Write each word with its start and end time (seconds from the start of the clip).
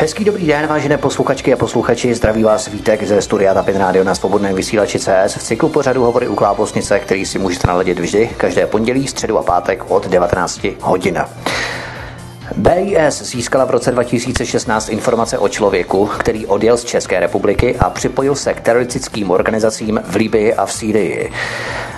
Hezký 0.00 0.24
dobrý 0.24 0.46
den, 0.46 0.66
vážené 0.66 0.98
posluchačky 0.98 1.52
a 1.52 1.56
posluchači. 1.56 2.14
Zdraví 2.14 2.42
vás 2.42 2.68
Vítek 2.68 3.02
ze 3.02 3.22
studia 3.22 3.54
Tapin 3.54 3.76
Radio 3.76 4.04
na 4.04 4.14
svobodném 4.14 4.54
vysílači 4.54 4.98
CS 4.98 5.36
v 5.36 5.42
cyklu 5.42 5.68
pořadu 5.68 6.02
Hovory 6.02 6.28
u 6.28 6.34
Klábosnice, 6.34 6.98
který 6.98 7.26
si 7.26 7.38
můžete 7.38 7.68
naladit 7.68 7.98
vždy, 7.98 8.30
každé 8.36 8.66
pondělí, 8.66 9.08
středu 9.08 9.38
a 9.38 9.42
pátek 9.42 9.90
od 9.90 10.06
19 10.06 10.66
hodin. 10.80 11.24
BIS 12.56 13.22
získala 13.22 13.64
v 13.64 13.70
roce 13.70 13.90
2016 13.90 14.88
informace 14.88 15.38
o 15.38 15.48
člověku, 15.48 16.06
který 16.06 16.46
odjel 16.46 16.76
z 16.76 16.84
České 16.84 17.20
republiky 17.20 17.76
a 17.76 17.90
připojil 17.90 18.34
se 18.34 18.54
k 18.54 18.60
teroristickým 18.60 19.30
organizacím 19.30 20.00
v 20.04 20.16
Libii 20.16 20.54
a 20.54 20.66
v 20.66 20.72
Sýrii. 20.72 21.32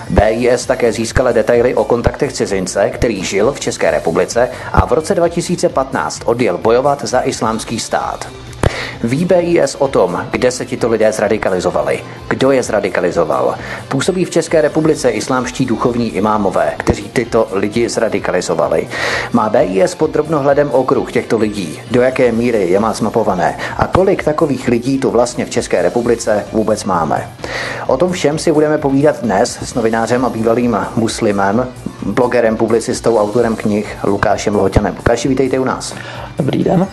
BIS 0.09 0.65
také 0.65 0.91
získala 0.91 1.31
detaily 1.31 1.75
o 1.75 1.83
kontaktech 1.83 2.33
cizince, 2.33 2.89
který 2.89 3.23
žil 3.23 3.51
v 3.51 3.59
České 3.59 3.91
republice 3.91 4.49
a 4.71 4.85
v 4.85 4.91
roce 4.91 5.15
2015 5.15 6.21
odjel 6.25 6.57
bojovat 6.57 7.03
za 7.03 7.21
islámský 7.21 7.79
stát. 7.79 8.27
Ví 9.03 9.25
BIS 9.25 9.75
o 9.79 9.87
tom, 9.87 10.25
kde 10.31 10.51
se 10.51 10.65
tito 10.65 10.89
lidé 10.89 11.11
zradikalizovali, 11.11 12.03
kdo 12.27 12.51
je 12.51 12.63
zradikalizoval. 12.63 13.55
Působí 13.87 14.25
v 14.25 14.29
České 14.29 14.61
republice 14.61 15.09
islámští 15.09 15.65
duchovní 15.65 16.15
imámové, 16.15 16.73
kteří 16.77 17.03
tyto 17.03 17.47
lidi 17.51 17.89
zradikalizovali. 17.89 18.87
Má 19.33 19.49
BIS 19.49 19.95
pod 19.95 20.11
drobnohledem 20.11 20.71
okruh 20.71 21.11
těchto 21.11 21.37
lidí, 21.37 21.79
do 21.91 22.01
jaké 22.01 22.31
míry 22.31 22.69
je 22.69 22.79
má 22.79 22.93
zmapované 22.93 23.57
a 23.77 23.87
kolik 23.87 24.23
takových 24.23 24.67
lidí 24.67 24.99
tu 24.99 25.11
vlastně 25.11 25.45
v 25.45 25.49
České 25.49 25.81
republice 25.81 26.45
vůbec 26.51 26.83
máme. 26.83 27.29
O 27.87 27.97
tom 27.97 28.11
všem 28.11 28.39
si 28.39 28.51
budeme 28.51 28.77
povídat 28.77 29.21
dnes 29.21 29.59
s 29.61 29.73
novinářem 29.73 30.25
a 30.25 30.29
bývalým 30.29 30.77
muslimem, 30.95 31.67
blogerem, 32.05 32.57
publicistou, 32.57 33.17
autorem 33.17 33.55
knih 33.55 33.97
Lukášem 34.03 34.55
Lhoťanem. 34.55 34.95
Lukáši, 34.97 35.27
vítejte 35.27 35.59
u 35.59 35.63
nás. 35.63 35.95
Dobrý 36.37 36.63
den. 36.63 36.87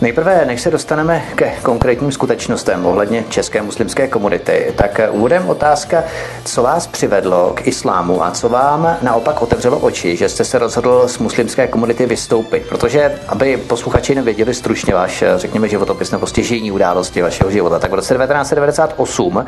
Nejprve, 0.00 0.44
než 0.44 0.60
se 0.60 0.70
dostaneme 0.70 1.22
ke 1.34 1.52
konkrétním 1.62 2.12
skutečnostem 2.12 2.86
ohledně 2.86 3.24
české 3.28 3.62
muslimské 3.62 4.08
komunity, 4.08 4.72
tak 4.76 5.00
úvodem 5.10 5.48
otázka, 5.48 6.04
co 6.44 6.62
vás 6.62 6.86
přivedlo 6.86 7.52
k 7.54 7.66
islámu 7.66 8.24
a 8.24 8.30
co 8.30 8.48
vám 8.48 8.96
naopak 9.02 9.42
otevřelo 9.42 9.78
oči, 9.78 10.16
že 10.16 10.28
jste 10.28 10.44
se 10.44 10.58
rozhodl 10.58 11.08
z 11.08 11.18
muslimské 11.18 11.66
komunity 11.66 12.06
vystoupit. 12.06 12.66
Protože, 12.68 13.18
aby 13.28 13.56
posluchači 13.56 14.14
nevěděli 14.14 14.54
stručně 14.54 14.94
váš, 14.94 15.24
řekněme, 15.36 15.68
životopis 15.68 16.10
nebo 16.10 16.26
stěžení 16.26 16.72
události 16.72 17.22
vašeho 17.22 17.50
života, 17.50 17.78
tak 17.78 17.90
v 17.90 17.94
roce 17.94 18.14
1998 18.14 19.44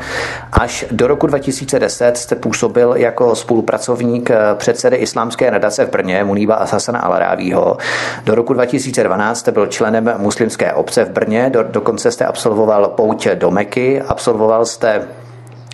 až 0.51 0.85
do 0.91 1.07
roku 1.07 1.27
2010 1.27 2.17
jste 2.17 2.35
působil 2.35 2.93
jako 2.97 3.35
spolupracovník 3.35 4.31
předsedy 4.55 4.95
islámské 4.95 5.51
nadace 5.51 5.85
v 5.85 5.89
Brně 5.89 6.23
Muníba 6.23 6.55
Asasana 6.55 6.99
Alarávího. 6.99 7.77
Do 8.23 8.35
roku 8.35 8.53
2012 8.53 9.39
jste 9.39 9.51
byl 9.51 9.67
členem 9.67 10.13
muslimské 10.17 10.38
muslimské 10.39 10.73
obce 10.73 11.05
v 11.05 11.09
Brně, 11.09 11.49
do, 11.49 11.63
dokonce 11.63 12.11
jste 12.11 12.25
absolvoval 12.25 12.87
pouť 12.87 13.27
do 13.27 13.51
Meky, 13.51 14.01
absolvoval 14.01 14.65
jste 14.65 15.07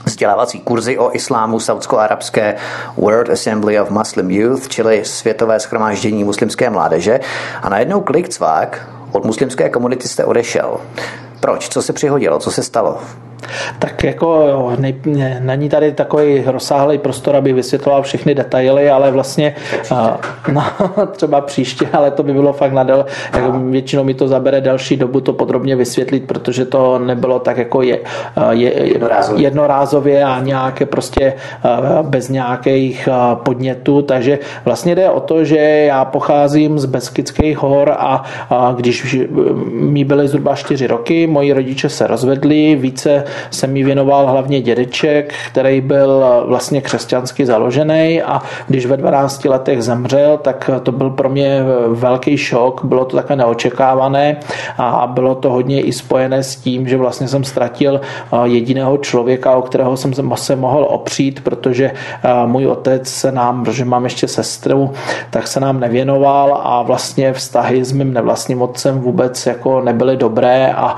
vzdělávací 0.05 0.59
kurzy 0.59 0.97
o 0.97 1.15
islámu 1.15 1.59
saudsko-arabské 1.59 2.55
World 2.97 3.29
Assembly 3.29 3.79
of 3.79 3.89
Muslim 3.89 4.31
Youth, 4.31 4.67
čili 4.67 5.05
Světové 5.05 5.59
schromáždění 5.59 6.23
muslimské 6.23 6.69
mládeže. 6.69 7.19
A 7.61 7.69
najednou 7.69 8.01
klik 8.01 8.29
cvák 8.29 8.89
od 9.11 9.25
muslimské 9.25 9.69
komunity 9.69 10.07
jste 10.07 10.25
odešel. 10.25 10.77
Proč? 11.39 11.69
Co 11.69 11.81
se 11.81 11.93
přihodilo? 11.93 12.39
Co 12.39 12.51
se 12.51 12.63
stalo? 12.63 12.97
Tak 13.79 14.03
jako 14.03 14.71
nej, 14.79 14.95
není 15.39 15.69
tady 15.69 15.91
takový 15.91 16.43
rozsáhlý 16.45 16.97
prostor, 16.97 17.35
aby 17.35 17.53
vysvětloval 17.53 18.03
všechny 18.03 18.35
detaily, 18.35 18.89
ale 18.89 19.11
vlastně 19.11 19.55
no, 20.51 20.63
třeba 21.11 21.41
příště, 21.41 21.87
ale 21.93 22.11
to 22.11 22.23
by 22.23 22.33
bylo 22.33 22.53
fakt 22.53 22.71
nadal, 22.71 23.05
jako 23.33 23.51
většinou 23.59 24.03
mi 24.03 24.13
to 24.13 24.27
zabere 24.27 24.61
další 24.61 24.97
dobu 24.97 25.21
to 25.21 25.33
podrobně 25.33 25.75
vysvětlit, 25.75 26.27
protože 26.27 26.65
to 26.65 26.99
nebylo 26.99 27.39
tak 27.39 27.57
jako 27.57 27.81
je, 27.81 27.99
je 28.49 28.87
jednorázově. 28.87 29.43
jednorázově 29.43 30.23
a 30.23 30.39
nějaké 30.39 30.85
prostě 30.85 31.33
bez 32.01 32.29
nějakých 32.29 33.09
podnětů, 33.33 34.01
takže 34.01 34.39
vlastně 34.65 34.95
jde 34.95 35.09
o 35.09 35.19
to, 35.19 35.43
že 35.43 35.57
já 35.57 36.05
pocházím 36.05 36.79
z 36.79 36.85
Beskidských 36.85 37.57
hor 37.57 37.95
a, 37.97 38.23
a 38.49 38.73
když 38.77 39.17
mi 39.71 40.03
byly 40.03 40.27
zhruba 40.27 40.55
čtyři 40.55 40.87
roky, 40.87 41.27
moji 41.27 41.53
rodiče 41.53 41.89
se 41.89 42.07
rozvedli, 42.07 42.75
více 42.75 43.23
se 43.51 43.67
mi 43.67 43.83
věnoval 43.83 44.27
hlavně 44.27 44.61
dědeček, 44.61 45.33
který 45.47 45.81
byl 45.81 46.25
vlastně 46.47 46.81
křesťansky 46.81 47.45
založený 47.45 48.21
a 48.21 48.41
když 48.67 48.85
ve 48.85 48.97
12 48.97 49.45
letech 49.45 49.81
zemřel, 49.81 50.37
tak 50.37 50.69
to 50.83 50.91
byl 50.91 51.09
pro 51.09 51.29
mě 51.29 51.63
velký 51.87 52.37
šok, 52.37 52.85
bylo 52.85 53.05
to 53.05 53.15
také 53.15 53.35
neočekávané 53.35 54.37
a 54.77 55.07
bylo 55.07 55.35
to 55.35 55.49
hodně 55.49 55.81
i 55.81 55.91
spojené 55.91 56.43
s 56.43 56.55
tím, 56.55 56.87
že 56.87 56.97
vlastně 56.97 57.27
jsem 57.27 57.43
ztratil 57.43 58.01
jediného 58.43 58.97
člověka, 58.97 59.55
o 59.55 59.61
kterého 59.61 59.97
jsem 59.97 60.13
se 60.35 60.55
mohl 60.55 60.87
opřít, 60.89 61.43
protože 61.43 61.91
můj 62.45 62.67
otec 62.67 63.07
se 63.07 63.31
nám, 63.31 63.63
protože 63.63 63.85
mám 63.85 64.03
ještě 64.03 64.27
sestru, 64.27 64.91
tak 65.29 65.47
se 65.47 65.59
nám 65.59 65.79
nevěnoval 65.79 66.61
a 66.63 66.81
vlastně 66.81 67.33
vztahy 67.33 67.85
s 67.85 67.91
mým 67.91 68.13
nevlastním 68.13 68.61
otcem 68.61 68.99
vůbec 68.99 69.45
jako 69.45 69.81
nebyly 69.81 70.17
dobré 70.17 70.73
a, 70.73 70.95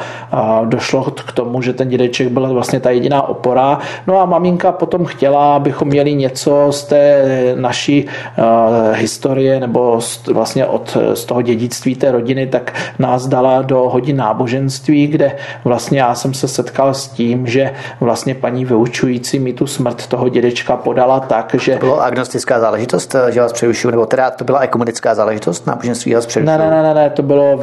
došlo 0.66 1.04
k 1.04 1.32
tomu, 1.32 1.62
že 1.62 1.74
ten 1.74 1.90
dědeček 1.90 2.17
dědeček 2.18 2.34
byla 2.34 2.50
vlastně 2.50 2.80
ta 2.80 2.90
jediná 2.90 3.22
opora. 3.22 3.80
No 4.08 4.20
a 4.20 4.26
maminka 4.26 4.72
potom 4.72 5.06
chtěla, 5.06 5.56
abychom 5.56 5.88
měli 5.88 6.14
něco 6.14 6.68
z 6.72 6.84
té 6.84 7.24
naší 7.56 8.06
uh, 8.06 8.96
historie 8.96 9.60
nebo 9.60 10.02
z, 10.02 10.28
vlastně 10.28 10.66
od, 10.66 10.98
z 11.14 11.26
toho 11.26 11.42
dědictví 11.42 11.96
té 11.96 12.12
rodiny, 12.12 12.48
tak 12.48 12.74
nás 13.00 13.28
dala 13.28 13.62
do 13.62 13.90
hodin 13.90 14.18
náboženství, 14.18 15.08
kde 15.08 15.36
vlastně 15.64 16.00
já 16.00 16.16
jsem 16.16 16.34
se 16.34 16.48
setkal 16.48 16.94
s 16.94 17.08
tím, 17.08 17.48
že 17.48 17.72
vlastně 18.00 18.36
paní 18.36 18.66
vyučující 18.66 19.40
mi 19.40 19.54
tu 19.54 19.68
smrt 19.68 20.08
toho 20.08 20.30
dědečka 20.30 20.78
podala 20.78 21.20
tak, 21.20 21.56
že... 21.60 21.74
To 21.74 21.86
bylo 21.86 22.02
agnostická 22.02 22.60
záležitost, 22.60 23.16
že 23.30 23.42
vás 23.42 23.54
přerušuju, 23.54 23.92
nebo 23.92 24.06
teda 24.06 24.32
to 24.32 24.44
byla 24.44 24.60
ekumenická 24.60 25.16
záležitost, 25.16 25.68
náboženství 25.68 26.14
vás 26.14 26.26
přerušuju? 26.26 26.58
Ne, 26.58 26.70
ne, 26.70 26.84
ne, 26.84 26.94
ne, 26.94 27.10
to 27.10 27.22
bylo 27.22 27.60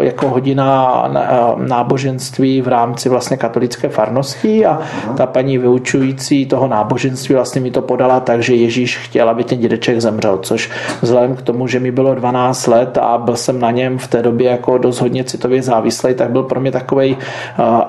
jako 0.00 0.28
hodina 0.28 1.08
náboženství 1.56 2.62
v 2.62 2.68
rámci 2.68 3.08
vlastně 3.08 3.36
katolické 3.46 3.88
farnosti 3.88 4.66
a 4.66 4.80
ta 5.16 5.26
paní 5.26 5.58
vyučující 5.58 6.46
toho 6.46 6.68
náboženství 6.68 7.34
vlastně 7.34 7.60
mi 7.60 7.70
to 7.70 7.82
podala 7.82 8.20
tak, 8.20 8.42
že 8.42 8.54
Ježíš 8.54 8.98
chtěl, 8.98 9.28
aby 9.28 9.44
ten 9.44 9.58
dědeček 9.58 10.00
zemřel, 10.00 10.38
což 10.42 10.70
vzhledem 11.02 11.36
k 11.36 11.42
tomu, 11.42 11.66
že 11.66 11.80
mi 11.80 11.90
bylo 11.90 12.14
12 12.14 12.66
let 12.66 12.98
a 12.98 13.18
byl 13.18 13.36
jsem 13.36 13.60
na 13.60 13.70
něm 13.70 13.98
v 13.98 14.08
té 14.08 14.22
době 14.22 14.50
jako 14.50 14.78
dost 14.78 15.00
hodně 15.00 15.24
citově 15.24 15.62
závislý, 15.62 16.14
tak 16.14 16.30
byl 16.30 16.42
pro 16.42 16.60
mě 16.60 16.72
takový 16.72 17.16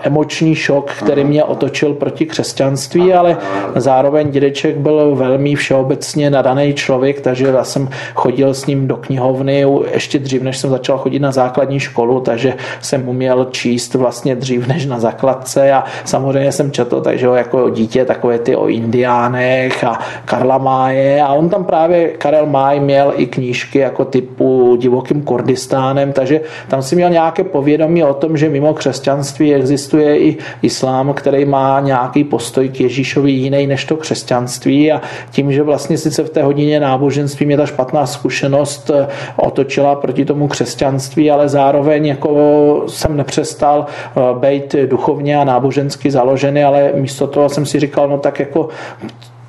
emoční 0.01 0.55
šok, 0.55 0.91
který 0.91 1.23
mě 1.23 1.43
otočil 1.43 1.93
proti 1.93 2.25
křesťanství, 2.25 3.13
ale 3.13 3.37
zároveň 3.75 4.31
dědeček 4.31 4.77
byl 4.77 5.15
velmi 5.15 5.55
všeobecně 5.55 6.29
nadaný 6.29 6.73
člověk, 6.73 7.21
takže 7.21 7.47
já 7.47 7.63
jsem 7.63 7.89
chodil 8.15 8.53
s 8.53 8.65
ním 8.65 8.87
do 8.87 8.97
knihovny 8.97 9.65
ještě 9.93 10.19
dřív, 10.19 10.41
než 10.41 10.57
jsem 10.57 10.69
začal 10.69 10.97
chodit 10.97 11.19
na 11.19 11.31
základní 11.31 11.79
školu, 11.79 12.19
takže 12.19 12.53
jsem 12.81 13.09
uměl 13.09 13.47
číst 13.51 13.93
vlastně 13.93 14.35
dřív 14.35 14.67
než 14.67 14.85
na 14.85 14.99
základce 15.47 15.71
a 15.71 15.83
samozřejmě 16.05 16.51
jsem 16.51 16.71
četl, 16.71 17.01
takže 17.01 17.27
jako 17.27 17.69
dítě 17.69 18.05
takové 18.05 18.39
ty 18.39 18.55
o 18.55 18.67
indiánech 18.67 19.83
a 19.83 19.99
Karla 20.25 20.57
Máje 20.57 21.21
a 21.21 21.33
on 21.33 21.49
tam 21.49 21.65
právě, 21.65 22.07
Karel 22.07 22.45
Máj 22.45 22.79
měl 22.79 23.13
i 23.15 23.25
knížky 23.25 23.79
jako 23.79 24.05
typu 24.05 24.75
divokým 24.75 25.21
Kurdistánem, 25.21 26.13
takže 26.13 26.41
tam 26.67 26.81
si 26.81 26.95
měl 26.95 27.09
nějaké 27.09 27.43
povědomí 27.43 28.03
o 28.03 28.13
tom, 28.13 28.37
že 28.37 28.49
mimo 28.49 28.73
křesťanství 28.73 29.55
existuje 29.55 30.19
i 30.19 30.37
islám, 30.61 31.13
který 31.13 31.45
má 31.45 31.79
nějaký 31.79 32.23
postoj 32.23 32.69
k 32.69 32.79
Ježíšovi 32.79 33.31
jiný 33.31 33.67
než 33.67 33.85
to 33.85 33.97
křesťanství 33.97 34.91
a 34.91 35.01
tím, 35.31 35.51
že 35.51 35.63
vlastně 35.63 35.97
sice 35.97 36.23
v 36.23 36.29
té 36.29 36.43
hodině 36.43 36.79
náboženství 36.79 37.45
mě 37.45 37.57
ta 37.57 37.65
špatná 37.65 38.05
zkušenost 38.05 38.91
eh, 38.93 39.07
otočila 39.35 39.95
proti 39.95 40.25
tomu 40.25 40.47
křesťanství, 40.47 41.31
ale 41.31 41.49
zároveň 41.49 42.05
jako 42.05 42.83
jsem 42.87 43.17
nepřestal 43.17 43.85
eh, 43.85 44.21
být 44.39 44.75
duchovně 44.85 45.36
a 45.41 45.43
nábožensky 45.43 46.11
založeny, 46.11 46.63
ale 46.63 46.91
místo 46.95 47.27
toho 47.27 47.49
jsem 47.49 47.65
si 47.65 47.79
říkal, 47.79 48.07
no 48.07 48.17
tak 48.17 48.39
jako 48.39 48.69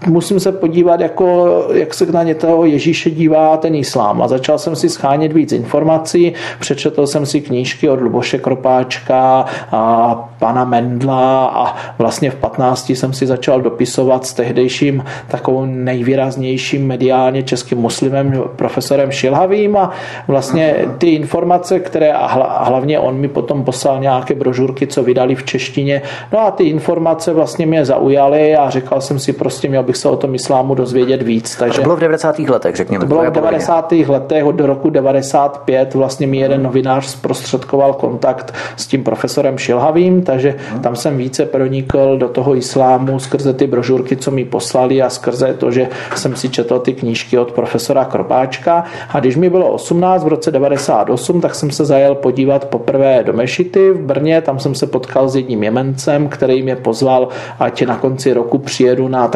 musím 0.06 0.40
se 0.40 0.52
podívat, 0.52 1.00
jako, 1.00 1.48
jak 1.72 1.94
se 1.94 2.06
na 2.06 2.22
ně 2.22 2.34
toho 2.34 2.64
Ježíše 2.64 3.10
dívá 3.10 3.56
ten 3.56 3.74
islám. 3.74 4.22
A 4.22 4.28
začal 4.28 4.58
jsem 4.58 4.76
si 4.76 4.88
schánět 4.88 5.32
víc 5.32 5.52
informací, 5.52 6.32
přečetl 6.60 7.06
jsem 7.06 7.26
si 7.26 7.40
knížky 7.40 7.88
od 7.88 8.00
Luboše 8.00 8.38
Kropáčka 8.38 9.44
a 9.72 10.14
pana 10.38 10.64
Mendla 10.64 11.46
a 11.46 11.76
vlastně 11.98 12.30
v 12.30 12.34
15 12.34 12.90
jsem 12.90 13.12
si 13.12 13.26
začal 13.26 13.60
dopisovat 13.60 14.26
s 14.26 14.34
tehdejším 14.34 15.04
takovou 15.28 15.64
nejvýraznějším 15.64 16.86
mediálně 16.86 17.42
českým 17.42 17.78
muslimem 17.78 18.42
profesorem 18.56 19.10
Šilhavým. 19.10 19.76
A 19.76 19.90
vlastně 20.28 20.74
ty 20.98 21.10
informace, 21.10 21.80
které 21.80 22.12
a 22.12 22.64
hlavně 22.64 22.98
on 22.98 23.16
mi 23.16 23.28
potom 23.28 23.64
poslal 23.64 24.00
nějaké 24.00 24.34
brožurky, 24.34 24.86
co 24.86 25.02
vydali 25.02 25.34
v 25.34 25.44
češtině, 25.44 26.02
no 26.32 26.40
a 26.40 26.50
ty 26.50 26.64
informace 26.64 27.32
vlastně 27.32 27.66
mě 27.66 27.84
zaujaly 27.84 28.56
a 28.56 28.70
říkal 28.70 29.00
jsem 29.00 29.18
si 29.18 29.32
prostě, 29.32 29.68
měl 29.68 29.87
bych 29.88 29.96
se 29.96 30.08
o 30.08 30.16
tom 30.16 30.34
islámu 30.34 30.74
dozvědět 30.74 31.22
víc. 31.22 31.56
Takže 31.56 31.76
to 31.76 31.82
bylo 31.82 31.96
v 31.96 32.00
90. 32.00 32.38
letech, 32.38 32.76
řekněme. 32.76 33.00
To 33.00 33.08
bylo 33.08 33.24
v 33.24 33.30
90. 33.30 33.92
letech 33.92 34.44
od 34.44 34.60
roku 34.60 34.90
95. 34.90 35.94
Vlastně 35.94 36.26
mi 36.26 36.36
jeden 36.36 36.62
novinář 36.62 37.06
zprostředkoval 37.06 37.92
kontakt 37.92 38.54
s 38.76 38.86
tím 38.86 39.04
profesorem 39.04 39.58
Šilhavým, 39.58 40.22
takže 40.22 40.54
tam 40.80 40.96
jsem 40.96 41.16
více 41.16 41.46
pronikl 41.46 42.16
do 42.16 42.28
toho 42.28 42.56
islámu 42.56 43.18
skrze 43.18 43.52
ty 43.52 43.66
brožurky, 43.66 44.16
co 44.16 44.30
mi 44.30 44.44
poslali 44.44 45.02
a 45.02 45.10
skrze 45.10 45.54
to, 45.54 45.70
že 45.70 45.88
jsem 46.16 46.36
si 46.36 46.48
četl 46.48 46.78
ty 46.78 46.92
knížky 46.92 47.38
od 47.38 47.52
profesora 47.52 48.04
Kropáčka. 48.04 48.84
A 49.10 49.20
když 49.20 49.36
mi 49.36 49.50
bylo 49.50 49.72
18 49.72 50.24
v 50.24 50.28
roce 50.28 50.50
98, 50.50 51.40
tak 51.40 51.54
jsem 51.54 51.70
se 51.70 51.84
zajel 51.84 52.14
podívat 52.14 52.64
poprvé 52.64 53.22
do 53.24 53.32
Mešity 53.32 53.90
v 53.90 54.00
Brně, 54.00 54.40
tam 54.40 54.58
jsem 54.58 54.74
se 54.74 54.86
potkal 54.86 55.28
s 55.28 55.36
jedním 55.36 55.62
Jemencem, 55.62 56.28
který 56.28 56.62
mě 56.62 56.76
pozval, 56.76 57.28
ať 57.58 57.82
na 57.82 57.96
konci 57.96 58.32
roku 58.32 58.58
přijedu 58.58 59.08
na 59.08 59.28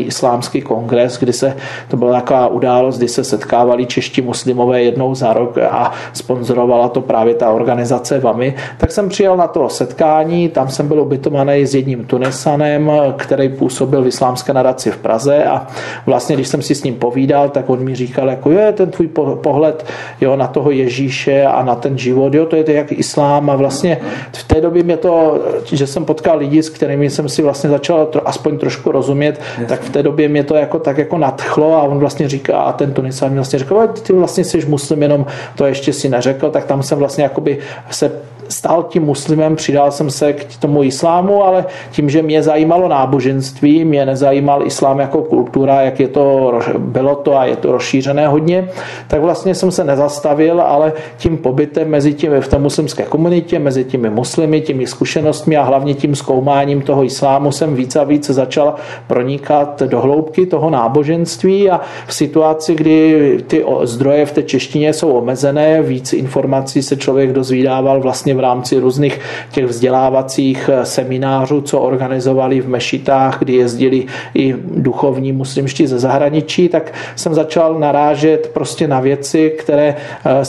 islámský 0.00 0.62
kongres, 0.62 1.18
kdy 1.18 1.32
se, 1.32 1.56
to 1.88 1.96
byla 1.96 2.12
taková 2.12 2.46
událost, 2.46 2.98
kdy 2.98 3.08
se 3.08 3.24
setkávali 3.24 3.86
čeští 3.86 4.22
muslimové 4.22 4.82
jednou 4.82 5.14
za 5.14 5.32
rok 5.32 5.58
a 5.58 5.92
sponzorovala 6.12 6.88
to 6.88 7.00
právě 7.00 7.34
ta 7.34 7.50
organizace 7.50 8.18
VAMI, 8.18 8.54
tak 8.78 8.92
jsem 8.92 9.08
přijel 9.08 9.36
na 9.36 9.46
to 9.46 9.68
setkání, 9.68 10.48
tam 10.48 10.68
jsem 10.68 10.88
byl 10.88 11.00
ubytovaný 11.00 11.66
s 11.66 11.74
jedním 11.74 12.04
Tunesanem, 12.04 12.92
který 13.16 13.48
působil 13.48 14.02
v 14.02 14.06
islámské 14.06 14.52
nadaci 14.52 14.90
v 14.90 14.96
Praze 14.96 15.44
a 15.44 15.66
vlastně, 16.06 16.36
když 16.36 16.48
jsem 16.48 16.62
si 16.62 16.74
s 16.74 16.84
ním 16.84 16.94
povídal, 16.94 17.48
tak 17.48 17.70
on 17.70 17.84
mi 17.84 17.94
říkal, 17.94 18.28
jako 18.28 18.50
je 18.50 18.72
ten 18.72 18.90
tvůj 18.90 19.08
pohled 19.34 19.86
jo, 20.20 20.36
na 20.36 20.46
toho 20.46 20.70
Ježíše 20.70 21.44
a 21.44 21.62
na 21.62 21.74
ten 21.74 21.98
život, 21.98 22.34
jo, 22.34 22.46
to 22.46 22.56
je 22.56 22.64
to 22.64 22.70
jak 22.70 22.92
islám. 22.92 23.50
A 23.50 23.56
vlastně 23.56 23.98
v 24.32 24.44
té 24.44 24.60
době 24.60 24.82
mě 24.82 24.96
to, 24.96 25.40
že 25.72 25.86
jsem 25.86 26.04
potkal 26.04 26.38
lidi, 26.38 26.62
s 26.62 26.70
kterými 26.70 27.10
jsem 27.10 27.28
si 27.28 27.42
vlastně 27.42 27.70
začal 27.70 28.08
aspoň 28.24 28.58
trošku 28.58 28.92
rozumět, 28.92 29.40
tak 29.68 29.81
v 29.82 29.90
té 29.90 30.02
době 30.02 30.28
mě 30.28 30.44
to 30.44 30.54
jako 30.54 30.78
tak 30.78 30.98
jako 30.98 31.18
nadchlo 31.18 31.76
a 31.76 31.82
on 31.82 31.98
vlastně 31.98 32.28
říká, 32.28 32.58
a 32.58 32.72
ten 32.72 32.92
Tunisan 32.92 33.30
mi 33.30 33.36
vlastně 33.36 33.58
říkal, 33.58 33.88
ty 33.88 34.12
vlastně 34.12 34.44
jsi 34.44 34.66
muslim, 34.66 35.02
jenom 35.02 35.26
to 35.56 35.66
ještě 35.66 35.92
si 35.92 36.08
neřekl, 36.08 36.50
tak 36.50 36.64
tam 36.64 36.82
jsem 36.82 36.98
vlastně 36.98 37.24
jakoby 37.24 37.58
se 37.90 38.12
stal 38.52 38.82
tím 38.82 39.02
muslimem, 39.02 39.56
přidal 39.56 39.90
jsem 39.90 40.10
se 40.10 40.32
k 40.32 40.56
tomu 40.56 40.82
islámu, 40.82 41.44
ale 41.44 41.64
tím, 41.90 42.10
že 42.10 42.22
mě 42.22 42.42
zajímalo 42.42 42.88
náboženství, 42.88 43.84
mě 43.84 44.06
nezajímal 44.06 44.66
islám 44.66 45.00
jako 45.00 45.22
kultura, 45.22 45.80
jak 45.80 46.00
je 46.00 46.08
to, 46.08 46.58
bylo 46.78 47.14
to 47.14 47.38
a 47.38 47.44
je 47.44 47.56
to 47.56 47.72
rozšířené 47.72 48.28
hodně, 48.28 48.68
tak 49.08 49.20
vlastně 49.20 49.54
jsem 49.54 49.70
se 49.70 49.84
nezastavil, 49.84 50.60
ale 50.60 50.92
tím 51.16 51.38
pobytem 51.38 51.88
mezi 51.88 52.14
tím 52.14 52.32
v 52.40 52.48
té 52.48 52.58
muslimské 52.58 53.02
komunitě, 53.02 53.58
mezi 53.58 53.84
těmi 53.84 54.10
muslimy, 54.10 54.60
těmi 54.60 54.86
zkušenostmi 54.86 55.56
a 55.56 55.62
hlavně 55.62 55.94
tím 55.94 56.14
zkoumáním 56.14 56.82
toho 56.82 57.04
islámu 57.04 57.52
jsem 57.52 57.74
více 57.74 58.00
a 58.00 58.04
více 58.04 58.32
začal 58.32 58.74
pronikat 59.06 59.82
do 59.82 60.00
hloubky 60.00 60.46
toho 60.46 60.70
náboženství 60.70 61.70
a 61.70 61.80
v 62.06 62.14
situaci, 62.14 62.74
kdy 62.74 63.38
ty 63.46 63.64
zdroje 63.82 64.26
v 64.26 64.32
té 64.32 64.42
češtině 64.42 64.92
jsou 64.92 65.12
omezené, 65.12 65.82
víc 65.82 66.12
informací 66.12 66.82
se 66.82 66.96
člověk 66.96 67.32
dozvídával 67.32 68.00
vlastně 68.00 68.34
rámci 68.42 68.78
různých 68.78 69.20
těch 69.50 69.64
vzdělávacích 69.64 70.70
eh, 70.72 70.86
seminářů, 70.86 71.60
co 71.60 71.80
organizovali 71.80 72.60
v 72.60 72.68
mešitách, 72.68 73.38
kdy 73.38 73.52
jezdili 73.52 74.06
i 74.34 74.54
duchovní 74.76 75.32
muslimští 75.32 75.86
ze 75.86 75.98
zahraničí, 75.98 76.68
tak 76.68 76.92
jsem 77.16 77.34
začal 77.34 77.78
narážet 77.78 78.50
prostě 78.54 78.88
na 78.88 79.00
věci, 79.00 79.50
které 79.58 79.96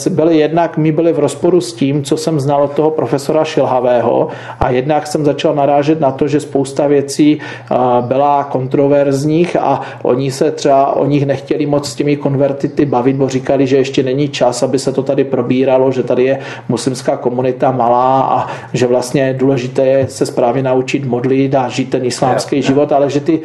eh, 0.07 0.09
byly 0.09 0.37
jednak, 0.37 0.77
mi 0.77 0.91
byly 0.91 1.13
v 1.13 1.19
rozporu 1.19 1.61
s 1.61 1.73
tím, 1.73 2.03
co 2.03 2.17
jsem 2.17 2.39
znal 2.39 2.63
od 2.63 2.71
toho 2.71 2.91
profesora 2.91 3.43
Šilhavého 3.43 4.27
a 4.59 4.69
jednak 4.69 5.07
jsem 5.07 5.25
začal 5.25 5.55
narážet 5.55 5.99
na 5.99 6.11
to, 6.11 6.27
že 6.27 6.39
spousta 6.39 6.87
věcí 6.87 7.39
eh, 7.39 7.75
byla 8.01 8.43
kontroverzních 8.43 9.55
a 9.55 9.81
oni 10.03 10.31
se 10.31 10.51
třeba 10.51 10.95
o 10.95 11.05
nich 11.05 11.25
nechtěli 11.25 11.65
moc 11.65 11.89
s 11.89 11.95
těmi 11.95 12.17
konvertity 12.17 12.85
bavit, 12.85 13.15
bo 13.15 13.29
říkali, 13.29 13.67
že 13.67 13.77
ještě 13.77 14.03
není 14.03 14.29
čas, 14.29 14.63
aby 14.63 14.79
se 14.79 14.91
to 14.91 15.03
tady 15.03 15.23
probíralo, 15.23 15.91
že 15.91 16.03
tady 16.03 16.23
je 16.23 16.39
muslimská 16.69 17.17
komunita 17.17 17.71
malá 17.73 18.21
a 18.21 18.47
že 18.73 18.87
vlastně 18.87 19.21
je 19.21 19.33
důležité 19.33 20.07
se 20.07 20.25
správně 20.25 20.63
naučit 20.63 21.05
modlit 21.05 21.55
a 21.55 21.69
žít 21.69 21.89
ten 21.89 22.05
islámský 22.05 22.61
život, 22.61 22.91
ale 22.91 23.09
že 23.09 23.19
ty 23.19 23.41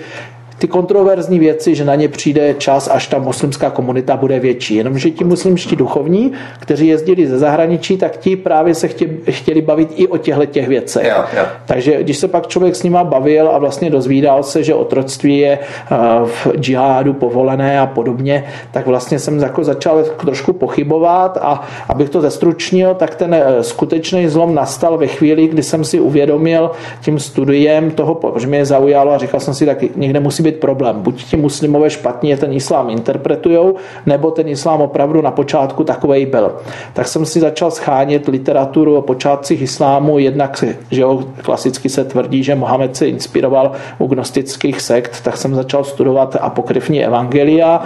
ty 0.59 0.69
kontroverzní 0.69 1.39
věci, 1.39 1.75
že 1.75 1.85
na 1.85 1.95
ně 1.95 2.09
přijde 2.09 2.55
čas, 2.55 2.89
až 2.89 3.07
ta 3.07 3.19
muslimská 3.19 3.71
komunita 3.71 4.17
bude 4.17 4.41
větší. 4.41 4.75
Jenomže 4.75 5.11
ti 5.11 5.25
muslimští 5.25 5.77
duchovní, 5.77 6.33
kteří 6.61 6.87
jezdili 6.87 7.27
ze 7.27 7.39
zahraničí, 7.39 7.97
tak 7.97 8.17
ti 8.17 8.37
právě 8.37 8.75
se 8.75 8.89
chtěli, 8.89 9.19
chtěli 9.31 9.63
bavit 9.63 9.89
i 9.97 10.09
o 10.09 10.19
těchto 10.19 10.47
těch 10.47 10.69
věcech. 10.69 11.07
Jo, 11.07 11.25
jo. 11.37 11.45
Takže 11.67 12.03
když 12.03 12.19
se 12.19 12.29
pak 12.29 12.47
člověk 12.47 12.77
s 12.77 12.83
nima 12.83 13.05
bavil 13.05 13.49
a 13.49 13.59
vlastně 13.59 13.91
dozvídal 13.91 14.43
se, 14.43 14.63
že 14.63 14.75
otroctví 14.75 15.39
je 15.39 15.59
eh, 15.59 15.97
v 16.25 16.47
džihádu 16.57 17.15
povolené 17.15 17.81
a 17.81 17.87
podobně, 17.87 18.45
tak 18.71 18.87
vlastně 18.87 19.19
jsem 19.19 19.39
jako 19.39 19.65
začal 19.65 20.03
trošku 20.03 20.53
pochybovat 20.53 21.39
a 21.41 21.63
abych 21.89 22.11
to 22.11 22.21
zestručnil, 22.21 22.95
tak 22.95 23.15
ten 23.15 23.35
eh, 23.35 23.63
skutečný 23.63 24.29
zlom 24.29 24.55
nastal 24.55 24.99
ve 24.99 25.07
chvíli, 25.07 25.49
kdy 25.49 25.63
jsem 25.63 25.85
si 25.85 26.01
uvědomil 26.01 26.71
tím 27.01 27.19
studiem 27.19 27.91
toho, 27.91 28.35
že 28.39 28.47
mě 28.47 28.65
zaujalo 28.65 29.13
a 29.13 29.19
říkal 29.19 29.41
jsem 29.41 29.55
si, 29.55 29.67
tak 29.67 29.97
někde 29.97 30.21
musí 30.21 30.43
být 30.43 30.48
být 30.51 30.61
problém. 30.61 31.03
Buď 31.03 31.25
ti 31.25 31.37
muslimové 31.37 31.91
špatně 31.91 32.37
ten 32.37 32.53
islám 32.53 32.91
interpretují, 32.91 33.73
nebo 34.07 34.31
ten 34.31 34.49
islám 34.49 34.81
opravdu 34.81 35.23
na 35.23 35.31
počátku 35.31 35.85
takový 35.85 36.27
byl. 36.27 36.53
Tak 36.93 37.09
jsem 37.09 37.27
si 37.27 37.41
začal 37.41 37.71
schánět 37.71 38.29
literaturu 38.29 38.97
o 38.97 39.03
počátcích 39.03 39.63
islámu, 39.63 40.19
jednak 40.19 40.65
že 40.91 41.01
jo, 41.01 41.25
klasicky 41.43 41.89
se 41.89 42.05
tvrdí, 42.05 42.43
že 42.43 42.55
Mohamed 42.55 42.97
se 42.97 43.09
inspiroval 43.09 43.73
u 43.99 44.07
gnostických 44.07 44.81
sekt, 44.81 45.21
tak 45.23 45.37
jsem 45.37 45.55
začal 45.55 45.85
studovat 45.85 46.37
apokryfní 46.41 47.05
evangelia, 47.05 47.83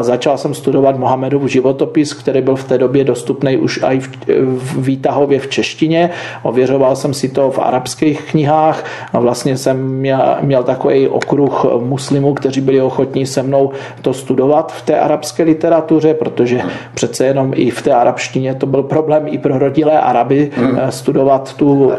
začal 0.00 0.38
jsem 0.38 0.54
studovat 0.54 0.98
Mohamedův 0.98 1.50
životopis, 1.50 2.14
který 2.14 2.40
byl 2.40 2.56
v 2.56 2.64
té 2.64 2.78
době 2.78 3.04
dostupný 3.04 3.56
už 3.56 3.80
i 3.82 4.00
v, 4.00 4.10
v 4.56 4.84
výtahově 4.84 5.38
v 5.38 5.48
češtině. 5.48 6.10
Ověřoval 6.42 6.96
jsem 6.96 7.14
si 7.14 7.28
to 7.28 7.50
v 7.50 7.58
arabských 7.58 8.22
knihách 8.30 8.84
a 9.12 9.18
vlastně 9.18 9.56
jsem 9.56 9.88
měl, 9.88 10.36
měl 10.40 10.62
takový 10.62 11.08
okruh 11.08 11.64
muslimů 11.80 12.03
muslimů, 12.04 12.34
kteří 12.34 12.60
byli 12.60 12.80
ochotní 12.80 13.26
se 13.26 13.42
mnou 13.42 13.70
to 14.02 14.12
studovat 14.12 14.72
v 14.72 14.82
té 14.82 14.98
arabské 14.98 15.42
literatuře, 15.42 16.14
protože 16.14 16.60
přece 16.94 17.26
jenom 17.26 17.52
i 17.56 17.70
v 17.70 17.82
té 17.82 17.92
arabštině 17.92 18.54
to 18.54 18.66
byl 18.66 18.82
problém 18.82 19.22
i 19.26 19.38
pro 19.38 19.58
rodilé 19.58 20.00
Araby 20.00 20.50
hmm. 20.54 20.78
studovat 20.90 21.56
tu... 21.56 21.92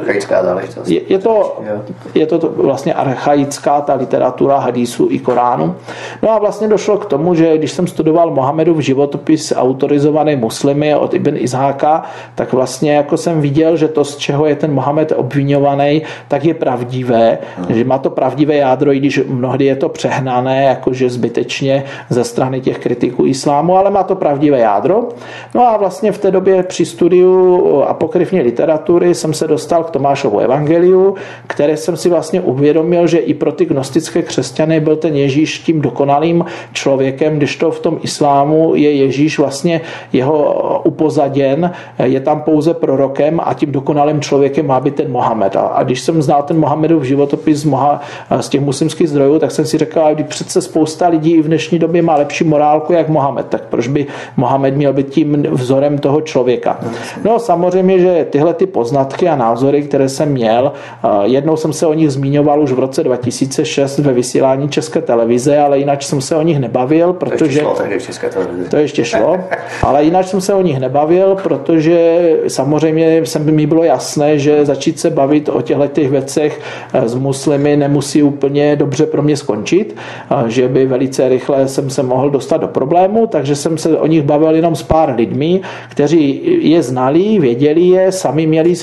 Je, 0.85 1.01
je, 1.09 1.19
to, 1.19 1.61
je 2.13 2.25
to 2.25 2.37
vlastně 2.55 2.93
archaická 2.93 3.81
ta 3.81 3.93
literatura 3.93 4.57
hadísu 4.57 5.07
i 5.09 5.19
Koránu. 5.19 5.75
No 6.21 6.31
a 6.31 6.39
vlastně 6.39 6.67
došlo 6.67 6.97
k 6.97 7.05
tomu, 7.05 7.35
že 7.35 7.57
když 7.57 7.71
jsem 7.71 7.87
studoval 7.87 8.31
Mohamedův 8.31 8.79
životopis 8.79 9.53
autorizovaný 9.55 10.35
muslimy 10.35 10.95
od 10.95 11.13
Ibn 11.13 11.37
Izháka, 11.37 12.03
tak 12.35 12.53
vlastně 12.53 12.95
jako 12.95 13.17
jsem 13.17 13.41
viděl, 13.41 13.77
že 13.77 13.87
to, 13.87 14.03
z 14.05 14.17
čeho 14.17 14.45
je 14.45 14.55
ten 14.55 14.73
Mohamed 14.73 15.13
obvinovaný, 15.15 16.01
tak 16.27 16.45
je 16.45 16.53
pravdivé, 16.53 17.37
hmm. 17.57 17.73
že 17.73 17.83
má 17.83 17.97
to 17.97 18.09
pravdivé 18.09 18.55
jádro, 18.55 18.93
i 18.93 18.99
když 18.99 19.21
mnohdy 19.27 19.65
je 19.65 19.75
to 19.75 19.89
přehnané, 19.95 20.63
jakože 20.63 21.09
zbytečně 21.09 21.83
ze 22.09 22.23
strany 22.23 22.61
těch 22.61 22.79
kritiků 22.79 23.25
islámu, 23.25 23.77
ale 23.77 23.91
má 23.91 24.03
to 24.03 24.15
pravdivé 24.15 24.59
jádro. 24.59 25.09
No 25.55 25.67
a 25.67 25.77
vlastně 25.77 26.11
v 26.11 26.17
té 26.17 26.31
době 26.31 26.63
při 26.63 26.85
studiu 26.85 27.81
apokryfní 27.87 28.41
literatury 28.41 29.15
jsem 29.15 29.33
se 29.33 29.47
dostal 29.47 29.83
k 29.83 29.89
Tomášovu 29.89 30.39
evangeliu, 30.39 31.15
které 31.47 31.77
jsem 31.77 31.97
si 31.97 32.09
vlastně 32.09 32.41
uvědomil, 32.41 33.07
že 33.07 33.17
i 33.17 33.33
pro 33.33 33.51
ty 33.51 33.65
gnostické 33.65 34.21
křesťany 34.21 34.79
byl 34.79 34.95
ten 34.95 35.15
Ježíš 35.15 35.59
tím 35.59 35.81
dokonalým 35.81 36.45
člověkem, 36.73 37.37
když 37.37 37.55
to 37.55 37.71
v 37.71 37.79
tom 37.79 37.99
islámu 38.03 38.75
je 38.75 38.91
Ježíš 38.91 39.39
vlastně 39.39 39.81
jeho 40.13 40.81
upozaděn, 40.83 41.71
je 42.03 42.19
tam 42.19 42.41
pouze 42.41 42.73
prorokem 42.73 43.39
a 43.43 43.53
tím 43.53 43.71
dokonalým 43.71 44.21
člověkem 44.21 44.67
má 44.67 44.79
být 44.79 44.95
ten 44.95 45.11
Mohamed. 45.11 45.55
A 45.55 45.83
když 45.83 46.01
jsem 46.01 46.21
znal 46.21 46.43
ten 46.43 46.59
Mohamedův 46.59 47.03
životopis 47.03 47.67
z 48.39 48.49
těch 48.49 48.61
muslimských 48.61 49.09
zdrojů, 49.09 49.39
tak 49.39 49.51
jsem 49.51 49.65
si 49.65 49.77
řekl, 49.77 49.84
řekla, 49.85 50.13
když 50.13 50.27
přece 50.27 50.61
spousta 50.61 51.07
lidí 51.07 51.41
v 51.41 51.45
dnešní 51.45 51.79
době 51.79 52.01
má 52.01 52.15
lepší 52.15 52.43
morálku 52.43 52.93
jak 52.93 53.09
Mohamed, 53.09 53.45
tak 53.49 53.61
proč 53.69 53.87
by 53.87 54.05
Mohamed 54.37 54.75
měl 54.75 54.93
být 54.93 55.09
tím 55.09 55.47
vzorem 55.51 55.97
toho 55.97 56.21
člověka? 56.21 56.79
No 57.23 57.39
samozřejmě, 57.39 57.99
že 57.99 58.27
tyhle 58.29 58.53
ty 58.53 58.65
poznatky 58.65 59.27
a 59.29 59.35
názory, 59.35 59.81
které 59.81 60.09
jsem 60.09 60.29
měl, 60.29 60.71
jednou 61.23 61.57
jsem 61.57 61.73
se 61.73 61.85
o 61.87 61.93
nich 61.93 62.11
zmiňoval 62.11 62.61
už 62.61 62.71
v 62.71 62.79
roce 62.79 63.03
2006 63.03 63.99
ve 63.99 64.13
vysílání 64.13 64.69
České 64.69 65.01
televize, 65.01 65.59
ale 65.59 65.79
jinak 65.79 66.03
jsem 66.03 66.21
se 66.21 66.35
o 66.35 66.41
nich 66.41 66.59
nebavil, 66.59 67.13
protože... 67.13 67.61
To 67.61 67.93
ještě 67.93 68.15
šlo. 68.25 68.67
To 68.69 68.77
ještě 68.77 69.05
šlo, 69.05 69.37
ale 69.83 70.03
jinak 70.03 70.27
jsem 70.27 70.41
se 70.41 70.53
o 70.53 70.61
nich 70.61 70.79
nebavil, 70.79 71.35
protože 71.43 72.29
samozřejmě 72.47 73.25
jsem 73.25 73.55
mi 73.55 73.67
bylo 73.67 73.83
jasné, 73.83 74.39
že 74.39 74.65
začít 74.65 74.99
se 74.99 75.09
bavit 75.09 75.49
o 75.49 75.61
těchto 75.61 75.87
těch 75.87 76.09
věcech 76.09 76.61
s 76.93 77.15
muslimy 77.15 77.77
nemusí 77.77 78.23
úplně 78.23 78.75
dobře 78.75 79.05
pro 79.05 79.21
mě 79.21 79.37
skončit 79.37 79.74
skončit, 79.75 79.95
že 80.47 80.67
by 80.67 80.85
velice 80.85 81.29
rychle 81.29 81.67
jsem 81.67 81.89
se 81.89 82.03
mohl 82.03 82.29
dostat 82.29 82.57
do 82.57 82.67
problému, 82.67 83.27
takže 83.27 83.55
jsem 83.55 83.77
se 83.77 83.97
o 83.97 84.07
nich 84.07 84.23
bavil 84.23 84.55
jenom 84.55 84.75
s 84.75 84.83
pár 84.83 85.15
lidmi, 85.15 85.61
kteří 85.89 86.41
je 86.69 86.83
znali, 86.83 87.39
věděli 87.39 87.81
je, 87.81 88.11
sami 88.11 88.47
měli 88.47 88.73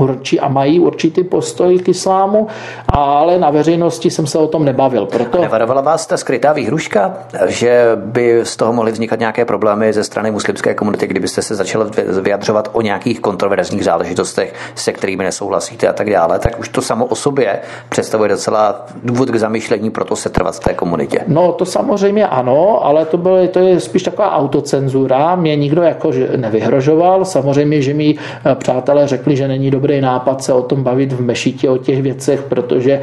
určí 0.00 0.40
a 0.40 0.48
mají 0.48 0.80
určitý 0.80 1.24
postoj 1.24 1.78
k 1.78 1.88
islámu, 1.88 2.46
ale 2.88 3.38
na 3.38 3.50
veřejnosti 3.50 4.10
jsem 4.10 4.26
se 4.26 4.38
o 4.38 4.46
tom 4.46 4.64
nebavil. 4.64 5.06
Proto... 5.06 5.38
A 5.38 5.40
nevarovala 5.40 5.80
vás 5.80 6.06
ta 6.06 6.16
skrytá 6.16 6.52
výhruška, 6.52 7.14
že 7.46 7.86
by 7.96 8.40
z 8.42 8.56
toho 8.56 8.72
mohly 8.72 8.92
vznikat 8.92 9.18
nějaké 9.18 9.44
problémy 9.44 9.92
ze 9.92 10.04
strany 10.04 10.30
muslimské 10.30 10.74
komunity, 10.74 11.06
kdybyste 11.06 11.42
se 11.42 11.54
začali 11.54 11.90
vyjadřovat 12.22 12.68
o 12.72 12.80
nějakých 12.80 13.20
kontroverzních 13.20 13.84
záležitostech, 13.84 14.54
se 14.74 14.92
kterými 14.92 15.24
nesouhlasíte 15.24 15.88
a 15.88 15.92
tak 15.92 16.10
dále, 16.10 16.38
tak 16.38 16.58
už 16.58 16.68
to 16.68 16.82
samo 16.82 17.06
o 17.06 17.14
sobě 17.14 17.60
představuje 17.88 18.28
docela 18.28 18.86
důvod 19.02 19.30
k 19.30 19.36
zamýšlení, 19.36 19.90
proto 19.90 20.16
se 20.16 20.28
trvat 20.28 20.56
v 20.56 20.60
té 20.60 20.74
komunitě. 20.74 21.24
No 21.26 21.52
to 21.52 21.64
samozřejmě 21.64 22.26
ano, 22.26 22.84
ale 22.84 23.06
to, 23.06 23.16
bylo, 23.16 23.48
to 23.48 23.58
je 23.58 23.80
spíš 23.80 24.02
taková 24.02 24.32
autocenzura. 24.36 25.36
Mě 25.36 25.56
nikdo 25.56 25.82
jako 25.82 26.10
nevyhrožoval. 26.36 27.24
Samozřejmě, 27.24 27.82
že 27.82 27.94
mi 27.94 28.14
eh, 28.16 28.54
přátelé 28.54 29.06
řekli, 29.06 29.36
že 29.36 29.48
není 29.48 29.70
dobrý 29.90 30.00
nápad 30.00 30.42
se 30.42 30.52
o 30.52 30.62
tom 30.62 30.82
bavit 30.82 31.12
v 31.12 31.20
mešitě 31.20 31.70
o 31.70 31.76
těch 31.76 32.02
věcech, 32.02 32.42
protože 32.42 33.00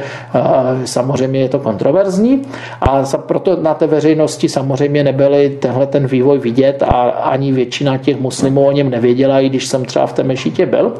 samozřejmě 0.84 1.40
je 1.40 1.48
to 1.48 1.58
kontroverzní. 1.58 2.42
A 2.80 3.02
proto 3.16 3.56
na 3.60 3.74
té 3.74 3.86
veřejnosti 3.86 4.48
samozřejmě 4.48 5.04
nebyly 5.04 5.50
tenhle 5.60 5.86
ten 5.86 6.06
vývoj 6.06 6.38
vidět 6.38 6.82
a 6.82 7.10
ani 7.10 7.52
většina 7.52 7.98
těch 7.98 8.20
muslimů 8.20 8.66
o 8.66 8.72
něm 8.72 8.90
nevěděla, 8.90 9.40
i 9.40 9.48
když 9.48 9.66
jsem 9.66 9.84
třeba 9.84 10.06
v 10.06 10.12
té 10.12 10.22
mešitě 10.22 10.66
byl. 10.66 10.92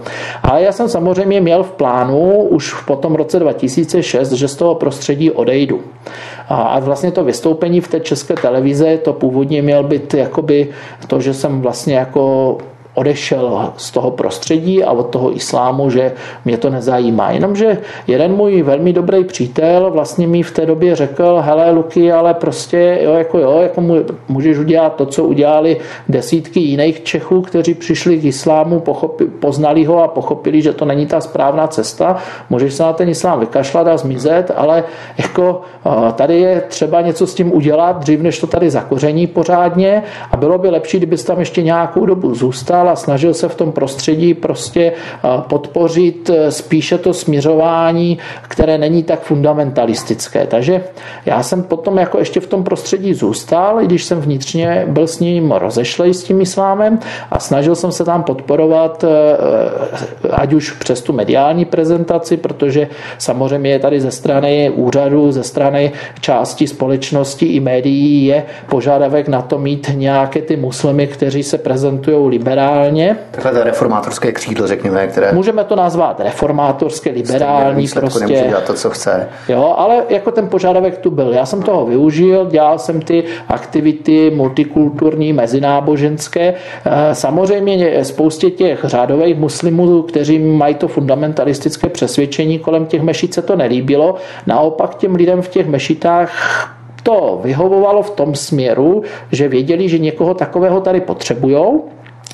Ale 0.42 0.62
já 0.62 0.72
jsem 0.72 0.88
samozřejmě 0.88 1.40
měl 1.40 1.62
v 1.62 1.72
plánu 1.72 2.32
už 2.52 2.82
po 2.84 2.96
tom 2.96 3.14
roce 3.14 3.38
2006, 3.38 4.32
že 4.32 4.48
z 4.48 4.56
toho 4.56 4.74
prostředí 4.74 5.30
odejdu. 5.30 5.80
A 6.48 6.80
vlastně 6.80 7.10
to 7.10 7.24
vystoupení 7.24 7.80
v 7.80 7.88
té 7.88 8.00
české 8.00 8.34
televize, 8.34 8.98
to 8.98 9.12
původně 9.12 9.62
měl 9.62 9.82
být 9.82 10.14
jakoby 10.14 10.68
to, 11.06 11.20
že 11.20 11.34
jsem 11.34 11.60
vlastně 11.60 11.94
jako 11.94 12.58
odešel 12.94 13.72
z 13.76 13.90
toho 13.90 14.10
prostředí 14.10 14.84
a 14.84 14.92
od 14.92 15.02
toho 15.02 15.36
islámu, 15.36 15.90
že 15.90 16.12
mě 16.44 16.56
to 16.56 16.70
nezajímá. 16.70 17.30
Jenomže 17.30 17.78
jeden 18.06 18.32
můj 18.32 18.62
velmi 18.62 18.92
dobrý 18.92 19.24
přítel 19.24 19.90
vlastně 19.90 20.26
mi 20.26 20.42
v 20.42 20.50
té 20.50 20.66
době 20.66 20.96
řekl, 20.96 21.40
hele 21.44 21.70
Luky, 21.70 22.12
ale 22.12 22.34
prostě 22.34 22.98
jo, 23.02 23.12
jako 23.12 23.38
jo, 23.38 23.58
jako 23.62 23.82
můžeš 24.28 24.58
udělat 24.58 24.94
to, 24.94 25.06
co 25.06 25.24
udělali 25.24 25.76
desítky 26.08 26.60
jiných 26.60 27.02
Čechů, 27.02 27.42
kteří 27.42 27.74
přišli 27.74 28.18
k 28.18 28.24
islámu, 28.24 28.80
pochopi, 28.80 29.24
poznali 29.24 29.84
ho 29.84 30.02
a 30.02 30.08
pochopili, 30.08 30.62
že 30.62 30.72
to 30.72 30.84
není 30.84 31.06
ta 31.06 31.20
správná 31.20 31.66
cesta. 31.66 32.16
Můžeš 32.50 32.74
se 32.74 32.82
na 32.82 32.92
ten 32.92 33.08
islám 33.08 33.40
vykašlat 33.40 33.86
a 33.86 33.96
zmizet, 33.96 34.50
ale 34.56 34.84
jako 35.18 35.60
tady 36.14 36.40
je 36.40 36.60
třeba 36.60 37.00
něco 37.00 37.26
s 37.26 37.34
tím 37.34 37.52
udělat, 37.54 37.98
dřív 37.98 38.20
než 38.20 38.38
to 38.38 38.46
tady 38.46 38.70
zakoření 38.70 39.26
pořádně 39.26 40.02
a 40.30 40.36
bylo 40.36 40.58
by 40.58 40.70
lepší, 40.70 40.96
kdybys 40.96 41.24
tam 41.24 41.38
ještě 41.38 41.62
nějakou 41.62 42.06
dobu 42.06 42.34
zůstal 42.34 42.87
a 42.88 42.96
snažil 42.96 43.34
se 43.34 43.48
v 43.48 43.54
tom 43.54 43.72
prostředí 43.72 44.34
prostě 44.34 44.92
podpořit 45.48 46.30
eh, 46.30 46.52
spíše 46.52 46.98
to 46.98 47.14
směřování, 47.14 48.18
které 48.42 48.78
není 48.78 49.02
tak 49.02 49.20
fundamentalistické. 49.20 50.46
Takže 50.46 50.84
já 51.26 51.42
jsem 51.42 51.62
potom 51.62 51.98
jako 51.98 52.18
ještě 52.18 52.40
v 52.40 52.46
tom 52.46 52.64
prostředí 52.64 53.14
zůstal, 53.14 53.82
i 53.82 53.86
když 53.86 54.04
jsem 54.04 54.20
vnitřně 54.20 54.86
byl 54.88 55.06
s 55.06 55.20
ním 55.20 55.52
rozešlej 55.52 56.14
s 56.14 56.24
tím 56.24 56.40
islámem 56.40 56.98
a 57.30 57.38
snažil 57.38 57.74
jsem 57.74 57.92
se 57.92 58.04
tam 58.04 58.22
podporovat, 58.22 59.04
eh, 59.04 59.08
ať 60.30 60.52
už 60.52 60.70
přes 60.70 61.02
tu 61.02 61.12
mediální 61.12 61.64
prezentaci, 61.64 62.36
protože 62.36 62.88
samozřejmě 63.18 63.70
je 63.70 63.78
tady 63.78 64.00
ze 64.00 64.10
strany 64.10 64.70
úřadu, 64.70 65.32
ze 65.32 65.42
strany 65.42 65.92
části 66.20 66.66
společnosti 66.66 67.46
i 67.46 67.60
médií 67.60 68.26
je 68.26 68.44
požadavek 68.68 69.28
na 69.28 69.42
to 69.42 69.58
mít 69.58 69.90
nějaké 69.94 70.42
ty 70.42 70.56
muslimy, 70.56 71.06
kteří 71.06 71.42
se 71.42 71.58
prezentují 71.58 72.28
liberálně 72.28 72.67
liberálně. 72.68 73.16
Takhle 73.30 73.52
to 73.52 73.64
reformátorské 73.64 74.32
křídlo, 74.32 74.66
řekněme, 74.66 75.06
které... 75.06 75.32
Můžeme 75.32 75.64
to 75.64 75.76
nazvat 75.76 76.20
reformátorské, 76.20 77.10
liberální, 77.10 77.88
prostě. 77.94 78.20
Nemůže 78.20 78.48
dělat 78.48 78.64
to, 78.64 78.74
co 78.74 78.90
chce. 78.90 79.28
Jo, 79.48 79.74
ale 79.78 80.04
jako 80.08 80.30
ten 80.30 80.48
požadavek 80.48 80.98
tu 80.98 81.10
byl. 81.10 81.32
Já 81.32 81.46
jsem 81.46 81.62
toho 81.62 81.86
využil, 81.86 82.46
dělal 82.46 82.78
jsem 82.78 83.02
ty 83.02 83.24
aktivity 83.48 84.30
multikulturní, 84.30 85.32
mezináboženské. 85.32 86.54
Eh, 86.84 87.14
samozřejmě 87.14 88.04
spoustě 88.04 88.50
těch 88.50 88.84
řádových 88.84 89.36
muslimů, 89.36 90.02
kteří 90.02 90.38
mají 90.38 90.74
to 90.74 90.88
fundamentalistické 90.88 91.88
přesvědčení 91.88 92.58
kolem 92.58 92.86
těch 92.86 93.02
mešit 93.02 93.34
se 93.34 93.42
to 93.42 93.56
nelíbilo. 93.56 94.14
Naopak 94.46 94.94
těm 94.94 95.14
lidem 95.14 95.42
v 95.42 95.48
těch 95.48 95.66
mešitách 95.66 96.30
to 97.02 97.40
vyhovovalo 97.42 98.02
v 98.02 98.10
tom 98.10 98.34
směru, 98.34 99.02
že 99.32 99.48
věděli, 99.48 99.88
že 99.88 99.98
někoho 99.98 100.34
takového 100.34 100.80
tady 100.80 101.00
potřebujou 101.00 101.84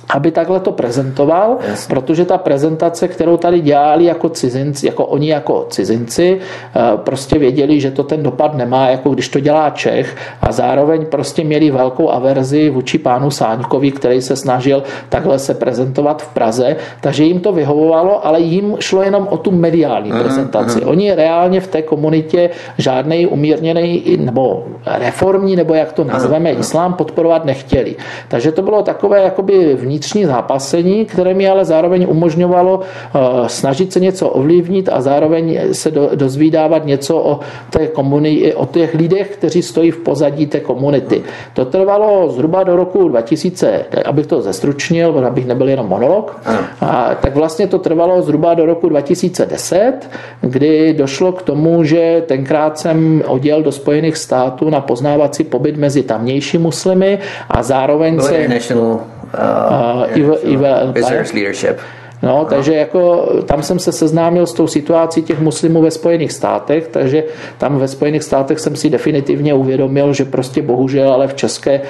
aby 0.09 0.31
takhle 0.31 0.61
to 0.61 0.73
prezentoval, 0.73 1.59
yes. 1.69 1.87
protože 1.87 2.25
ta 2.25 2.39
prezentace, 2.39 3.09
kterou 3.09 3.37
tady 3.37 3.61
dělali 3.61 4.05
jako 4.05 4.29
cizinci, 4.29 4.87
jako 4.87 5.07
oni 5.07 5.31
jako 5.31 5.67
cizinci, 5.71 6.39
eh, 6.41 6.81
prostě 6.97 7.39
věděli, 7.39 7.81
že 7.81 7.91
to 7.91 8.03
ten 8.03 8.23
dopad 8.23 8.55
nemá, 8.55 8.89
jako 8.89 9.11
když 9.11 9.29
to 9.29 9.41
dělá 9.41 9.71
Čech 9.71 10.17
a 10.43 10.53
zároveň 10.53 11.07
prostě 11.07 11.45
měli 11.45 11.71
velkou 11.71 12.11
averzi 12.11 12.71
vůči 12.71 12.99
pánu 12.99 13.31
Sáňkovi, 13.31 13.91
který 13.91 14.23
se 14.23 14.37
snažil 14.37 14.83
takhle 15.09 15.39
se 15.39 15.55
prezentovat 15.55 16.23
v 16.23 16.29
Praze, 16.35 16.77
takže 17.01 17.25
jim 17.25 17.41
to 17.41 17.53
vyhovovalo, 17.53 18.27
ale 18.27 18.41
jim 18.41 18.77
šlo 18.81 19.03
jenom 19.03 19.27
o 19.31 19.37
tu 19.37 19.51
mediální 19.51 20.13
uh-huh, 20.13 20.21
prezentaci. 20.21 20.79
Uh-huh. 20.79 20.89
Oni 20.89 21.15
reálně 21.15 21.61
v 21.61 21.67
té 21.67 21.83
komunitě 21.83 22.51
žádný 22.79 23.27
umírněný 23.27 24.17
nebo 24.19 24.65
reformní, 24.87 25.57
nebo 25.57 25.75
jak 25.75 25.93
to 25.93 26.05
nazveme, 26.05 26.53
uh-huh. 26.53 26.61
islám 26.61 26.95
podporovat 26.95 27.45
nechtěli. 27.45 27.97
Takže 28.29 28.53
to 28.53 28.63
bylo 28.63 28.83
takové 28.83 29.23
jakoby 29.23 29.75
vnitř 29.75 29.94
vnitřní 29.95 30.25
zápasení, 30.25 31.05
které 31.05 31.35
mi 31.35 31.49
ale 31.49 31.65
zároveň 31.65 32.07
umožňovalo 32.11 32.81
eh, 32.83 33.19
snažit 33.47 33.93
se 33.93 34.01
něco 34.01 34.29
ovlivnit 34.29 34.89
a 34.93 35.01
zároveň 35.01 35.59
se 35.73 35.91
dozvídávat 36.15 36.87
něco 36.87 37.17
o 37.17 37.41
té 37.71 37.87
komunitě, 37.87 38.55
o 38.55 38.67
těch 38.67 38.95
lidech, 38.95 39.31
kteří 39.39 39.63
stojí 39.63 39.91
v 39.91 40.03
pozadí 40.03 40.47
té 40.47 40.61
komunity. 40.61 41.23
To 41.55 41.65
trvalo 41.65 42.31
zhruba 42.31 42.65
do 42.65 42.77
roku 42.77 43.09
2000, 43.09 43.85
abych 44.05 44.27
to 44.27 44.43
zestručnil, 44.43 45.15
abych 45.27 45.47
nebyl 45.47 45.69
jenom 45.69 45.87
monolog, 45.87 46.43
a, 46.81 47.15
tak 47.15 47.35
vlastně 47.35 47.67
to 47.67 47.79
trvalo 47.79 48.23
zhruba 48.23 48.55
do 48.55 48.67
roku 48.67 48.89
2010, 48.89 50.11
kdy 50.41 50.95
došlo 50.99 51.33
k 51.33 51.43
tomu, 51.43 51.85
že 51.85 52.23
tenkrát 52.27 52.79
jsem 52.79 53.23
odjel 53.27 53.63
do 53.63 53.73
Spojených 53.73 54.17
států 54.17 54.71
na 54.71 54.81
poznávací 54.81 55.45
pobyt 55.45 55.77
mezi 55.77 56.03
tamnější 56.03 56.59
muslimy 56.59 57.19
a 57.49 57.63
zároveň 57.63 58.21
se... 58.21 59.14
uh, 59.39 60.09
uh 60.11 60.17
Eva, 60.17 60.49
Eva 60.49 60.93
Business 60.93 61.33
leadership. 61.33 61.81
No, 62.25 62.47
takže 62.51 62.75
jako 62.75 63.29
tam 63.47 63.63
jsem 63.63 63.79
se 63.79 63.93
seznámil 63.93 64.47
s 64.47 64.53
tou 64.53 64.67
situací 64.67 65.23
těch 65.23 65.41
muslimů 65.41 65.83
ve 65.83 65.91
Spojených 65.91 66.33
státech, 66.33 66.89
takže 66.89 67.25
tam 67.59 67.79
ve 67.79 67.89
Spojených 67.89 68.23
státech 68.23 68.61
jsem 68.61 68.77
si 68.77 68.91
definitivně 68.91 69.55
uvědomil, 69.55 70.13
že 70.13 70.25
prostě 70.25 70.63
bohužel 70.63 71.13
ale 71.13 71.29
v 71.29 71.35
české 71.35 71.81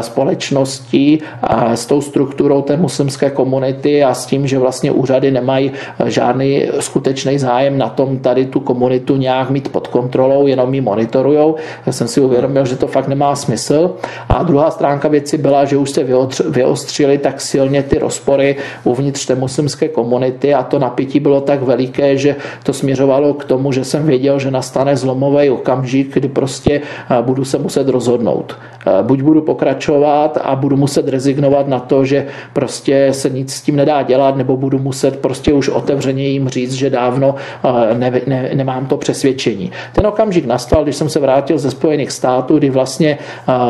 společnosti 0.00 1.18
a 1.42 1.76
s 1.76 1.86
tou 1.86 2.00
strukturou 2.00 2.62
té 2.62 2.76
muslimské 2.76 3.30
komunity 3.30 4.04
a 4.04 4.14
s 4.14 4.26
tím, 4.26 4.46
že 4.46 4.58
vlastně 4.58 4.90
úřady 4.90 5.30
nemají 5.30 5.72
žádný 6.06 6.66
skutečný 6.80 7.38
zájem 7.38 7.78
na 7.78 7.88
tom 7.88 8.18
tady 8.18 8.46
tu 8.46 8.60
komunitu 8.60 9.16
nějak 9.16 9.50
mít 9.50 9.68
pod 9.68 9.88
kontrolou, 9.88 10.46
jenom 10.46 10.74
ji 10.74 10.80
monitorujou, 10.80 11.56
tak 11.84 11.94
jsem 11.94 12.08
si 12.08 12.20
uvědomil, 12.20 12.66
že 12.66 12.76
to 12.76 12.86
fakt 12.86 13.08
nemá 13.08 13.36
smysl. 13.36 13.94
A 14.28 14.42
druhá 14.42 14.70
stránka 14.70 15.08
věci 15.08 15.38
byla, 15.38 15.64
že 15.64 15.76
už 15.76 15.90
se 15.90 16.04
vyostřily 16.48 17.18
tak 17.18 17.40
silně 17.40 17.82
ty 17.82 17.98
rozpory 17.98 18.56
uvnitř 18.84 19.26
té 19.26 19.34
muslimské 19.34 19.67
muslimské 19.68 19.88
komunity 19.88 20.54
a 20.54 20.62
to 20.62 20.78
napětí 20.78 21.20
bylo 21.20 21.40
tak 21.40 21.62
veliké, 21.62 22.16
že 22.16 22.36
to 22.62 22.72
směřovalo 22.72 23.34
k 23.34 23.44
tomu, 23.44 23.72
že 23.72 23.84
jsem 23.84 24.06
věděl, 24.06 24.38
že 24.38 24.50
nastane 24.50 24.96
zlomový 24.96 25.50
okamžik, 25.50 26.14
kdy 26.14 26.28
prostě 26.28 26.80
eh, 26.80 27.22
budu 27.22 27.44
se 27.44 27.58
muset 27.58 27.88
rozhodnout. 27.88 28.56
Eh, 28.86 29.02
buď 29.02 29.22
budu 29.22 29.40
pokračovat 29.42 30.38
a 30.40 30.56
budu 30.56 30.76
muset 30.76 31.08
rezignovat 31.08 31.68
na 31.68 31.80
to, 31.80 32.04
že 32.04 32.26
prostě 32.52 33.12
se 33.12 33.30
nic 33.30 33.52
s 33.52 33.62
tím 33.62 33.76
nedá 33.76 34.02
dělat, 34.02 34.36
nebo 34.36 34.56
budu 34.56 34.78
muset 34.78 35.20
prostě 35.20 35.52
už 35.52 35.68
otevřeně 35.68 36.28
jim 36.28 36.48
říct, 36.48 36.72
že 36.72 36.90
dávno 36.90 37.34
eh, 37.36 37.94
ne, 37.94 38.08
ne, 38.26 38.50
nemám 38.54 38.86
to 38.86 38.96
přesvědčení. 38.96 39.70
Ten 39.92 40.06
okamžik 40.06 40.46
nastal, 40.46 40.82
když 40.82 40.96
jsem 40.96 41.08
se 41.08 41.20
vrátil 41.20 41.58
ze 41.58 41.70
Spojených 41.70 42.12
států, 42.12 42.58
kdy 42.58 42.70
vlastně 42.70 43.18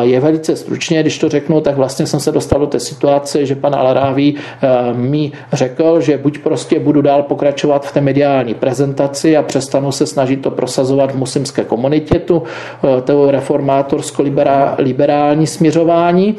je 0.02 0.20
velice 0.20 0.56
stručně, 0.56 1.00
když 1.02 1.18
to 1.18 1.28
řeknu, 1.28 1.60
tak 1.60 1.76
vlastně 1.76 2.06
jsem 2.06 2.20
se 2.20 2.32
dostal 2.32 2.60
do 2.60 2.66
té 2.66 2.80
situace, 2.80 3.46
že 3.46 3.54
pan 3.54 3.74
Alaráví 3.74 4.36
mi 4.92 5.32
řekl, 5.52 5.87
řekl, 5.88 6.00
že 6.00 6.18
buď 6.18 6.38
prostě 6.38 6.80
budu 6.80 7.02
dál 7.02 7.22
pokračovat 7.22 7.86
v 7.86 7.92
té 7.92 8.00
mediální 8.00 8.54
prezentaci 8.54 9.36
a 9.36 9.42
přestanu 9.42 9.92
se 9.92 10.06
snažit 10.06 10.42
to 10.42 10.50
prosazovat 10.50 11.12
v 11.12 11.16
muslimské 11.16 11.64
komunitě, 11.64 12.18
tu, 12.18 12.42
eh, 12.84 13.02
reformátorsko-liberální 13.30 15.46
směřování, 15.46 16.36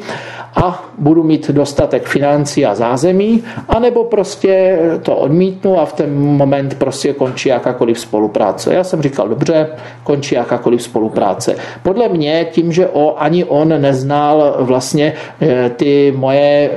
a 0.56 0.84
budu 0.98 1.22
mít 1.22 1.50
dostatek 1.50 2.08
financí 2.08 2.66
a 2.66 2.74
zázemí, 2.74 3.44
anebo 3.68 4.04
prostě 4.04 4.78
to 5.02 5.16
odmítnu 5.16 5.80
a 5.80 5.86
v 5.86 5.92
ten 5.92 6.14
moment 6.14 6.78
prostě 6.78 7.12
končí 7.12 7.48
jakákoliv 7.48 8.00
spolupráce. 8.00 8.74
Já 8.74 8.84
jsem 8.84 9.02
říkal, 9.02 9.28
dobře, 9.28 9.68
končí 10.04 10.34
jakákoliv 10.34 10.82
spolupráce. 10.82 11.56
Podle 11.82 12.08
mě 12.08 12.46
tím, 12.52 12.72
že 12.72 12.86
o, 12.86 13.14
ani 13.18 13.44
on 13.44 13.80
neznal 13.80 14.56
vlastně 14.60 15.12
eh, 15.40 15.70
ty 15.76 16.12
moje, 16.16 16.70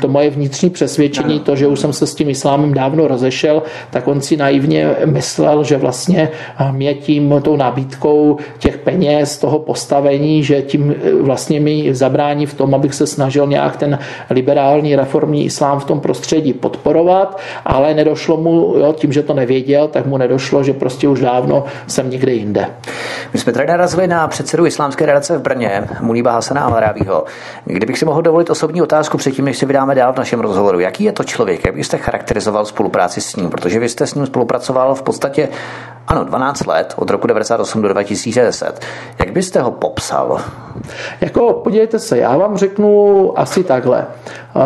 to 0.00 0.08
moje 0.08 0.30
vnitřní 0.30 0.70
přesvědčení, 0.70 1.40
to, 1.40 1.56
že 1.56 1.66
už 1.66 1.75
jsem 1.76 1.92
se 1.92 2.06
s 2.06 2.14
tím 2.14 2.30
islámem 2.30 2.74
dávno 2.74 3.08
rozešel, 3.08 3.62
tak 3.90 4.08
on 4.08 4.20
si 4.20 4.36
naivně 4.36 4.96
myslel, 5.04 5.64
že 5.64 5.76
vlastně 5.76 6.28
mě 6.72 6.94
tím, 6.94 7.34
tou 7.42 7.56
nabídkou 7.56 8.36
těch 8.58 8.78
peněz, 8.78 9.38
toho 9.38 9.58
postavení, 9.58 10.42
že 10.42 10.62
tím 10.62 10.94
eh, 11.04 11.12
vlastně 11.22 11.60
mi 11.60 11.94
zabrání 11.94 12.46
v 12.46 12.54
tom, 12.54 12.74
abych 12.74 12.94
se 12.94 13.06
snažil 13.06 13.46
nějak 13.46 13.76
ten 13.76 13.98
liberální 14.30 14.96
reformní 14.96 15.44
islám 15.44 15.80
v 15.80 15.84
tom 15.84 16.00
prostředí 16.00 16.52
podporovat, 16.52 17.40
ale 17.64 17.94
nedošlo 17.94 18.36
mu, 18.36 18.74
jo, 18.78 18.92
tím, 18.92 19.12
že 19.12 19.22
to 19.22 19.34
nevěděl, 19.34 19.88
tak 19.88 20.06
mu 20.06 20.16
nedošlo, 20.16 20.62
že 20.62 20.72
prostě 20.72 21.08
už 21.08 21.20
dávno 21.20 21.64
jsem 21.86 22.10
někde 22.10 22.32
jinde. 22.32 22.66
My 23.32 23.38
jsme 23.38 23.52
tady 23.52 23.66
narazili 23.66 24.06
na 24.06 24.28
předsedu 24.28 24.66
islámské 24.66 25.06
redakce 25.06 25.38
v 25.38 25.42
Brně, 25.42 25.84
Muníba 26.00 26.32
Hasana 26.32 26.60
Alrávího. 26.60 27.24
Kdybych 27.64 27.98
si 27.98 28.04
mohl 28.04 28.22
dovolit 28.22 28.50
osobní 28.50 28.82
otázku 28.82 29.18
předtím, 29.18 29.44
než 29.44 29.58
se 29.58 29.66
vydáme 29.66 29.94
dál 29.94 30.12
v 30.12 30.18
našem 30.18 30.40
rozhovoru. 30.40 30.80
Jaký 30.80 31.04
je 31.04 31.12
to 31.12 31.24
člověk? 31.24 31.65
Jak 31.66 31.74
byste 31.74 31.98
charakterizoval 31.98 32.64
spolupráci 32.64 33.20
s 33.20 33.36
ním? 33.36 33.50
Protože 33.50 33.78
vy 33.78 33.88
jste 33.88 34.06
s 34.06 34.14
ním 34.14 34.26
spolupracoval 34.26 34.94
v 34.94 35.02
podstatě, 35.02 35.48
ano, 36.08 36.24
12 36.24 36.66
let, 36.66 36.94
od 36.96 37.10
roku 37.10 37.26
98 37.26 37.82
do 37.82 37.88
2010. 37.88 38.80
Jak 39.18 39.32
byste 39.32 39.60
ho 39.60 39.70
popsal? 39.70 40.40
Jako, 41.20 41.52
podívejte 41.52 41.98
se, 41.98 42.18
já 42.18 42.36
vám 42.36 42.56
řeknu 42.56 43.32
asi 43.38 43.64
takhle. 43.64 44.06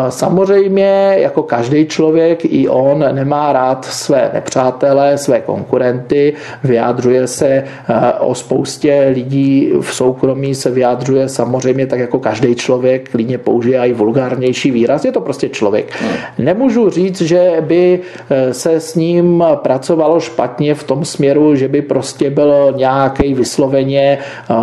Samozřejmě, 0.09 1.15
jako 1.17 1.43
každý 1.43 1.85
člověk, 1.85 2.45
i 2.45 2.69
on 2.69 3.05
nemá 3.11 3.53
rád 3.53 3.85
své 3.85 4.31
nepřátele, 4.33 5.17
své 5.17 5.41
konkurenty, 5.41 6.33
vyjádřuje 6.63 7.27
se 7.27 7.47
eh, 7.47 7.63
o 8.19 8.35
spoustě 8.35 9.11
lidí 9.13 9.71
v 9.81 9.93
soukromí, 9.93 10.55
se 10.55 10.71
vyjádřuje 10.71 11.29
samozřejmě 11.29 11.87
tak 11.87 11.99
jako 11.99 12.19
každý 12.19 12.55
člověk, 12.55 13.09
klidně 13.09 13.37
použije 13.37 13.79
i 13.79 13.93
vulgárnější 13.93 14.71
výraz, 14.71 15.05
je 15.05 15.11
to 15.11 15.21
prostě 15.21 15.49
člověk. 15.49 16.03
Nemůžu 16.37 16.89
říct, 16.89 17.21
že 17.21 17.51
by 17.61 17.99
eh, 18.29 18.53
se 18.53 18.79
s 18.79 18.95
ním 18.95 19.43
pracovalo 19.55 20.19
špatně 20.19 20.75
v 20.75 20.83
tom 20.83 21.05
směru, 21.05 21.55
že 21.55 21.67
by 21.67 21.81
prostě 21.81 22.29
byl 22.29 22.73
nějaký 22.75 23.33
vysloveně, 23.33 24.17
eh, 24.49 24.53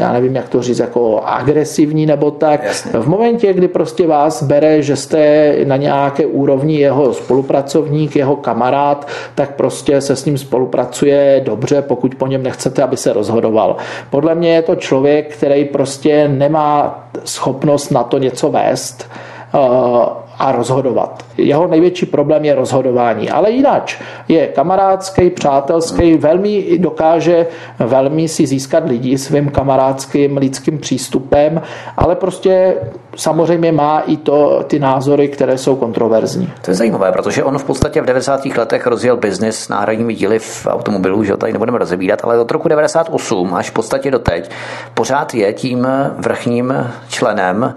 já 0.00 0.12
nevím, 0.12 0.36
jak 0.36 0.48
to 0.48 0.62
říct, 0.62 0.78
jako 0.78 1.20
agresivní 1.24 2.06
nebo 2.06 2.30
tak. 2.30 2.64
Jasně. 2.64 3.00
V 3.00 3.08
momentě, 3.08 3.52
kdy 3.52 3.68
prostě 3.68 4.06
vás 4.14 4.42
bere, 4.42 4.82
že 4.82 4.96
jste 4.96 5.54
na 5.64 5.76
nějaké 5.76 6.26
úrovni 6.26 6.76
jeho 6.76 7.12
spolupracovník, 7.14 8.16
jeho 8.16 8.36
kamarád, 8.36 9.08
tak 9.34 9.54
prostě 9.56 10.00
se 10.00 10.16
s 10.16 10.24
ním 10.24 10.38
spolupracuje 10.38 11.42
dobře, 11.44 11.82
pokud 11.82 12.14
po 12.14 12.26
něm 12.26 12.42
nechcete, 12.42 12.82
aby 12.82 12.96
se 12.96 13.12
rozhodoval. 13.12 13.76
Podle 14.10 14.34
mě 14.34 14.54
je 14.54 14.62
to 14.62 14.74
člověk, 14.76 15.36
který 15.36 15.64
prostě 15.64 16.28
nemá 16.28 17.04
schopnost 17.24 17.90
na 17.90 18.02
to 18.02 18.18
něco 18.18 18.50
vést 18.50 19.10
eh, 19.54 20.23
a 20.38 20.52
rozhodovat. 20.52 21.24
Jeho 21.36 21.66
největší 21.66 22.06
problém 22.06 22.44
je 22.44 22.54
rozhodování, 22.54 23.30
ale 23.30 23.50
jinak 23.50 23.90
je 24.28 24.46
kamarádský, 24.46 25.30
přátelský, 25.30 26.14
velmi 26.16 26.78
dokáže 26.78 27.46
velmi 27.78 28.28
si 28.28 28.46
získat 28.46 28.88
lidi 28.88 29.18
svým 29.18 29.48
kamarádským 29.48 30.36
lidským 30.36 30.78
přístupem, 30.78 31.62
ale 31.96 32.16
prostě 32.16 32.74
samozřejmě 33.16 33.72
má 33.72 34.00
i 34.00 34.16
to, 34.16 34.64
ty 34.66 34.78
názory, 34.78 35.28
které 35.28 35.58
jsou 35.58 35.76
kontroverzní. 35.76 36.52
To 36.62 36.70
je 36.70 36.74
zajímavé, 36.74 37.12
protože 37.12 37.44
on 37.44 37.58
v 37.58 37.64
podstatě 37.64 38.00
v 38.00 38.04
90. 38.04 38.44
letech 38.46 38.86
rozjel 38.86 39.16
biznis 39.16 39.58
s 39.58 39.68
náhradními 39.68 40.14
díly 40.14 40.38
v 40.38 40.66
automobilu, 40.66 41.24
že 41.24 41.36
tady 41.36 41.52
nebudeme 41.52 41.78
rozebírat, 41.78 42.20
ale 42.24 42.40
od 42.40 42.50
roku 42.50 42.68
98 42.68 43.54
až 43.54 43.70
v 43.70 43.72
podstatě 43.72 44.10
doteď 44.10 44.50
pořád 44.94 45.34
je 45.34 45.52
tím 45.52 45.88
vrchním 46.18 46.74
členem 47.08 47.74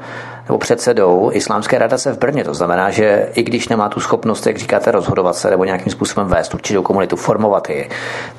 nebo 0.47 0.57
předsedou 0.57 1.29
Islámské 1.33 1.77
radace 1.77 2.13
v 2.13 2.17
Brně. 2.17 2.43
To 2.43 2.53
znamená, 2.53 2.89
že 2.89 3.29
i 3.33 3.43
když 3.43 3.67
nemá 3.67 3.89
tu 3.89 3.99
schopnost, 3.99 4.47
jak 4.47 4.57
říkáte, 4.57 4.91
rozhodovat 4.91 5.35
se 5.35 5.49
nebo 5.49 5.63
nějakým 5.63 5.91
způsobem 5.91 6.27
vést 6.27 6.53
určitou 6.53 6.81
komunitu, 6.81 7.15
formovat 7.15 7.69
ji, 7.69 7.89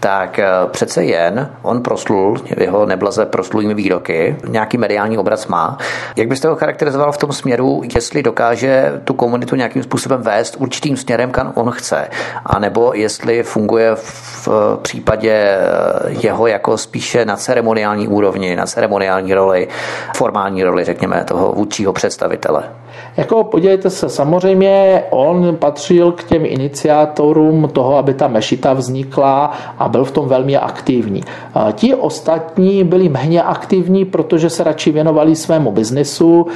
tak 0.00 0.38
eh, 0.38 0.46
přece 0.70 1.04
jen 1.04 1.50
on 1.62 1.82
proslul, 1.82 2.36
jeho 2.56 2.86
neblaze 2.86 3.26
proslulými 3.26 3.74
výroky, 3.74 4.36
nějaký 4.48 4.78
mediální 4.78 5.18
obraz 5.18 5.46
má. 5.46 5.78
Jak 6.16 6.28
byste 6.28 6.48
ho 6.48 6.56
charakterizoval 6.56 7.12
v 7.12 7.18
tom 7.18 7.32
směru, 7.32 7.82
jestli 7.94 8.22
dokáže 8.22 9.00
tu 9.04 9.14
komunitu 9.14 9.56
nějakým 9.56 9.82
způsobem 9.82 10.22
vést 10.22 10.56
určitým 10.58 10.96
směrem, 10.96 11.30
kam 11.30 11.52
on 11.54 11.70
chce, 11.70 12.08
anebo 12.46 12.92
jestli 12.94 13.42
funguje 13.42 13.94
v 13.94 14.48
případě 14.82 15.32
eh, 15.32 15.58
jeho 16.08 16.46
jako 16.46 16.78
spíše 16.78 17.24
na 17.24 17.36
ceremoniální 17.36 18.08
úrovni, 18.08 18.56
na 18.56 18.66
ceremoniální 18.66 19.34
roli, 19.34 19.68
formální 20.16 20.64
roli, 20.64 20.84
řekněme, 20.84 21.24
toho 21.24 21.52
vůdčího 21.52 21.92
představitele. 21.98 22.62
Jako 23.16 23.44
podívejte 23.44 23.90
se, 23.90 24.08
samozřejmě 24.08 25.02
on 25.10 25.56
patřil 25.56 26.12
k 26.12 26.24
těm 26.24 26.46
iniciátorům 26.46 27.68
toho, 27.72 27.96
aby 27.96 28.14
ta 28.14 28.28
mešita 28.28 28.72
vznikla 28.72 29.52
a 29.78 29.88
byl 29.88 30.04
v 30.04 30.10
tom 30.10 30.28
velmi 30.28 30.56
aktivní. 30.56 31.22
Ti 31.72 31.94
ostatní 31.94 32.84
byli 32.84 33.08
méně 33.08 33.42
aktivní, 33.42 34.04
protože 34.04 34.50
se 34.50 34.64
radši 34.64 34.92
věnovali 34.92 35.36
svému 35.36 35.72
biznesu, 35.72 36.46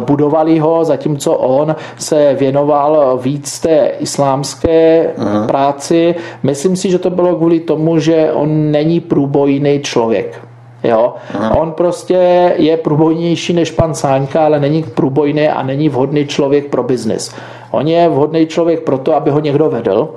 budovali 0.00 0.58
ho, 0.58 0.84
zatímco 0.84 1.34
on 1.34 1.76
se 1.98 2.34
věnoval 2.34 3.18
víc 3.22 3.60
té 3.60 3.92
islámské 3.98 5.10
Aha. 5.18 5.46
práci. 5.46 6.14
Myslím 6.42 6.76
si, 6.76 6.90
že 6.90 6.98
to 6.98 7.10
bylo 7.10 7.36
kvůli 7.36 7.60
tomu, 7.60 7.98
že 7.98 8.32
on 8.32 8.70
není 8.70 9.00
průbojný 9.00 9.80
člověk. 9.82 10.47
Jo? 10.84 11.14
On 11.56 11.72
prostě 11.72 12.54
je 12.56 12.76
průbojnější 12.76 13.52
než 13.52 13.70
pan 13.70 13.94
Sáňka, 13.94 14.44
ale 14.44 14.60
není 14.60 14.82
průbojný 14.82 15.48
a 15.48 15.62
není 15.62 15.88
vhodný 15.88 16.26
člověk 16.26 16.66
pro 16.66 16.82
biznis. 16.82 17.34
On 17.70 17.88
je 17.88 18.08
vhodný 18.08 18.46
člověk 18.46 18.82
pro 18.82 18.98
to, 18.98 19.14
aby 19.14 19.30
ho 19.30 19.40
někdo 19.40 19.70
vedl, 19.70 20.08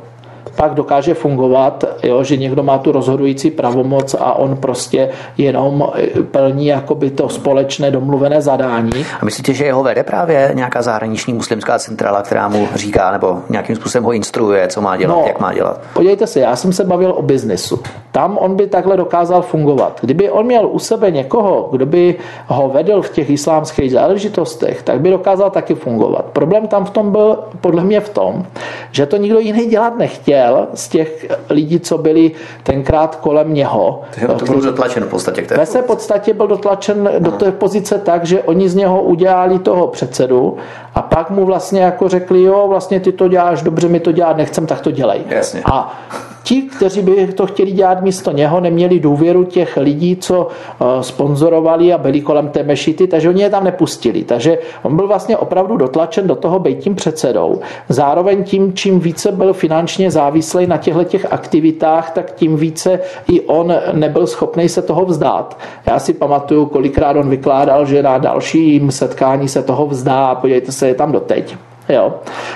pak 0.61 0.73
dokáže 0.73 1.13
fungovat, 1.13 1.83
jo, 2.03 2.23
že 2.23 2.37
někdo 2.37 2.63
má 2.63 2.77
tu 2.77 2.91
rozhodující 2.91 3.51
pravomoc 3.51 4.15
a 4.19 4.33
on 4.33 4.57
prostě 4.57 5.09
jenom 5.37 5.89
eh, 5.95 6.23
plní 6.23 6.67
jakoby 6.67 7.09
to 7.09 7.29
společné 7.29 7.91
domluvené 7.91 8.41
zadání. 8.41 9.05
A 9.21 9.25
myslíte, 9.25 9.53
že 9.53 9.65
jeho 9.65 9.83
vede 9.83 10.03
právě 10.03 10.51
nějaká 10.53 10.81
zahraniční 10.81 11.33
muslimská 11.33 11.79
centrála, 11.79 12.21
která 12.21 12.47
mu 12.47 12.67
říká 12.75 13.11
nebo 13.11 13.39
nějakým 13.49 13.75
způsobem 13.75 14.03
ho 14.03 14.13
instruuje, 14.13 14.67
co 14.67 14.81
má 14.81 14.97
dělat, 14.97 15.15
no, 15.15 15.23
jak 15.27 15.39
má 15.39 15.53
dělat? 15.53 15.81
Podívejte 15.93 16.27
se, 16.27 16.39
já 16.39 16.55
jsem 16.55 16.73
se 16.73 16.83
bavil 16.83 17.13
o 17.17 17.21
biznesu. 17.21 17.79
Tam 18.11 18.37
on 18.37 18.55
by 18.55 18.67
takhle 18.67 18.97
dokázal 18.97 19.41
fungovat. 19.41 19.99
Kdyby 20.01 20.29
on 20.29 20.45
měl 20.45 20.67
u 20.71 20.79
sebe 20.79 21.11
někoho, 21.11 21.69
kdo 21.71 21.85
by 21.85 22.15
ho 22.47 22.69
vedl 22.69 23.01
v 23.01 23.09
těch 23.09 23.29
islámských 23.29 23.91
záležitostech, 23.91 24.83
tak 24.83 25.01
by 25.01 25.09
dokázal 25.09 25.49
taky 25.49 25.75
fungovat. 25.75 26.25
Problém 26.25 26.67
tam 26.67 26.85
v 26.85 26.89
tom 26.89 27.11
byl 27.11 27.39
podle 27.61 27.83
mě 27.83 27.99
v 27.99 28.09
tom, 28.09 28.45
že 28.91 29.05
to 29.05 29.17
nikdo 29.17 29.39
jiný 29.39 29.65
dělat 29.65 29.97
nechtěl 29.97 30.50
chtěl 30.51 30.67
z 30.73 30.89
těch 30.89 31.25
lidí, 31.49 31.79
co 31.79 31.97
byli 31.97 32.31
tenkrát 32.63 33.15
kolem 33.15 33.53
něho. 33.53 34.01
To 34.39 34.45
byl 34.45 34.61
dotlačen 34.61 35.03
v 35.03 35.07
podstatě. 35.07 35.41
K 35.41 35.47
té 35.47 35.65
v 35.65 35.85
podstatě 35.85 36.33
byl 36.33 36.47
dotlačen 36.47 37.07
Aha. 37.07 37.19
do 37.19 37.31
té 37.31 37.51
pozice 37.51 37.97
tak, 37.97 38.25
že 38.25 38.43
oni 38.43 38.69
z 38.69 38.75
něho 38.75 39.01
udělali 39.01 39.59
toho 39.59 39.87
předsedu 39.87 40.57
a 40.95 41.01
pak 41.01 41.29
mu 41.29 41.45
vlastně 41.45 41.81
jako 41.81 42.09
řekli, 42.09 42.43
jo, 42.43 42.65
vlastně 42.67 42.99
ty 42.99 43.11
to 43.11 43.27
děláš 43.27 43.61
dobře, 43.61 43.87
my 43.87 43.99
to 43.99 44.11
dělat 44.11 44.37
nechcem, 44.37 44.67
tak 44.67 44.81
to 44.81 44.91
dělej. 44.91 45.21
Jasně. 45.27 45.61
A 45.65 46.01
ti, 46.43 46.61
kteří 46.61 47.01
by 47.01 47.27
to 47.27 47.47
chtěli 47.47 47.71
dělat 47.71 48.01
místo 48.01 48.31
něho, 48.31 48.59
neměli 48.59 48.99
důvěru 48.99 49.43
těch 49.43 49.77
lidí, 49.77 50.15
co 50.15 50.47
eh, 50.47 51.03
sponzorovali 51.03 51.93
a 51.93 51.97
byli 51.97 52.21
kolem 52.21 52.49
té 52.49 52.63
mešity, 52.63 53.07
takže 53.07 53.29
oni 53.29 53.41
je 53.41 53.49
tam 53.49 53.63
nepustili. 53.63 54.23
Takže 54.23 54.57
on 54.83 54.95
byl 54.95 55.07
vlastně 55.07 55.37
opravdu 55.37 55.77
dotlačen 55.77 56.27
do 56.27 56.35
toho 56.35 56.59
být 56.59 56.79
tím 56.79 56.95
předsedou. 56.95 57.61
Zároveň 57.89 58.43
tím, 58.43 58.73
čím 58.73 58.99
více 58.99 59.31
byl 59.31 59.53
finančně 59.53 60.11
závislý 60.11 60.67
na 60.67 60.77
těchto 60.77 61.03
těch 61.03 61.33
aktivitách, 61.33 62.11
tak 62.11 62.35
tím 62.35 62.55
více 62.55 62.99
i 63.31 63.41
on 63.41 63.73
nebyl 63.93 64.27
schopný 64.27 64.69
se 64.69 64.81
toho 64.81 65.05
vzdát. 65.05 65.57
Já 65.85 65.99
si 65.99 66.13
pamatuju, 66.13 66.65
kolikrát 66.65 67.15
on 67.15 67.29
vykládal, 67.29 67.85
že 67.85 68.03
na 68.03 68.17
dalším 68.17 68.91
setkání 68.91 69.47
se 69.47 69.63
toho 69.63 69.87
vzdá 69.87 70.25
a 70.25 70.35
podívejte 70.35 70.71
se, 70.71 70.87
je 70.87 70.93
tam 70.93 71.11
doteď. 71.11 71.70
Jo. 71.89 72.13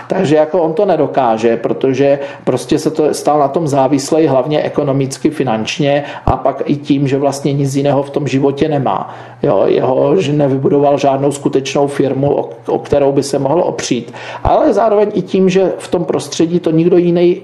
Takže 0.07 0.35
jako 0.35 0.61
on 0.61 0.73
to 0.73 0.85
nedokáže, 0.85 1.57
protože 1.57 2.19
prostě 2.43 2.79
se 2.79 2.91
to 2.91 3.13
stal 3.13 3.39
na 3.39 3.47
tom 3.47 3.67
závislej 3.67 4.25
hlavně 4.25 4.61
ekonomicky, 4.63 5.29
finančně 5.29 6.03
a 6.25 6.37
pak 6.37 6.61
i 6.65 6.75
tím, 6.75 7.07
že 7.07 7.17
vlastně 7.17 7.53
nic 7.53 7.75
jiného 7.75 8.03
v 8.03 8.09
tom 8.09 8.27
životě 8.27 8.69
nemá. 8.69 9.15
Jo. 9.43 9.63
Jeho, 9.67 10.21
že 10.21 10.33
nevybudoval 10.33 10.97
žádnou 10.97 11.31
skutečnou 11.31 11.87
firmu, 11.87 12.35
o, 12.37 12.49
o 12.67 12.79
kterou 12.79 13.11
by 13.11 13.23
se 13.23 13.39
mohl 13.39 13.61
opřít. 13.61 14.13
Ale 14.43 14.73
zároveň 14.73 15.11
i 15.13 15.21
tím, 15.21 15.49
že 15.49 15.73
v 15.77 15.87
tom 15.87 16.05
prostředí 16.05 16.59
to 16.59 16.71
nikdo 16.71 16.97
jiný 16.97 17.41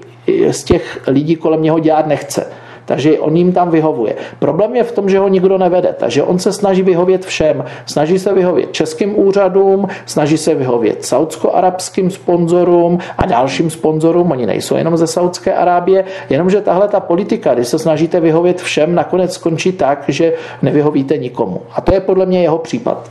z 0.50 0.64
těch 0.64 1.00
lidí 1.06 1.36
kolem 1.36 1.62
něho 1.62 1.78
dělat 1.78 2.06
nechce. 2.06 2.61
Takže 2.84 3.18
on 3.18 3.36
jim 3.36 3.52
tam 3.52 3.70
vyhovuje. 3.70 4.16
Problém 4.38 4.76
je 4.76 4.84
v 4.84 4.92
tom, 4.92 5.08
že 5.08 5.18
ho 5.18 5.28
nikdo 5.28 5.58
nevede, 5.58 5.94
takže 5.98 6.22
on 6.22 6.38
se 6.38 6.52
snaží 6.52 6.82
vyhovět 6.82 7.24
všem. 7.24 7.64
Snaží 7.86 8.18
se 8.18 8.34
vyhovět 8.34 8.72
českým 8.72 9.18
úřadům, 9.18 9.88
snaží 10.06 10.38
se 10.38 10.54
vyhovět 10.54 11.04
saudsko-arabským 11.04 12.10
sponzorům 12.10 12.98
a 13.18 13.26
dalším 13.26 13.70
sponzorům. 13.70 14.30
Oni 14.30 14.46
nejsou 14.46 14.76
jenom 14.76 14.96
ze 14.96 15.06
Saudské 15.06 15.54
Arábie, 15.54 16.04
jenomže 16.30 16.60
tahle 16.60 16.88
ta 16.88 17.00
politika, 17.00 17.54
když 17.54 17.68
se 17.68 17.78
snažíte 17.78 18.20
vyhovět 18.20 18.60
všem, 18.60 18.94
nakonec 18.94 19.34
skončí 19.34 19.72
tak, 19.72 20.04
že 20.08 20.32
nevyhovíte 20.62 21.18
nikomu. 21.18 21.62
A 21.74 21.80
to 21.80 21.94
je 21.94 22.00
podle 22.00 22.26
mě 22.26 22.42
jeho 22.42 22.58
případ. 22.58 23.10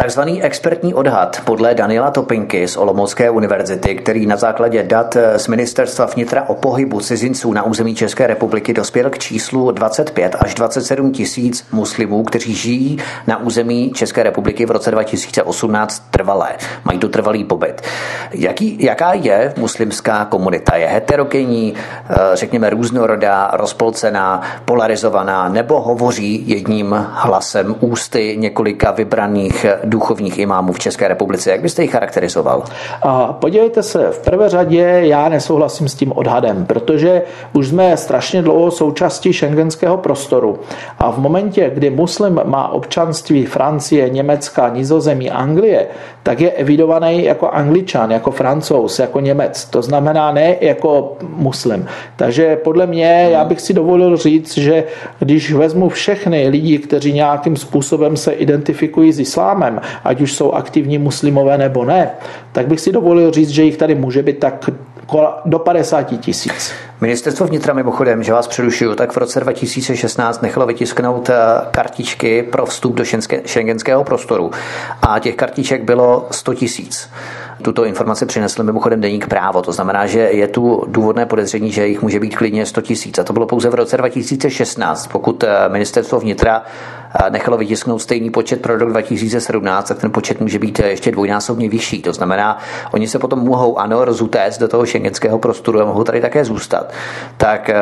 Takzvaný 0.00 0.42
expertní 0.42 0.94
odhad 0.94 1.40
podle 1.44 1.74
Daniela 1.74 2.10
Topinky 2.10 2.68
z 2.68 2.76
Olomoucké 2.76 3.30
univerzity, 3.30 3.94
který 3.94 4.26
na 4.26 4.36
základě 4.36 4.82
dat 4.82 5.16
z 5.36 5.48
ministerstva 5.48 6.06
vnitra 6.06 6.44
o 6.48 6.54
pohybu 6.54 7.00
cizinců 7.00 7.52
na 7.52 7.62
území 7.62 7.94
České 7.94 8.26
republiky 8.26 8.72
dospěl 8.72 9.10
k 9.10 9.18
číslu 9.18 9.70
25 9.70 10.36
až 10.40 10.54
27 10.54 11.12
tisíc 11.12 11.66
muslimů, 11.72 12.22
kteří 12.24 12.54
žijí 12.54 12.98
na 13.26 13.36
území 13.40 13.92
České 13.94 14.22
republiky 14.22 14.66
v 14.66 14.70
roce 14.70 14.90
2018 14.90 16.02
trvalé. 16.10 16.48
Mají 16.84 16.98
tu 16.98 17.08
trvalý 17.08 17.44
pobyt. 17.44 17.82
Jaký, 18.30 18.84
jaká 18.84 19.12
je 19.12 19.54
muslimská 19.56 20.24
komunita? 20.24 20.76
Je 20.76 20.86
heterogenní, 20.86 21.74
eh, 21.74 22.14
řekněme 22.34 22.70
různorodá, 22.70 23.50
rozpolcená, 23.52 24.42
polarizovaná, 24.64 25.48
nebo 25.48 25.80
hovoří 25.80 26.48
jedním 26.48 27.06
hlasem 27.10 27.74
ústy 27.80 28.36
několika 28.38 28.90
vybraných 28.90 29.66
duchovních 29.90 30.38
imámů 30.38 30.72
v 30.72 30.78
České 30.78 31.08
republice. 31.08 31.50
Jak 31.50 31.62
byste 31.62 31.82
ji 31.82 31.88
charakterizoval? 31.88 32.62
A 33.02 33.32
podívejte 33.32 33.82
se, 33.82 34.10
v 34.10 34.18
prvé 34.18 34.48
řadě 34.48 35.00
já 35.00 35.28
nesouhlasím 35.28 35.88
s 35.88 35.94
tím 35.94 36.12
odhadem, 36.12 36.66
protože 36.66 37.22
už 37.52 37.68
jsme 37.68 37.96
strašně 37.96 38.42
dlouho 38.42 38.70
součástí 38.70 39.32
šengenského 39.32 39.96
prostoru. 39.96 40.58
A 40.98 41.10
v 41.10 41.18
momentě, 41.18 41.70
kdy 41.74 41.90
muslim 41.90 42.40
má 42.44 42.68
občanství 42.68 43.46
Francie, 43.46 44.10
Německa, 44.10 44.68
Nizozemí, 44.68 45.30
Anglie, 45.30 45.86
tak 46.22 46.40
je 46.40 46.50
evidovaný 46.50 47.24
jako 47.24 47.48
angličan, 47.48 48.10
jako 48.10 48.30
francouz, 48.30 48.98
jako 48.98 49.20
Němec. 49.20 49.64
To 49.64 49.82
znamená 49.82 50.32
ne 50.32 50.56
jako 50.60 51.16
muslim. 51.36 51.86
Takže 52.16 52.56
podle 52.56 52.86
mě, 52.86 53.28
já 53.30 53.44
bych 53.44 53.60
si 53.60 53.72
dovolil 53.72 54.16
říct, 54.16 54.58
že 54.58 54.84
když 55.18 55.52
vezmu 55.52 55.88
všechny 55.88 56.48
lidi, 56.48 56.78
kteří 56.78 57.12
nějakým 57.12 57.56
způsobem 57.56 58.16
se 58.16 58.32
identifikují 58.32 59.12
s 59.12 59.20
islámem, 59.20 59.79
ať 60.04 60.20
už 60.20 60.32
jsou 60.32 60.52
aktivní 60.52 60.98
muslimové 60.98 61.58
nebo 61.58 61.84
ne, 61.84 62.10
tak 62.52 62.66
bych 62.66 62.80
si 62.80 62.92
dovolil 62.92 63.30
říct, 63.30 63.48
že 63.48 63.62
jich 63.62 63.76
tady 63.76 63.94
může 63.94 64.22
být 64.22 64.38
tak 64.38 64.70
do 65.44 65.58
50 65.58 66.02
tisíc. 66.02 66.72
Ministerstvo 67.00 67.46
vnitra 67.46 67.74
mimochodem, 67.74 68.22
že 68.22 68.32
vás 68.32 68.48
přerušuju, 68.48 68.94
tak 68.94 69.12
v 69.12 69.16
roce 69.16 69.40
2016 69.40 70.42
nechalo 70.42 70.66
vytisknout 70.66 71.30
eh, 71.30 71.34
kartičky 71.70 72.42
pro 72.42 72.66
vstup 72.66 72.94
do 72.94 73.04
šengenského 73.46 74.04
prostoru 74.04 74.50
a 75.02 75.18
těch 75.18 75.34
kartiček 75.34 75.84
bylo 75.84 76.28
100 76.30 76.54
tisíc. 76.54 77.10
Tuto 77.62 77.84
informaci 77.84 78.26
přinesl 78.26 78.62
mimochodem 78.62 79.00
deník 79.00 79.26
právo. 79.26 79.62
To 79.62 79.72
znamená, 79.72 80.06
že 80.06 80.20
je 80.20 80.48
tu 80.48 80.84
důvodné 80.86 81.26
podezření, 81.26 81.72
že 81.72 81.86
jich 81.86 82.02
může 82.02 82.20
být 82.20 82.36
klidně 82.36 82.66
100 82.66 82.80
tisíc. 82.80 83.18
A 83.18 83.24
to 83.24 83.32
bylo 83.32 83.46
pouze 83.46 83.70
v 83.70 83.74
roce 83.74 83.96
2016, 83.96 85.06
pokud 85.06 85.44
eh, 85.44 85.68
ministerstvo 85.68 86.20
vnitra 86.20 86.62
nechalo 87.30 87.56
vytisknout 87.56 88.02
stejný 88.02 88.30
počet 88.30 88.62
pro 88.62 88.78
rok 88.78 88.88
2017, 88.90 89.88
tak 89.88 89.98
ten 89.98 90.12
počet 90.12 90.40
může 90.40 90.58
být 90.58 90.78
ještě 90.78 91.10
dvojnásobně 91.10 91.68
vyšší. 91.68 92.02
To 92.02 92.12
znamená, 92.12 92.58
oni 92.92 93.08
se 93.08 93.18
potom 93.18 93.38
mohou, 93.38 93.78
ano, 93.78 94.04
rozutéct 94.04 94.58
do 94.58 94.68
toho 94.68 94.86
šengenského 94.86 95.38
prostoru 95.38 95.80
a 95.80 95.84
mohou 95.84 96.04
tady 96.04 96.20
také 96.20 96.44
zůstat. 96.44 96.89
Tak 97.36 97.70
eh, 97.70 97.76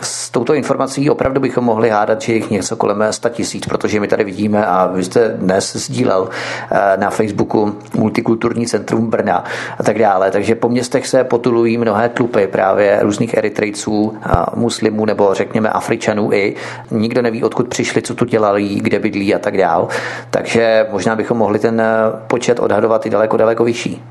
s 0.00 0.30
touto 0.30 0.54
informací 0.54 1.10
opravdu 1.10 1.40
bychom 1.40 1.64
mohli 1.64 1.90
hádat, 1.90 2.22
že 2.22 2.32
jich 2.32 2.50
něco 2.50 2.76
kolem 2.76 3.04
100 3.10 3.28
tisíc, 3.28 3.66
protože 3.66 4.00
my 4.00 4.08
tady 4.08 4.24
vidíme 4.24 4.66
a 4.66 4.86
vy 4.86 5.04
jste 5.04 5.28
dnes 5.28 5.76
sdílel 5.76 6.28
eh, 6.70 6.96
na 6.96 7.10
Facebooku 7.10 7.76
Multikulturní 7.94 8.66
centrum 8.66 9.10
Brna 9.10 9.44
a 9.78 9.82
tak 9.82 9.98
dále. 9.98 10.30
Takže 10.30 10.54
po 10.54 10.68
městech 10.68 11.06
se 11.06 11.24
potulují 11.24 11.78
mnohé 11.78 12.08
tlupy 12.08 12.46
právě 12.46 12.98
různých 13.02 13.34
Eritrejců, 13.36 14.14
muslimů 14.54 15.04
nebo 15.04 15.34
řekněme 15.34 15.70
Afričanů 15.70 16.32
i. 16.32 16.54
Nikdo 16.90 17.22
neví, 17.22 17.44
odkud 17.44 17.68
přišli, 17.68 18.02
co 18.02 18.14
tu 18.14 18.24
dělají, 18.24 18.80
kde 18.80 18.98
bydlí 18.98 19.34
a 19.34 19.38
tak 19.38 19.56
dál. 19.56 19.88
Takže 20.30 20.86
možná 20.90 21.16
bychom 21.16 21.38
mohli 21.38 21.58
ten 21.58 21.80
eh, 21.80 21.86
počet 22.26 22.60
odhadovat 22.60 23.06
i 23.06 23.10
daleko, 23.10 23.36
daleko 23.36 23.64
vyšší. 23.64 24.02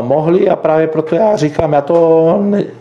Mohli 0.00 0.48
a 0.48 0.56
právě 0.56 0.86
proto 0.86 1.14
já 1.14 1.36
říkám, 1.36 1.72
já 1.72 1.80
to 1.80 2.38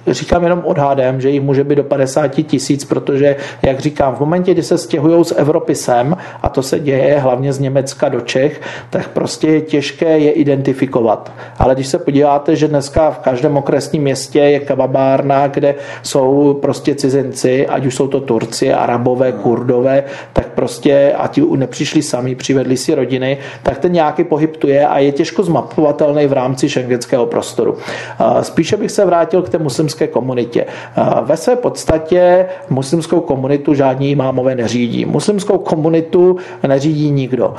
říkám 0.07 0.43
jenom 0.43 0.61
odhadem, 0.71 1.21
že 1.21 1.29
jich 1.29 1.41
může 1.41 1.63
být 1.63 1.75
do 1.75 1.83
50 1.83 2.27
tisíc, 2.27 2.85
protože, 2.85 3.35
jak 3.61 3.79
říkám, 3.79 4.15
v 4.15 4.19
momentě, 4.19 4.53
kdy 4.53 4.63
se 4.63 4.77
stěhují 4.77 5.25
z 5.25 5.33
Evropy 5.37 5.75
sem, 5.75 6.17
a 6.41 6.49
to 6.49 6.63
se 6.63 6.79
děje 6.79 7.19
hlavně 7.19 7.53
z 7.53 7.59
Německa 7.59 8.09
do 8.09 8.21
Čech, 8.21 8.61
tak 8.89 9.07
prostě 9.07 9.47
je 9.47 9.61
těžké 9.61 10.19
je 10.19 10.31
identifikovat. 10.31 11.31
Ale 11.59 11.75
když 11.75 11.87
se 11.87 11.99
podíváte, 11.99 12.55
že 12.55 12.67
dneska 12.67 13.11
v 13.11 13.19
každém 13.19 13.57
okresním 13.57 14.03
městě 14.03 14.39
je 14.39 14.59
kababárna, 14.59 15.47
kde 15.47 15.75
jsou 16.03 16.53
prostě 16.61 16.95
cizinci, 16.95 17.67
ať 17.67 17.85
už 17.85 17.95
jsou 17.95 18.07
to 18.07 18.21
Turci, 18.21 18.73
Arabové, 18.73 19.31
Kurdové, 19.31 20.03
tak 20.33 20.47
prostě, 20.47 21.13
a 21.17 21.27
ti 21.27 21.43
nepřišli 21.55 22.01
sami, 22.01 22.35
přivedli 22.35 22.77
si 22.77 22.95
rodiny, 22.95 23.37
tak 23.63 23.79
ten 23.79 23.91
nějaký 23.91 24.23
pohyb 24.23 24.57
tu 24.57 24.67
je 24.67 24.87
a 24.87 24.99
je 24.99 25.11
těžko 25.11 25.43
zmapovatelný 25.43 26.27
v 26.27 26.33
rámci 26.33 26.69
šengenského 26.69 27.25
prostoru. 27.25 27.77
Spíše 28.41 28.77
bych 28.77 28.91
se 28.91 29.05
vrátil 29.05 29.41
k 29.41 29.49
té 29.49 29.57
muslimské 29.57 30.07
komunitě. 30.07 30.60
Ve 31.21 31.37
své 31.37 31.55
podstatě 31.55 32.45
muslimskou 32.69 33.19
komunitu 33.19 33.73
žádní 33.73 34.11
imámové 34.11 34.55
neřídí. 34.55 35.05
Muslimskou 35.05 35.57
komunitu 35.57 36.37
neřídí 36.67 37.11
nikdo. 37.11 37.53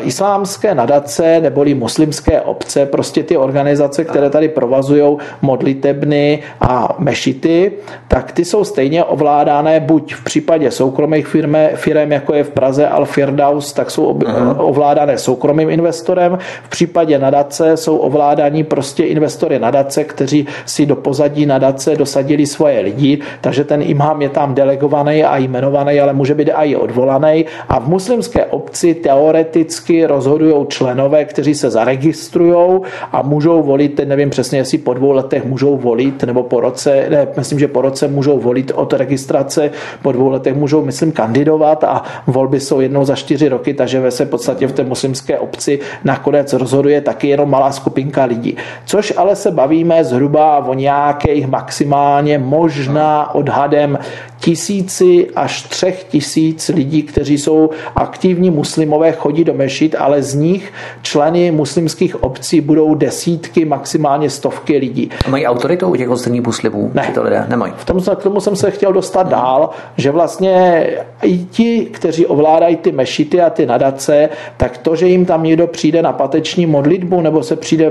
Islámské 0.00 0.74
nadace 0.74 1.40
neboli 1.40 1.74
muslimské 1.74 2.40
obce, 2.40 2.86
prostě 2.86 3.22
ty 3.22 3.36
organizace, 3.36 4.04
které 4.04 4.30
tady 4.30 4.48
provazují 4.48 5.16
modlitebny 5.42 6.42
a 6.60 6.96
mešity, 6.98 7.72
tak 8.08 8.32
ty 8.32 8.44
jsou 8.44 8.64
stejně 8.64 9.04
ovládané 9.04 9.80
buď 9.80 10.14
v 10.14 10.24
případě 10.24 10.70
soukromých 10.70 11.26
firme, 11.26 11.70
firm, 11.74 12.12
jako 12.12 12.34
je 12.34 12.44
v 12.44 12.50
Praze 12.50 12.88
Al-Firdaus, 12.88 13.74
tak 13.74 13.90
jsou 13.90 14.20
ovládané 14.56 15.18
soukromým 15.18 15.70
investorem. 15.70 16.38
V 16.62 16.68
případě 16.68 17.18
nadace 17.18 17.76
jsou 17.76 17.96
ovládaní 17.96 18.64
prostě 18.64 19.04
investory 19.04 19.58
nadace, 19.58 20.04
kteří 20.04 20.46
si 20.66 20.86
do 20.86 20.96
pozadí 20.96 21.46
nadace 21.46 21.96
dosadili 22.28 22.46
svoje 22.46 22.80
lidi, 22.80 23.18
takže 23.40 23.64
ten 23.64 23.82
imám 23.82 24.22
je 24.22 24.28
tam 24.28 24.54
delegovaný 24.54 25.24
a 25.24 25.36
jmenovaný, 25.36 26.00
ale 26.00 26.12
může 26.12 26.34
být 26.34 26.50
i 26.52 26.76
odvolaný. 26.76 27.44
A 27.68 27.80
v 27.80 27.88
muslimské 27.88 28.44
obci 28.44 28.94
teoreticky 28.94 30.06
rozhodují 30.06 30.66
členové, 30.68 31.24
kteří 31.24 31.54
se 31.54 31.70
zaregistrují 31.70 32.80
a 33.12 33.22
můžou 33.22 33.62
volit, 33.62 33.94
teď 33.94 34.08
nevím 34.08 34.30
přesně, 34.30 34.58
jestli 34.58 34.78
po 34.78 34.94
dvou 34.94 35.12
letech 35.12 35.44
můžou 35.44 35.76
volit, 35.76 36.22
nebo 36.22 36.42
po 36.42 36.60
roce, 36.60 37.06
ne, 37.08 37.28
myslím, 37.36 37.58
že 37.58 37.68
po 37.68 37.80
roce 37.80 38.08
můžou 38.08 38.38
volit 38.38 38.72
od 38.74 38.92
registrace, 38.92 39.70
po 40.02 40.12
dvou 40.12 40.28
letech 40.28 40.54
můžou, 40.54 40.84
myslím, 40.84 41.12
kandidovat 41.12 41.84
a 41.84 42.02
volby 42.26 42.60
jsou 42.60 42.80
jednou 42.80 43.04
za 43.04 43.16
čtyři 43.16 43.48
roky, 43.48 43.74
takže 43.74 44.00
ve 44.00 44.10
se 44.10 44.26
podstatě 44.26 44.66
v 44.66 44.72
té 44.72 44.84
muslimské 44.84 45.38
obci 45.38 45.80
nakonec 46.04 46.52
rozhoduje 46.52 47.00
taky 47.00 47.28
jenom 47.28 47.50
malá 47.50 47.72
skupinka 47.72 48.24
lidí. 48.24 48.56
Což 48.84 49.12
ale 49.16 49.36
se 49.36 49.50
bavíme 49.50 50.04
zhruba 50.04 50.58
o 50.58 50.74
nějakých 50.74 51.46
maximálně 51.46 52.17
možná 52.38 53.34
odhadem 53.34 53.98
tisíci 54.40 55.26
až 55.36 55.62
třech 55.62 56.04
tisíc 56.04 56.68
lidí, 56.68 57.02
kteří 57.02 57.38
jsou 57.38 57.70
aktivní 57.96 58.50
muslimové, 58.50 59.12
chodí 59.12 59.44
do 59.44 59.54
mešit, 59.54 59.94
ale 59.98 60.22
z 60.22 60.34
nich 60.34 60.72
členy 61.02 61.50
muslimských 61.50 62.22
obcí 62.22 62.60
budou 62.60 62.94
desítky, 62.94 63.64
maximálně 63.64 64.30
stovky 64.30 64.76
lidí. 64.76 65.10
A 65.26 65.30
mají 65.30 65.46
autoritu 65.46 65.88
u 65.88 65.96
těch 65.96 66.10
ostatních 66.10 66.42
muslimů? 66.42 66.90
Ne. 66.94 67.10
To 67.14 67.22
lidé 67.22 67.46
nemají. 67.48 67.72
V 67.76 67.84
tom, 67.84 68.00
k 68.16 68.22
tomu 68.22 68.40
jsem 68.40 68.56
se 68.56 68.70
chtěl 68.70 68.92
dostat 68.92 69.28
dál, 69.28 69.70
že 69.96 70.10
vlastně 70.10 70.86
i 71.22 71.38
ti, 71.38 71.88
kteří 71.92 72.26
ovládají 72.26 72.76
ty 72.76 72.92
mešity 72.92 73.40
a 73.40 73.50
ty 73.50 73.66
nadace, 73.66 74.28
tak 74.56 74.78
to, 74.78 74.96
že 74.96 75.08
jim 75.08 75.26
tam 75.26 75.42
někdo 75.42 75.66
přijde 75.66 76.02
na 76.02 76.12
pateční 76.12 76.66
modlitbu 76.66 77.20
nebo 77.20 77.42
se 77.42 77.56
přijde 77.56 77.90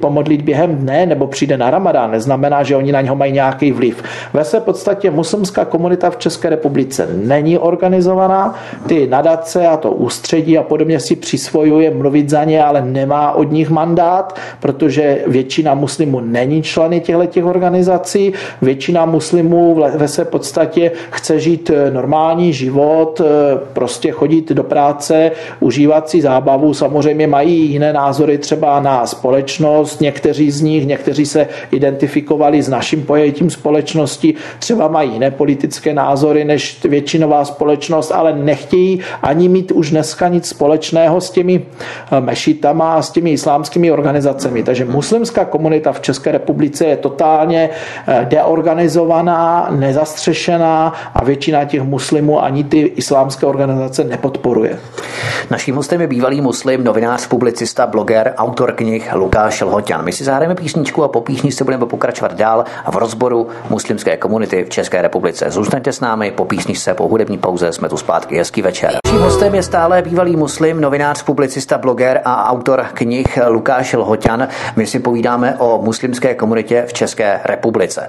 pomodlit 0.00 0.42
během 0.42 0.76
dne 0.76 1.06
nebo 1.06 1.26
přijde 1.26 1.56
na 1.56 1.70
ramadán, 1.70 2.10
neznamená, 2.10 2.62
že 2.62 2.76
oni 2.76 2.92
na 2.92 3.00
něho 3.00 3.16
mají 3.16 3.32
nějaký 3.32 3.72
vliv. 3.72 4.02
Ve 4.32 4.44
své 4.44 4.60
podstatě 4.60 5.10
muslimská 5.10 5.64
komunita 5.64 5.81
komunita 5.82 6.10
v 6.10 6.16
České 6.16 6.48
republice 6.48 7.08
není 7.12 7.58
organizovaná. 7.58 8.54
Ty 8.86 9.06
nadace 9.06 9.66
a 9.66 9.76
to 9.76 9.90
ústředí 9.90 10.58
a 10.58 10.62
podobně 10.62 11.00
si 11.00 11.16
přisvojuje 11.16 11.90
mluvit 11.90 12.30
za 12.30 12.44
ně, 12.44 12.64
ale 12.64 12.82
nemá 12.82 13.32
od 13.32 13.50
nich 13.50 13.70
mandát, 13.70 14.38
protože 14.60 15.24
většina 15.26 15.74
muslimů 15.74 16.20
není 16.20 16.62
členy 16.62 17.00
těchto 17.00 17.50
organizací. 17.50 18.32
Většina 18.62 19.06
muslimů 19.06 19.82
ve 19.94 20.08
své 20.08 20.24
podstatě 20.24 20.90
chce 21.10 21.40
žít 21.40 21.70
eh, 21.70 21.90
normální 21.90 22.52
život, 22.52 23.20
eh, 23.20 23.58
prostě 23.72 24.10
chodit 24.10 24.52
do 24.52 24.62
práce, 24.62 25.30
užívat 25.60 26.08
si 26.08 26.22
zábavu. 26.22 26.74
Samozřejmě 26.74 27.26
mají 27.26 27.70
jiné 27.74 27.92
názory 27.92 28.38
třeba 28.38 28.80
na 28.80 29.06
společnost, 29.06 30.00
někteří 30.00 30.50
z 30.50 30.60
nich, 30.60 30.86
někteří 30.86 31.26
se 31.26 31.48
identifikovali 31.70 32.62
s 32.62 32.68
naším 32.68 33.02
pojetím 33.02 33.50
společnosti, 33.50 34.34
třeba 34.58 34.88
mají 34.88 35.12
jiné 35.12 35.30
politické 35.30 35.71
názory 35.92 36.44
než 36.44 36.84
většinová 36.84 37.44
společnost, 37.44 38.10
ale 38.10 38.32
nechtějí 38.32 39.00
ani 39.22 39.48
mít 39.48 39.72
už 39.72 39.90
dneska 39.90 40.28
nic 40.28 40.48
společného 40.48 41.20
s 41.20 41.30
těmi 41.30 41.62
eh, 42.12 42.20
mešitama 42.20 42.94
a 42.94 43.02
s 43.02 43.10
těmi 43.10 43.30
islámskými 43.30 43.90
organizacemi. 43.92 44.62
Takže 44.62 44.84
muslimská 44.84 45.44
komunita 45.44 45.92
v 45.92 46.00
České 46.00 46.32
republice 46.32 46.84
je 46.84 46.96
totálně 46.96 47.70
deorganizovaná, 48.24 49.68
nezastřešená 49.70 50.92
a 51.14 51.24
většina 51.24 51.64
těch 51.64 51.82
muslimů 51.82 52.42
ani 52.42 52.64
ty 52.64 52.80
islámské 52.80 53.46
organizace 53.46 54.04
nepodporuje. 54.04 54.78
Naším 55.50 55.74
hostem 55.74 56.00
je 56.00 56.06
bývalý 56.06 56.40
muslim, 56.40 56.84
novinář, 56.84 57.26
publicista, 57.26 57.86
bloger, 57.86 58.34
autor 58.36 58.72
knih 58.72 59.10
Lukáš 59.14 59.60
Lhoťan. 59.60 60.04
My 60.04 60.12
si 60.12 60.24
zahrajeme 60.24 60.54
písničku 60.54 61.04
a 61.04 61.08
po 61.08 61.20
písničce 61.20 61.64
budeme 61.64 61.86
pokračovat 61.86 62.34
dál 62.34 62.64
v 62.90 62.96
rozboru 62.96 63.48
muslimské 63.70 64.16
komunity 64.16 64.64
v 64.64 64.68
České 64.68 65.02
republice. 65.02 65.50
Zůstaňte 65.62 65.92
s 65.92 66.00
námi, 66.00 66.30
po 66.30 66.44
písničce, 66.44 66.94
po 66.94 67.08
hudební 67.08 67.38
pauze 67.38 67.72
jsme 67.72 67.88
tu 67.88 67.96
zpátky. 67.96 68.38
Hezký 68.38 68.62
večer. 68.62 68.90
Naším 69.06 69.20
hostem 69.20 69.54
je 69.54 69.62
stále 69.62 70.02
bývalý 70.02 70.36
muslim, 70.36 70.80
novinář, 70.80 71.22
publicista, 71.22 71.78
bloger 71.78 72.20
a 72.24 72.50
autor 72.50 72.86
knih 72.94 73.38
Lukáš 73.48 73.92
Lhoťan. 73.92 74.48
My 74.76 74.86
si 74.86 74.98
povídáme 74.98 75.56
o 75.58 75.80
muslimské 75.82 76.34
komunitě 76.34 76.84
v 76.88 76.92
České 76.92 77.40
republice. 77.44 78.08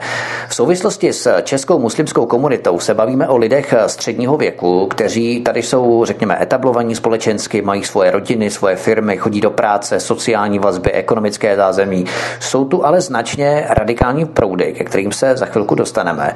V 0.50 0.56
souvislosti 0.56 1.14
s 1.14 1.42
českou 1.42 1.80
muslimskou 1.80 2.26
komunitou 2.26 2.80
se 2.80 2.94
bavíme 2.94 3.28
o 3.28 3.38
lidech 3.38 3.74
středního 3.88 4.38
věku, 4.38 4.88
kteří 4.88 5.42
tady 5.42 5.62
jsou, 5.62 6.06
řekněme, 6.06 6.38
etablovaní 6.42 6.96
společensky, 6.96 7.62
mají 7.62 7.84
svoje 7.84 8.12
rodiny, 8.12 8.50
svoje 8.50 8.76
firmy, 8.76 9.18
chodí 9.18 9.42
do 9.42 9.52
práce, 9.52 10.00
sociální 10.00 10.60
vazby, 10.60 10.92
ekonomické 10.92 11.56
zázemí. 11.56 12.06
Jsou 12.40 12.66
tu 12.66 12.86
ale 12.86 13.02
značně 13.02 13.66
radikální 13.70 14.26
proudy, 14.26 14.74
ke 14.78 14.84
kterým 14.84 15.12
se 15.12 15.38
za 15.38 15.46
chvilku 15.46 15.76
dostaneme. 15.76 16.36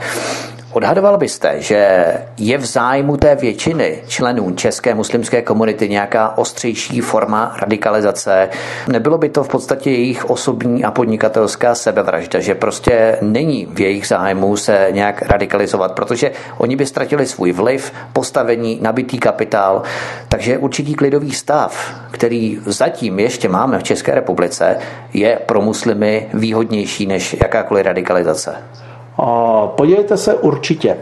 Odhadoval 0.78 1.18
byste, 1.18 1.62
že 1.62 2.14
je 2.38 2.58
v 2.58 2.66
zájmu 2.66 3.18
té 3.18 3.36
většiny 3.36 4.04
členů 4.08 4.52
české 4.52 4.96
muslimské 4.96 5.42
komunity 5.42 5.90
nějaká 5.90 6.38
ostřejší 6.38 7.02
forma 7.02 7.56
radikalizace? 7.60 8.50
Nebylo 8.88 9.18
by 9.18 9.30
to 9.30 9.44
v 9.44 9.48
podstatě 9.48 9.92
jejich 9.92 10.30
osobní 10.30 10.84
a 10.84 10.92
podnikatelská 10.92 11.76
sebevražda, 11.76 12.40
že 12.40 12.56
prostě 12.56 13.18
není 13.22 13.66
v 13.66 13.80
jejich 13.80 14.08
zájmu 14.08 14.58
se 14.58 14.88
nějak 14.92 15.22
radikalizovat, 15.22 15.92
protože 15.92 16.32
oni 16.58 16.76
by 16.76 16.86
ztratili 16.86 17.26
svůj 17.26 17.52
vliv, 17.52 17.94
postavení, 18.14 18.80
nabitý 18.82 19.18
kapitál. 19.18 19.82
Takže 20.30 20.58
určitý 20.58 20.96
klidový 20.96 21.32
stav, 21.32 21.96
který 22.12 22.60
zatím 22.66 23.20
ještě 23.20 23.50
máme 23.50 23.80
v 23.80 23.84
České 23.84 24.16
republice, 24.16 24.78
je 25.14 25.40
pro 25.46 25.62
muslimy 25.62 26.28
výhodnější 26.34 27.06
než 27.06 27.36
jakákoliv 27.42 27.86
radikalizace. 27.86 28.56
Podívejte 29.76 30.18
se 30.18 30.34
určitě, 30.34 30.98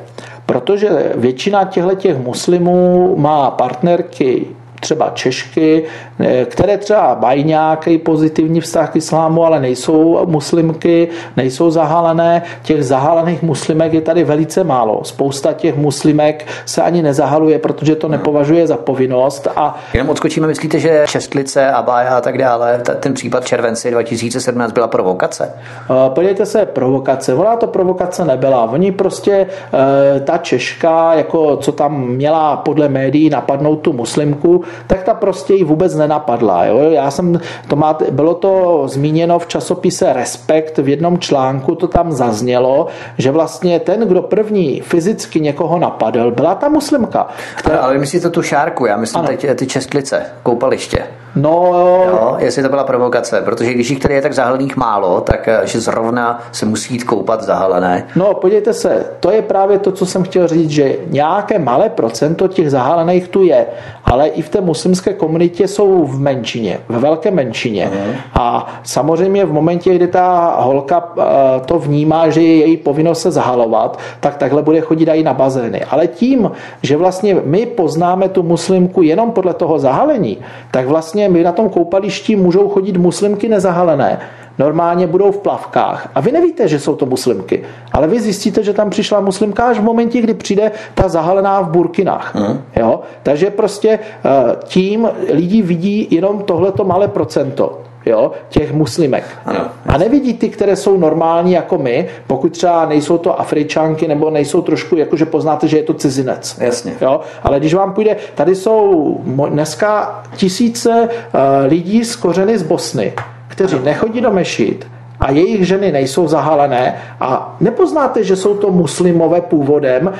protože 0.45 1.11
většina 1.15 1.63
těchto 1.65 2.19
muslimů 2.19 3.15
má 3.17 3.51
partnerky 3.51 4.47
třeba 4.85 5.11
Češky, 5.13 5.83
eh, 6.19 6.45
které 6.45 6.77
třeba 6.77 7.17
mají 7.21 7.43
nějaký 7.43 7.97
pozitivní 7.97 8.61
vztah 8.61 8.91
k 8.91 8.95
islámu, 8.95 9.45
ale 9.45 9.59
nejsou 9.59 10.25
muslimky, 10.25 11.07
nejsou 11.37 11.71
zahalené. 11.71 12.41
Těch 12.61 12.83
zahalených 12.83 13.41
muslimek 13.41 13.93
je 13.93 14.01
tady 14.01 14.23
velice 14.23 14.63
málo. 14.63 15.03
Spousta 15.03 15.53
těch 15.53 15.75
muslimek 15.75 16.45
se 16.65 16.81
ani 16.81 17.01
nezahaluje, 17.01 17.59
protože 17.59 17.95
to 17.95 18.07
nepovažuje 18.07 18.67
za 18.67 18.77
povinnost. 18.77 19.47
A 19.55 19.77
Jenom 19.93 20.09
odskočíme, 20.09 20.47
myslíte, 20.47 20.79
že 20.79 21.05
Čestlice, 21.07 21.71
Abája 21.71 22.17
a 22.17 22.21
tak 22.21 22.37
dále, 22.37 22.81
ten 22.99 23.13
případ 23.13 23.45
červenci 23.45 23.91
2017 23.91 24.71
byla 24.71 24.87
provokace? 24.87 25.49
Eh, 25.49 26.09
podívejte 26.09 26.45
se, 26.45 26.65
provokace. 26.65 27.33
Ona 27.33 27.55
to 27.55 27.67
provokace 27.67 28.25
nebyla. 28.25 28.63
Oni 28.71 28.91
prostě, 28.91 29.47
eh, 29.49 30.19
ta 30.19 30.37
Češka, 30.37 31.13
jako 31.13 31.57
co 31.57 31.71
tam 31.71 32.07
měla 32.07 32.57
podle 32.57 32.89
médií 32.89 33.29
napadnout 33.29 33.75
tu 33.81 33.93
muslimku, 33.93 34.63
tak 34.87 35.03
ta 35.03 35.13
prostě 35.13 35.53
ji 35.53 35.63
vůbec 35.63 35.95
nenapadla. 35.95 36.65
Jo? 36.65 36.79
Já 36.79 37.11
jsem, 37.11 37.39
to 37.67 37.75
má, 37.75 37.97
bylo 38.11 38.33
to 38.33 38.83
zmíněno 38.85 39.39
v 39.39 39.47
časopise 39.47 40.13
Respekt, 40.13 40.77
v 40.77 40.89
jednom 40.89 41.19
článku 41.19 41.75
to 41.75 41.87
tam 41.87 42.11
zaznělo, 42.11 42.87
že 43.17 43.31
vlastně 43.31 43.79
ten, 43.79 43.99
kdo 44.07 44.21
první 44.21 44.81
fyzicky 44.81 45.39
někoho 45.39 45.79
napadl, 45.79 46.31
byla 46.31 46.55
ta 46.55 46.69
muslimka. 46.69 47.27
Která... 47.55 47.77
Ale, 47.77 47.87
ale 47.87 47.97
myslíte 47.97 48.29
tu 48.29 48.41
šárku, 48.41 48.85
já 48.85 48.97
myslím 48.97 49.19
ano. 49.19 49.27
teď 49.27 49.57
ty 49.57 49.67
čestlice, 49.67 50.25
koupaliště. 50.43 51.03
No, 51.35 51.71
jo, 52.07 52.35
jestli 52.39 52.63
to 52.63 52.69
byla 52.69 52.83
provokace, 52.83 53.41
protože 53.41 53.73
když 53.73 53.89
jich 53.89 53.99
tady 53.99 54.13
je 54.13 54.21
tak 54.21 54.33
zahalených 54.33 54.77
málo, 54.77 55.21
tak 55.21 55.47
eh, 55.47 55.61
že 55.63 55.79
zrovna 55.79 56.39
se 56.51 56.65
musí 56.65 56.93
jít 56.93 57.03
koupat 57.03 57.43
zahalené. 57.43 58.07
No, 58.15 58.33
podívejte 58.33 58.73
se, 58.73 59.05
to 59.19 59.31
je 59.31 59.41
právě 59.41 59.79
to, 59.79 59.91
co 59.91 60.05
jsem 60.05 60.23
chtěl 60.23 60.47
říct, 60.47 60.69
že 60.69 60.95
nějaké 61.07 61.59
malé 61.59 61.89
procento 61.89 62.47
těch 62.47 62.71
zahalených 62.71 63.27
tu 63.27 63.43
je, 63.43 63.65
ale 64.05 64.27
i 64.27 64.41
v 64.41 64.49
té 64.49 64.61
muslimské 64.65 65.13
komunitě 65.13 65.67
jsou 65.67 66.05
v 66.05 66.19
menšině, 66.19 66.79
ve 66.89 66.99
velké 66.99 67.31
menšině. 67.31 67.89
Uh-huh. 67.93 68.15
A 68.33 68.67
samozřejmě 68.83 69.45
v 69.45 69.53
momentě, 69.53 69.95
kdy 69.95 70.07
ta 70.07 70.55
holka 70.59 71.13
eh, 71.17 71.23
to 71.65 71.79
vnímá, 71.79 72.29
že 72.29 72.41
je 72.41 72.55
její 72.55 72.77
povinnost 72.77 73.21
se 73.21 73.31
zahalovat, 73.31 73.99
tak 74.19 74.37
takhle 74.37 74.61
bude 74.61 74.81
chodit 74.81 75.09
i 75.09 75.23
na 75.23 75.33
bazény. 75.33 75.81
Ale 75.89 76.07
tím, 76.07 76.51
že 76.81 76.97
vlastně 76.97 77.35
my 77.45 77.65
poznáme 77.65 78.29
tu 78.29 78.43
muslimku 78.43 79.01
jenom 79.01 79.31
podle 79.31 79.53
toho 79.53 79.79
zahalení, 79.79 80.37
tak 80.71 80.87
vlastně 80.87 81.29
my 81.29 81.43
na 81.43 81.51
tom 81.51 81.69
koupališti 81.69 82.35
můžou 82.35 82.69
chodit 82.69 82.97
muslimky 82.97 83.49
nezahalené 83.49 84.19
normálně 84.57 85.07
budou 85.07 85.31
v 85.31 85.37
plavkách. 85.37 86.09
A 86.15 86.21
vy 86.21 86.31
nevíte, 86.31 86.67
že 86.67 86.79
jsou 86.79 86.95
to 86.95 87.05
muslimky, 87.05 87.63
ale 87.91 88.07
vy 88.07 88.19
zjistíte, 88.19 88.63
že 88.63 88.73
tam 88.73 88.89
přišla 88.89 89.19
muslimka 89.19 89.63
až 89.63 89.79
v 89.79 89.83
momentě, 89.83 90.21
kdy 90.21 90.33
přijde 90.33 90.71
ta 90.93 91.09
zahalená 91.09 91.61
v 91.61 91.69
burkinách. 91.69 92.35
Hmm. 92.35 92.61
Jo? 92.75 92.99
Takže 93.23 93.49
prostě 93.49 93.99
eh, 93.99 94.55
tím 94.63 95.09
lidi 95.33 95.61
vidí 95.61 96.07
jenom 96.11 96.41
tohleto 96.41 96.83
malé 96.83 97.07
procento 97.07 97.85
jo, 98.05 98.31
těch 98.49 98.73
muslimek. 98.73 99.23
Ano, 99.45 99.59
a 99.85 99.97
nevidí 99.97 100.33
ty, 100.33 100.49
které 100.49 100.75
jsou 100.75 100.97
normální 100.97 101.51
jako 101.51 101.77
my, 101.77 102.07
pokud 102.27 102.51
třeba 102.51 102.85
nejsou 102.85 103.17
to 103.17 103.39
Afričanky 103.39 104.07
nebo 104.07 104.29
nejsou 104.29 104.61
trošku, 104.61 104.95
jakože 104.95 105.25
poznáte, 105.25 105.67
že 105.67 105.77
je 105.77 105.83
to 105.83 105.93
cizinec. 105.93 106.57
Jasně. 106.61 106.93
Jo? 107.01 107.19
Ale 107.43 107.59
když 107.59 107.73
vám 107.73 107.93
půjde, 107.93 108.15
tady 108.35 108.55
jsou 108.55 109.17
dneska 109.49 110.23
tisíce 110.35 110.89
uh, 110.89 111.39
lidí 111.67 112.05
z 112.05 112.15
kořeny 112.15 112.57
z 112.57 112.63
Bosny, 112.63 113.13
kteří 113.55 113.79
nechodí 113.79 114.21
do 114.21 114.31
mešit, 114.31 114.87
a 115.19 115.31
jejich 115.31 115.67
ženy 115.67 115.91
nejsou 115.91 116.27
zahalené 116.27 116.95
a 117.21 117.55
nepoznáte, 117.59 118.23
že 118.23 118.35
jsou 118.35 118.55
to 118.55 118.71
muslimové 118.71 119.41
původem 119.41 120.13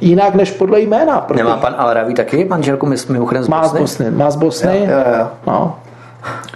jinak 0.00 0.34
než 0.34 0.50
podle 0.50 0.80
jména. 0.80 1.20
Protože... 1.20 1.44
Nemá 1.44 1.56
pan 1.56 1.74
Al-Ravi 1.78 2.14
taky 2.14 2.44
manželku 2.44 2.92
mimochodem 3.08 3.42
z 3.42 3.48
Bosny? 3.48 3.60
Má 3.60 3.68
z 3.68 3.72
Bosny. 3.72 4.10
Má 4.10 4.30
z 4.30 4.36
Bosny. 4.36 4.78
Jo, 4.78 4.96
jo, 5.06 5.14
jo. 5.18 5.28
No. 5.46 5.76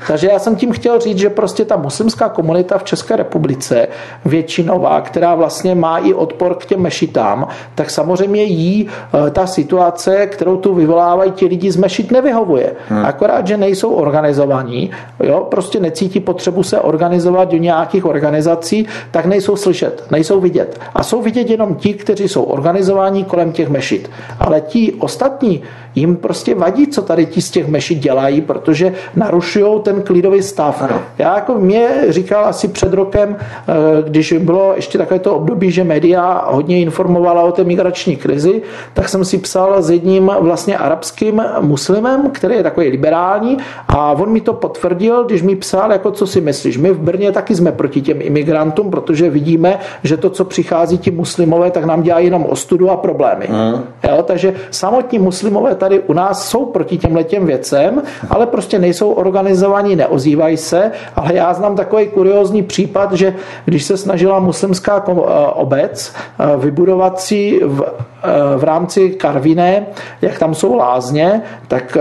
Takže 0.07 0.29
já 0.29 0.39
jsem 0.39 0.57
tím 0.57 0.73
chtěl 0.73 1.01
říct, 1.01 1.19
že 1.19 1.31
prostě 1.31 1.65
ta 1.65 1.77
muslimská 1.77 2.29
komunita 2.29 2.79
v 2.79 2.85
České 2.85 3.17
republice, 3.17 3.89
většinová, 4.25 5.01
která 5.01 5.35
vlastně 5.35 5.75
má 5.75 5.99
i 5.99 6.15
odpor 6.15 6.55
k 6.55 6.67
těm 6.67 6.81
mešitám, 6.81 7.49
tak 7.75 7.91
samozřejmě 7.91 8.43
jí 8.43 8.89
eh, 8.89 9.31
ta 9.31 9.47
situace, 9.47 10.27
kterou 10.27 10.57
tu 10.57 10.75
vyvolávají 10.75 11.33
ti 11.33 11.47
lidi 11.47 11.73
z 11.73 11.77
mešit, 11.77 12.11
nevyhovuje. 12.11 12.73
Hmm. 12.89 13.05
Akorát, 13.05 13.47
že 13.47 13.57
nejsou 13.57 13.93
organizovaní, 13.93 14.91
jo, 15.23 15.47
prostě 15.51 15.81
necítí 15.81 16.21
potřebu 16.21 16.63
se 16.63 16.81
organizovat 16.81 17.51
do 17.51 17.57
nějakých 17.57 18.05
organizací, 18.05 18.87
tak 19.11 19.27
nejsou 19.27 19.57
slyšet, 19.57 20.05
nejsou 20.11 20.41
vidět. 20.41 20.81
A 20.95 21.03
jsou 21.03 21.23
vidět 21.23 21.51
jenom 21.51 21.75
ti, 21.75 21.95
kteří 21.95 22.29
jsou 22.29 22.43
organizovaní 22.43 23.25
kolem 23.25 23.53
těch 23.53 23.69
mešit. 23.69 24.11
Ale 24.41 24.61
ti 24.61 24.93
ostatní, 24.93 25.63
jim 25.95 26.17
prostě 26.17 26.55
vadí, 26.55 26.87
co 26.87 27.03
tady 27.03 27.27
ti 27.27 27.43
z 27.43 27.51
těch 27.51 27.69
mešit 27.69 27.99
dělají, 27.99 28.41
protože 28.41 28.95
narušují 29.17 29.81
ten 29.81 30.03
klidový 30.03 30.43
stav. 30.43 30.83
Ano. 30.83 31.01
Já 31.19 31.35
jako 31.35 31.55
mě 31.55 31.89
říkal 32.09 32.45
asi 32.45 32.69
před 32.69 32.93
rokem, 32.93 33.37
eh, 33.39 33.73
když 34.03 34.33
bylo 34.33 34.73
ještě 34.77 34.99
takové 34.99 35.21
to 35.21 35.35
období, 35.35 35.71
že 35.71 35.85
média 35.85 36.45
hodně 36.47 36.81
informovala 36.81 37.43
o 37.43 37.53
té 37.53 37.65
migrační 37.65 38.17
krizi, 38.17 38.63
tak 38.95 39.09
jsem 39.09 39.25
si 39.25 39.39
psal 39.39 39.83
s 39.83 39.91
jedním 39.91 40.31
vlastně 40.41 40.79
arabským 40.79 41.43
muslimem, 41.61 42.31
který 42.31 42.55
je 42.55 42.63
takový 42.63 42.89
liberální 42.89 43.59
a 43.89 44.13
on 44.13 44.31
mi 44.33 44.41
to 44.41 44.53
potvrdil, 44.53 45.25
když 45.25 45.43
mi 45.43 45.57
psal, 45.57 45.93
jako 45.93 46.11
co 46.11 46.27
si 46.27 46.41
myslíš. 46.41 46.79
My 46.79 46.91
v 46.91 46.99
Brně 46.99 47.33
taky 47.33 47.55
jsme 47.55 47.73
proti 47.73 48.01
těm 48.01 48.23
imigrantům, 48.23 48.91
protože 48.91 49.31
vidíme, 49.31 49.79
že 50.03 50.17
to, 50.17 50.31
co 50.31 50.45
přichází 50.45 50.99
ti 50.99 51.11
muslimové, 51.11 51.71
tak 51.71 51.85
nám 51.85 52.03
dělá 52.03 52.19
jenom 52.19 52.45
ostudu 52.45 52.91
a 52.91 52.97
problémy. 52.97 53.49
Mm. 53.49 53.83
Jo, 54.09 54.23
takže 54.23 54.55
samotní 54.71 55.19
muslimové 55.19 55.75
tady 55.83 56.01
u 56.01 56.13
nás 56.13 56.49
jsou 56.49 56.67
proti 56.67 56.99
těm 56.99 57.17
letěm 57.17 57.47
věcem, 57.47 58.03
ale 58.31 58.47
prostě 58.47 58.79
nejsou 58.79 59.11
organizovaní, 59.13 59.97
neozývají 59.97 60.57
se, 60.57 60.91
ale 61.17 61.35
já 61.35 61.55
znám 61.55 61.77
takový 61.77 62.07
kuriózní 62.07 62.63
případ, 62.63 63.13
že 63.13 63.35
když 63.65 63.85
se 63.85 63.97
snažila 63.97 64.39
muslimská 64.39 65.05
eh, 65.09 65.13
obec 65.55 66.15
eh, 66.15 66.57
vybudovat 66.57 67.21
si 67.21 67.61
v 67.65 67.83
Eh, 68.25 68.59
v 68.59 68.65
rámci 68.65 69.11
Karviné, 69.11 69.87
jak 70.23 70.39
tam 70.39 70.55
jsou 70.55 70.75
lázně, 70.77 71.43
tak 71.69 71.99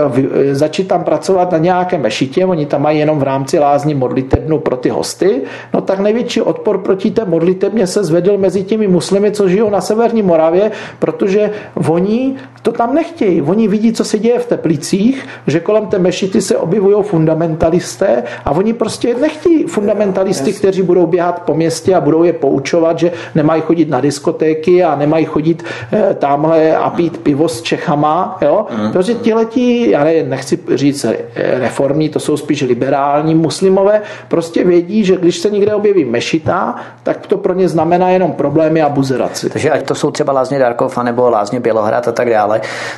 začít 0.52 0.88
tam 0.88 1.04
pracovat 1.04 1.52
na 1.52 1.58
nějaké 1.58 1.98
mešitě, 1.98 2.46
oni 2.46 2.66
tam 2.66 2.82
mají 2.82 2.98
jenom 2.98 3.18
v 3.18 3.22
rámci 3.22 3.58
lázní 3.58 3.94
modlitebnu 3.94 4.58
pro 4.58 4.76
ty 4.76 4.88
hosty, 4.88 5.42
no 5.74 5.80
tak 5.80 5.98
největší 5.98 6.40
odpor 6.40 6.78
proti 6.78 7.10
té 7.10 7.24
modlitebně 7.24 7.86
se 7.86 8.04
zvedl 8.04 8.38
mezi 8.38 8.64
těmi 8.64 8.88
muslimy, 8.88 9.30
co 9.30 9.48
žijou 9.48 9.70
na 9.70 9.80
severní 9.80 10.22
Moravě, 10.22 10.70
protože 10.98 11.50
oni 11.88 12.34
to 12.62 12.72
tam 12.72 12.94
nechtějí. 12.94 13.42
Oni 13.42 13.68
vidí, 13.68 13.92
co 13.92 14.04
se 14.04 14.18
děje 14.18 14.38
v 14.38 14.46
Teplicích, 14.46 15.26
že 15.46 15.60
kolem 15.60 15.86
té 15.86 15.98
mešity 15.98 16.40
se 16.40 16.56
objevují 16.56 17.04
fundamentalisté 17.04 18.22
a 18.44 18.50
oni 18.50 18.72
prostě 18.72 19.14
nechtějí 19.14 19.64
fundamentalisty, 19.64 20.52
kteří 20.52 20.82
budou 20.82 21.06
běhat 21.06 21.42
po 21.42 21.54
městě 21.54 21.94
a 21.94 22.00
budou 22.00 22.22
je 22.22 22.32
poučovat, 22.32 22.98
že 22.98 23.12
nemají 23.34 23.62
chodit 23.62 23.88
na 23.88 24.00
diskotéky 24.00 24.84
a 24.84 24.96
nemají 24.96 25.24
chodit 25.24 25.64
eh, 25.92 26.14
tamhle 26.18 26.76
a 26.76 26.90
pít 26.90 27.18
pivo 27.18 27.48
s 27.48 27.62
Čechama, 27.62 28.38
jo? 28.40 28.66
Mm. 28.78 28.92
Protože 28.92 29.14
tihleti, 29.14 29.90
já 29.90 30.04
ne, 30.04 30.22
nechci 30.22 30.58
říct 30.74 31.06
reformní, 31.34 32.08
to 32.08 32.20
jsou 32.20 32.36
spíš 32.36 32.62
liberální 32.62 33.34
muslimové, 33.34 34.02
prostě 34.28 34.64
vědí, 34.64 35.04
že 35.04 35.16
když 35.16 35.38
se 35.38 35.50
někde 35.50 35.74
objeví 35.74 36.04
mešita, 36.04 36.76
tak 37.02 37.26
to 37.26 37.36
pro 37.36 37.54
ně 37.54 37.68
znamená 37.68 38.10
jenom 38.10 38.32
problémy 38.32 38.82
a 38.82 38.88
buzeraci. 38.88 39.50
Takže 39.50 39.70
ať 39.70 39.82
to 39.82 39.94
jsou 39.94 40.10
třeba 40.10 40.32
Lázně 40.32 40.58
Darkov 40.58 40.98
nebo 41.02 41.30
Lázně 41.30 41.60
Bělohrad 41.60 42.08
a 42.08 42.12
tak 42.12 42.30
dále, 42.30 42.51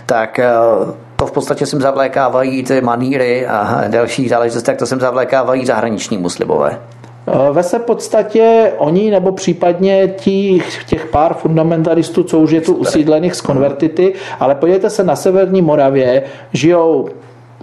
tak 0.06 0.38
eh, 0.38 0.48
to 1.16 1.26
v 1.26 1.32
podstatě 1.32 1.66
sem 1.66 1.80
zavlékávají 1.80 2.62
ty 2.62 2.80
maníry 2.80 3.46
a 3.46 3.84
další 3.88 4.28
záležitosti, 4.28 4.66
tak 4.66 4.76
to 4.76 4.86
sem 4.86 5.00
zavlékávají 5.00 5.66
zahraniční 5.66 6.18
muslimové. 6.18 6.80
Eh, 7.26 7.52
ve 7.52 7.62
se 7.62 7.78
podstatě 7.78 8.72
oni 8.78 9.10
nebo 9.10 9.32
případně 9.32 10.08
těch, 10.08 10.84
těch 10.84 11.06
pár 11.06 11.34
fundamentalistů, 11.34 12.22
co 12.22 12.38
už 12.38 12.50
je 12.50 12.60
tu 12.60 12.74
usídlených 12.74 13.34
z 13.34 13.40
konvertity, 13.40 14.14
ale 14.40 14.54
podívejte 14.54 14.90
se 14.90 15.04
na 15.04 15.16
severní 15.16 15.62
Moravě, 15.62 16.22
žijou 16.52 17.08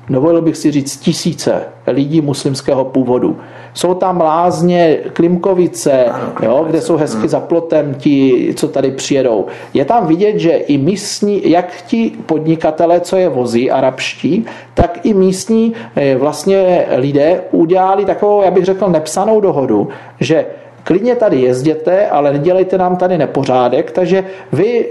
dovolil 0.10 0.42
bych 0.42 0.58
si 0.58 0.72
říct 0.72 0.98
tisíce 0.98 1.64
lidí 1.88 2.22
muslimského 2.22 2.86
původu. 2.86 3.40
Jsou 3.74 3.94
tam 3.94 4.22
lázně 4.22 4.98
Klimkovice, 5.14 6.06
jo, 6.42 6.66
kde 6.70 6.82
jsou 6.82 6.98
hezky 6.98 7.28
za 7.28 7.40
plotem 7.40 7.96
ti, 7.96 8.54
co 8.58 8.68
tady 8.68 8.92
přijedou. 8.92 9.46
Je 9.74 9.86
tam 9.86 10.08
vidět, 10.08 10.40
že 10.40 10.52
i 10.52 10.78
místní, 10.78 11.50
jak 11.50 11.82
ti 11.88 12.12
podnikatelé, 12.26 13.00
co 13.00 13.16
je 13.18 13.30
vozí, 13.30 13.72
arabští, 13.72 14.46
tak 14.74 15.00
i 15.06 15.14
místní 15.14 15.74
eh, 15.96 16.16
vlastně 16.16 16.86
lidé 16.96 17.42
udělali 17.52 18.06
takovou, 18.06 18.42
já 18.42 18.52
bych 18.52 18.66
řekl, 18.66 18.88
nepsanou 18.88 19.42
dohodu, 19.42 19.90
že 20.20 20.46
klidně 20.84 21.16
tady 21.16 21.42
jezděte, 21.42 22.08
ale 22.08 22.34
nedělejte 22.34 22.78
nám 22.78 22.96
tady 22.96 23.18
nepořádek, 23.18 23.92
takže 23.92 24.24
vy 24.52 24.86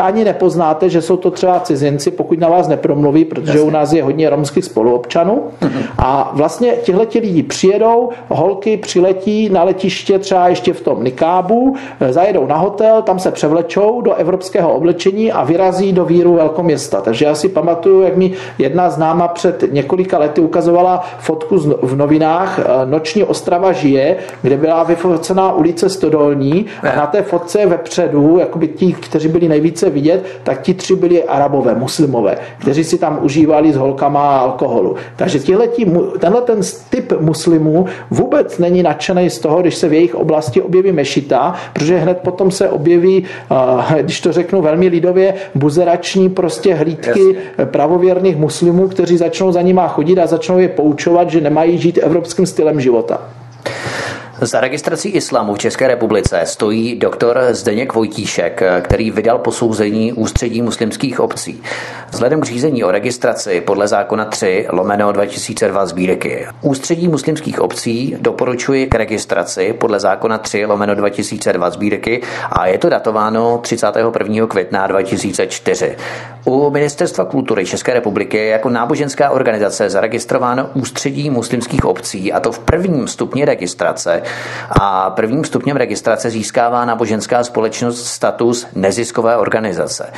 ani 0.00 0.24
nepoznáte, 0.24 0.88
že 0.88 1.02
jsou 1.02 1.16
to 1.16 1.30
třeba 1.30 1.60
cizinci, 1.60 2.10
pokud 2.10 2.38
na 2.38 2.48
vás 2.48 2.68
nepromluví, 2.68 3.24
protože 3.24 3.52
Jasně. 3.52 3.68
u 3.68 3.70
nás 3.70 3.92
je 3.92 4.02
hodně 4.02 4.30
romských 4.30 4.64
spoluobčanů. 4.64 5.42
Mhm. 5.60 5.82
A 5.98 6.30
vlastně 6.34 6.72
tihle 6.82 7.06
lidi 7.14 7.42
přijedou, 7.42 8.08
holky 8.28 8.76
přiletí 8.76 9.48
na 9.48 9.62
letiště 9.62 10.18
třeba 10.18 10.48
ještě 10.48 10.72
v 10.72 10.80
tom 10.80 11.04
nikábu, 11.04 11.76
zajedou 12.10 12.46
na 12.46 12.56
hotel, 12.56 13.02
tam 13.02 13.18
se 13.18 13.30
převlečou 13.30 14.00
do 14.00 14.14
evropského 14.14 14.74
oblečení 14.74 15.32
a 15.32 15.44
vyrazí 15.44 15.92
do 15.92 16.04
víru 16.04 16.34
velkoměsta. 16.34 17.00
Takže 17.00 17.24
já 17.24 17.34
si 17.34 17.48
pamatuju, 17.48 18.02
jak 18.02 18.16
mi 18.16 18.32
jedna 18.58 18.90
známa 18.90 19.28
před 19.28 19.64
několika 19.72 20.18
lety 20.18 20.40
ukazovala 20.40 21.04
fotku 21.18 21.58
v 21.82 21.96
novinách 21.96 22.60
Noční 22.84 23.24
Ostrava 23.24 23.72
žije, 23.72 24.16
kde 24.42 24.56
byla 24.56 24.82
vyfocená 25.08 25.52
ulice 25.52 25.88
Stodolní 25.88 26.66
a 26.82 26.96
na 26.96 27.06
té 27.06 27.22
fotce 27.22 27.66
vepředu, 27.66 28.38
jakoby 28.38 28.68
ti, 28.68 28.92
kteří 28.92 29.28
byli 29.28 29.48
nejvíce 29.48 29.90
vidět, 29.90 30.26
tak 30.42 30.62
ti 30.62 30.74
tři 30.74 30.96
byli 30.96 31.24
arabové, 31.24 31.74
muslimové, 31.74 32.38
kteří 32.58 32.84
si 32.84 32.98
tam 32.98 33.18
užívali 33.22 33.72
s 33.72 33.76
holkama 33.76 34.20
a 34.20 34.38
alkoholu. 34.38 34.96
Takže 35.16 35.38
tihleti, 35.38 35.92
tenhle 36.18 36.40
ten 36.40 36.60
typ 36.90 37.12
muslimů 37.20 37.86
vůbec 38.10 38.58
není 38.58 38.82
nadšený 38.82 39.30
z 39.30 39.38
toho, 39.38 39.60
když 39.60 39.74
se 39.74 39.88
v 39.88 39.92
jejich 39.92 40.14
oblasti 40.14 40.62
objeví 40.62 40.92
mešita, 40.92 41.54
protože 41.72 41.96
hned 41.96 42.18
potom 42.18 42.50
se 42.50 42.68
objeví, 42.68 43.24
když 44.00 44.20
to 44.20 44.32
řeknu 44.32 44.62
velmi 44.62 44.88
lidově, 44.88 45.34
buzerační 45.54 46.28
prostě 46.28 46.74
hlídky 46.74 47.08
Jasně. 47.08 47.66
pravověrných 47.66 48.36
muslimů, 48.36 48.88
kteří 48.88 49.16
začnou 49.16 49.52
za 49.52 49.62
nima 49.62 49.88
chodit 49.88 50.18
a 50.18 50.26
začnou 50.26 50.58
je 50.58 50.68
poučovat, 50.68 51.30
že 51.30 51.40
nemají 51.40 51.78
žít 51.78 51.98
evropským 52.02 52.46
stylem 52.46 52.80
života. 52.80 53.37
Za 54.40 54.60
registrací 54.60 55.08
islámu 55.08 55.54
v 55.54 55.58
České 55.58 55.88
republice 55.88 56.40
stojí 56.44 56.96
doktor 56.96 57.40
Zdeněk 57.50 57.94
Vojtíšek, 57.94 58.62
který 58.82 59.10
vydal 59.10 59.38
posouzení 59.38 60.12
ústředí 60.12 60.62
muslimských 60.62 61.20
obcí. 61.20 61.62
Vzhledem 62.10 62.40
k 62.40 62.44
řízení 62.44 62.84
o 62.84 62.90
registraci 62.90 63.60
podle 63.60 63.88
zákona 63.88 64.24
3 64.24 64.66
lomeno 64.70 65.12
2002 65.12 65.86
sbírky. 65.86 66.46
Ústředí 66.60 67.08
muslimských 67.08 67.60
obcí 67.60 68.16
doporučuji 68.20 68.86
k 68.86 68.94
registraci 68.94 69.72
podle 69.72 70.00
zákona 70.00 70.38
3 70.38 70.66
lomeno 70.66 70.94
2002 70.94 71.70
sbírky 71.70 72.22
a 72.52 72.66
je 72.66 72.78
to 72.78 72.88
datováno 72.88 73.58
31. 73.58 74.46
května 74.46 74.86
2004. 74.86 75.96
U 76.48 76.70
Ministerstva 76.70 77.24
kultury 77.24 77.66
České 77.66 77.94
republiky 77.94 78.36
je 78.36 78.46
jako 78.46 78.70
náboženská 78.70 79.30
organizace 79.30 79.90
zaregistrováno 79.90 80.70
ústředí 80.74 81.30
muslimských 81.30 81.84
obcí 81.84 82.32
a 82.32 82.40
to 82.40 82.52
v 82.52 82.58
prvním 82.58 83.08
stupni 83.08 83.44
registrace 83.44 84.22
a 84.80 85.10
prvním 85.10 85.44
stupněm 85.44 85.76
registrace 85.76 86.30
získává 86.30 86.84
náboženská 86.84 87.44
společnost 87.44 88.06
status 88.06 88.66
neziskové 88.74 89.36
organizace. 89.36 90.12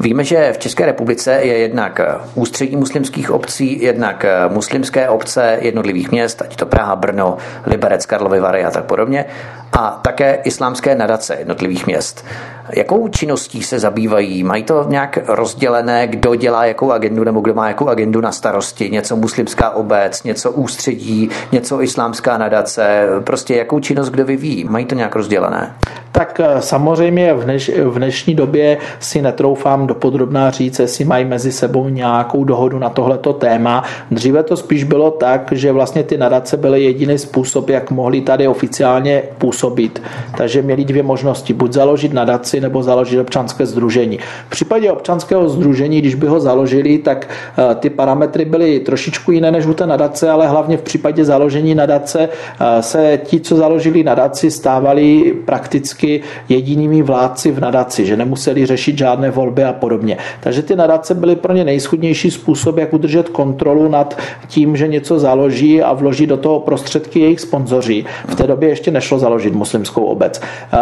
Víme, 0.00 0.24
že 0.24 0.52
v 0.52 0.58
České 0.58 0.86
republice 0.86 1.32
je 1.32 1.58
jednak 1.58 2.00
ústředí 2.34 2.76
muslimských 2.76 3.30
obcí, 3.30 3.82
jednak 3.82 4.26
muslimské 4.48 5.08
obce 5.08 5.58
jednotlivých 5.60 6.10
měst, 6.10 6.42
ať 6.42 6.56
to 6.56 6.66
Praha, 6.66 6.96
Brno, 6.96 7.36
Liberec, 7.66 8.06
Karlovy 8.06 8.40
Vary 8.40 8.64
a 8.64 8.70
tak 8.70 8.84
podobně, 8.84 9.24
a 9.72 10.00
také 10.02 10.34
islámské 10.44 10.94
nadace 10.94 11.36
jednotlivých 11.38 11.86
měst. 11.86 12.24
Jakou 12.72 13.08
činností 13.08 13.62
se 13.62 13.78
zabývají? 13.78 14.42
Mají 14.42 14.62
to 14.62 14.84
nějak 14.88 15.18
rozdělené, 15.26 16.06
kdo 16.06 16.34
dělá 16.34 16.64
jakou 16.64 16.92
agendu 16.92 17.24
nebo 17.24 17.40
kdo 17.40 17.54
má 17.54 17.68
jakou 17.68 17.88
agendu 17.88 18.20
na 18.20 18.32
starosti? 18.32 18.90
Něco 18.90 19.16
muslimská 19.16 19.70
obec, 19.70 20.22
něco 20.22 20.50
ústředí, 20.52 21.30
něco 21.52 21.82
islámská 21.82 22.38
nadace? 22.38 23.08
Prostě 23.24 23.56
jakou 23.56 23.80
činnost 23.80 24.08
kdo 24.08 24.24
vyvíjí? 24.24 24.64
Mají 24.64 24.84
to 24.84 24.94
nějak 24.94 25.16
rozdělené? 25.16 25.74
Tak 26.16 26.40
eh, 26.40 26.62
samozřejmě 26.62 27.34
v, 27.34 27.44
dneš, 27.44 27.70
v 27.84 27.98
dnešní 27.98 28.34
době 28.34 28.78
si 29.00 29.22
netroufám 29.22 29.86
dopodrobná 29.86 30.50
říct, 30.50 30.78
jestli 30.78 31.04
mají 31.04 31.24
mezi 31.24 31.52
sebou 31.52 31.88
nějakou 31.88 32.44
dohodu 32.44 32.78
na 32.78 32.88
tohleto 32.88 33.32
téma. 33.32 33.84
Dříve 34.10 34.42
to 34.42 34.56
spíš 34.56 34.84
bylo 34.84 35.10
tak, 35.10 35.52
že 35.52 35.72
vlastně 35.72 36.02
ty 36.02 36.18
nadace 36.18 36.56
byly 36.56 36.84
jediný 36.84 37.18
způsob, 37.18 37.70
jak 37.70 37.90
mohli 37.90 38.20
tady 38.20 38.48
oficiálně 38.48 39.22
působit. 39.38 40.02
Takže 40.36 40.62
měli 40.62 40.84
dvě 40.84 41.02
možnosti. 41.02 41.52
Buď 41.52 41.72
založit 41.72 42.12
nadaci, 42.12 42.60
nebo 42.60 42.82
založit 42.82 43.20
občanské 43.20 43.66
združení. 43.66 44.18
V 44.46 44.50
případě 44.50 44.92
občanského 44.92 45.48
združení, 45.48 46.00
když 46.00 46.14
by 46.14 46.26
ho 46.26 46.40
založili, 46.40 46.98
tak 46.98 47.28
eh, 47.28 47.74
ty 47.74 47.90
parametry 47.90 48.44
byly 48.44 48.80
trošičku 48.80 49.32
jiné 49.32 49.50
než 49.50 49.66
u 49.66 49.74
té 49.74 49.86
nadace, 49.86 50.30
ale 50.30 50.48
hlavně 50.48 50.76
v 50.76 50.82
případě 50.82 51.24
založení 51.24 51.74
nadace 51.74 52.28
eh, 52.28 52.82
se 52.82 53.20
ti, 53.24 53.40
co 53.40 53.56
založili 53.56 54.02
nadaci, 54.02 54.50
stávali 54.50 55.34
prakticky 55.44 56.05
prakticky 56.06 56.20
jedinými 56.48 57.02
vládci 57.02 57.50
v 57.50 57.60
nadaci, 57.60 58.06
že 58.06 58.16
nemuseli 58.16 58.66
řešit 58.66 58.98
žádné 58.98 59.30
volby 59.30 59.64
a 59.64 59.72
podobně. 59.72 60.16
Takže 60.40 60.62
ty 60.62 60.76
nadace 60.76 61.14
byly 61.14 61.36
pro 61.36 61.52
ně 61.52 61.64
nejschudnější 61.64 62.30
způsob, 62.30 62.78
jak 62.78 62.92
udržet 62.92 63.28
kontrolu 63.28 63.88
nad 63.88 64.18
tím, 64.48 64.76
že 64.76 64.88
něco 64.88 65.18
založí 65.18 65.82
a 65.82 65.92
vloží 65.92 66.26
do 66.26 66.36
toho 66.36 66.60
prostředky 66.60 67.20
jejich 67.20 67.40
sponzoři. 67.40 68.04
V 68.28 68.34
té 68.34 68.46
době 68.46 68.68
ještě 68.68 68.90
nešlo 68.90 69.18
založit 69.18 69.54
muslimskou 69.54 70.04
obec. 70.04 70.40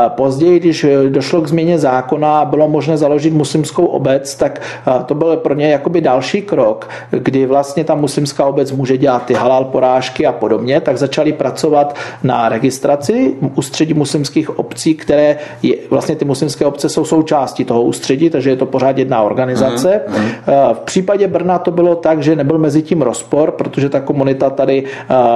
Později, 0.09 0.61
když 0.61 0.87
došlo 1.09 1.41
k 1.41 1.49
změně 1.49 1.79
zákona 1.79 2.41
a 2.41 2.45
bylo 2.45 2.69
možné 2.69 2.97
založit 2.97 3.33
muslimskou 3.33 3.87
obec, 3.87 4.35
tak 4.35 4.61
to 5.07 5.15
byl 5.15 5.37
pro 5.37 5.55
ně 5.55 5.71
jakoby 5.71 6.01
další 6.01 6.43
krok, 6.43 6.89
kdy 7.11 7.47
vlastně 7.47 7.85
ta 7.85 7.95
muslimská 7.95 8.47
obec 8.47 8.73
může 8.73 8.99
dělat 8.99 9.27
ty 9.27 9.35
halal 9.35 9.65
porážky 9.65 10.27
a 10.27 10.33
podobně, 10.33 10.81
tak 10.81 10.99
začali 10.99 11.33
pracovat 11.33 11.97
na 12.23 12.49
registraci 12.49 13.35
ústředí 13.55 13.95
muslimských 13.95 14.59
obcí, 14.59 14.95
které 14.95 15.14
je, 15.63 15.77
vlastně 15.91 16.17
ty 16.17 16.25
muslimské 16.25 16.65
obce 16.65 16.89
jsou 16.89 17.05
součástí 17.05 17.65
toho 17.65 17.83
ústředí, 17.83 18.31
takže 18.31 18.51
je 18.51 18.57
to 18.57 18.67
pořád 18.67 18.99
jedna 18.99 19.23
organizace. 19.23 20.01
Mm, 20.09 20.17
mm. 20.17 20.31
V 20.73 20.81
případě 20.81 21.29
Brna 21.29 21.59
to 21.59 21.71
bylo 21.71 21.95
tak, 21.95 22.23
že 22.23 22.37
nebyl 22.37 22.59
mezi 22.59 22.83
tím 22.83 23.03
rozpor, 23.03 23.51
protože 23.51 23.89
ta 23.89 24.01
komunita 24.01 24.51
tady 24.51 24.85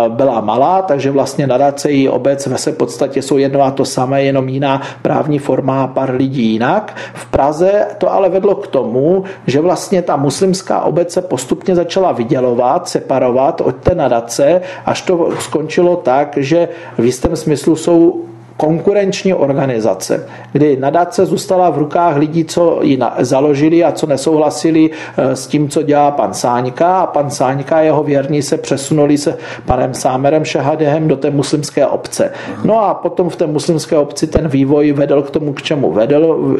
byla 0.09 0.41
malá, 0.41 0.83
takže 0.83 1.11
vlastně 1.11 1.47
nadace 1.47 1.91
i 1.91 2.09
obec 2.09 2.47
ve 2.47 2.59
se 2.59 2.73
podstatě 2.73 3.23
jsou 3.23 3.38
jedno 3.38 3.62
a 3.62 3.71
to 3.71 3.85
samé, 3.85 4.23
jenom 4.23 4.49
jiná 4.49 4.83
právní 5.03 5.38
forma 5.38 5.83
a 5.83 5.87
pár 5.87 6.14
lidí 6.14 6.53
jinak. 6.53 6.97
V 7.14 7.27
Praze 7.27 7.87
to 7.99 8.12
ale 8.12 8.29
vedlo 8.29 8.55
k 8.55 8.67
tomu, 8.67 9.25
že 9.47 9.61
vlastně 9.61 10.03
ta 10.03 10.17
muslimská 10.17 10.81
obec 10.81 11.12
se 11.12 11.23
postupně 11.23 11.75
začala 11.75 12.12
vydělovat, 12.12 12.88
separovat 12.88 13.61
od 13.61 13.77
té 13.77 13.95
nadace, 13.95 14.61
až 14.87 15.03
to 15.03 15.31
skončilo 15.38 15.97
tak, 15.97 16.37
že 16.37 16.69
v 16.99 17.05
jistém 17.05 17.37
smyslu 17.37 17.77
jsou 17.77 18.25
konkurenční 18.59 19.35
organizace, 19.35 20.27
kdy 20.53 20.77
nadace 20.77 21.27
zůstala 21.27 21.71
v 21.71 21.79
rukách 21.79 22.16
lidí, 22.16 22.44
co 22.44 22.79
ji 22.83 22.99
založili 23.18 23.85
a 23.85 23.92
co 23.92 24.07
nesouhlasili 24.07 24.90
eh, 24.90 25.37
s 25.37 25.47
tím, 25.47 25.68
co 25.68 25.83
dělá 25.83 26.11
pan 26.11 26.35
Sáňka 26.35 26.98
a 27.00 27.06
pan 27.06 27.31
Sáňka 27.31 27.77
a 27.77 27.81
jeho 27.81 28.02
věrní 28.02 28.42
se 28.42 28.59
přesunuli 28.59 29.19
se 29.19 29.38
panem 29.67 29.94
Sámerem 29.94 30.44
Šahadehem 30.44 31.09
do 31.09 31.17
té 31.17 31.31
muslimské 31.31 31.87
obce. 31.87 32.33
No 32.65 32.85
a 32.85 32.94
potom 32.94 33.29
v 33.29 33.37
té 33.37 33.46
muslimské 33.46 33.96
obci 33.96 34.27
ten 34.27 34.48
vývoj 34.48 34.92
vedl 34.92 35.23
k 35.23 35.31
tomu, 35.31 35.52
k 35.52 35.63
čemu 35.63 35.92
vedl 35.92 36.56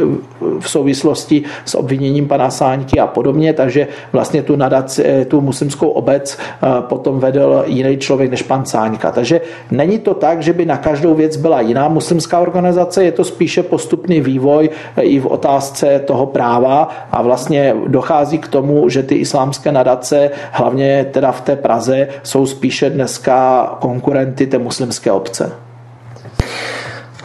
v 0.61 0.71
souvislosti 0.71 1.43
s 1.65 1.75
obviněním 1.75 2.29
pana 2.29 2.51
Sáňky 2.51 3.01
a 3.01 3.07
podobně, 3.07 3.53
takže 3.53 3.87
vlastně 4.13 4.43
tu 4.43 4.57
nadaci, 4.57 5.03
eh, 5.07 5.25
tu 5.25 5.41
muslimskou 5.41 5.89
obec 5.89 6.39
eh, 6.39 6.67
potom 6.81 7.19
vedl 7.19 7.65
jiný 7.67 7.97
člověk 7.97 8.31
než 8.31 8.43
pan 8.43 8.65
Sáňka. 8.65 9.11
Takže 9.11 9.41
není 9.71 9.99
to 9.99 10.15
tak, 10.15 10.43
že 10.43 10.53
by 10.53 10.67
na 10.67 10.77
každou 10.77 11.15
věc 11.15 11.37
byla 11.37 11.61
jiná 11.61 11.88
muslimská 11.89 12.41
organizace, 12.41 13.05
je 13.05 13.13
to 13.13 13.25
spíše 13.25 13.63
postupný 13.63 14.21
vývoj 14.21 14.71
i 15.01 15.21
v 15.21 15.27
otázce 15.27 15.99
toho 16.07 16.27
práva 16.27 16.89
a 17.11 17.23
vlastně 17.23 17.75
dochází 17.87 18.39
k 18.39 18.49
tomu, 18.49 18.89
že 18.89 19.03
ty 19.03 19.15
islámské 19.15 19.73
nadace, 19.73 20.31
hlavně 20.53 21.07
teda 21.13 21.33
v 21.33 21.41
té 21.41 21.57
Praze, 21.57 22.09
jsou 22.23 22.47
spíše 22.47 22.91
dneska 22.91 23.67
konkurenty 23.81 24.47
té 24.47 24.59
muslimské 24.59 25.13
obce. 25.13 25.68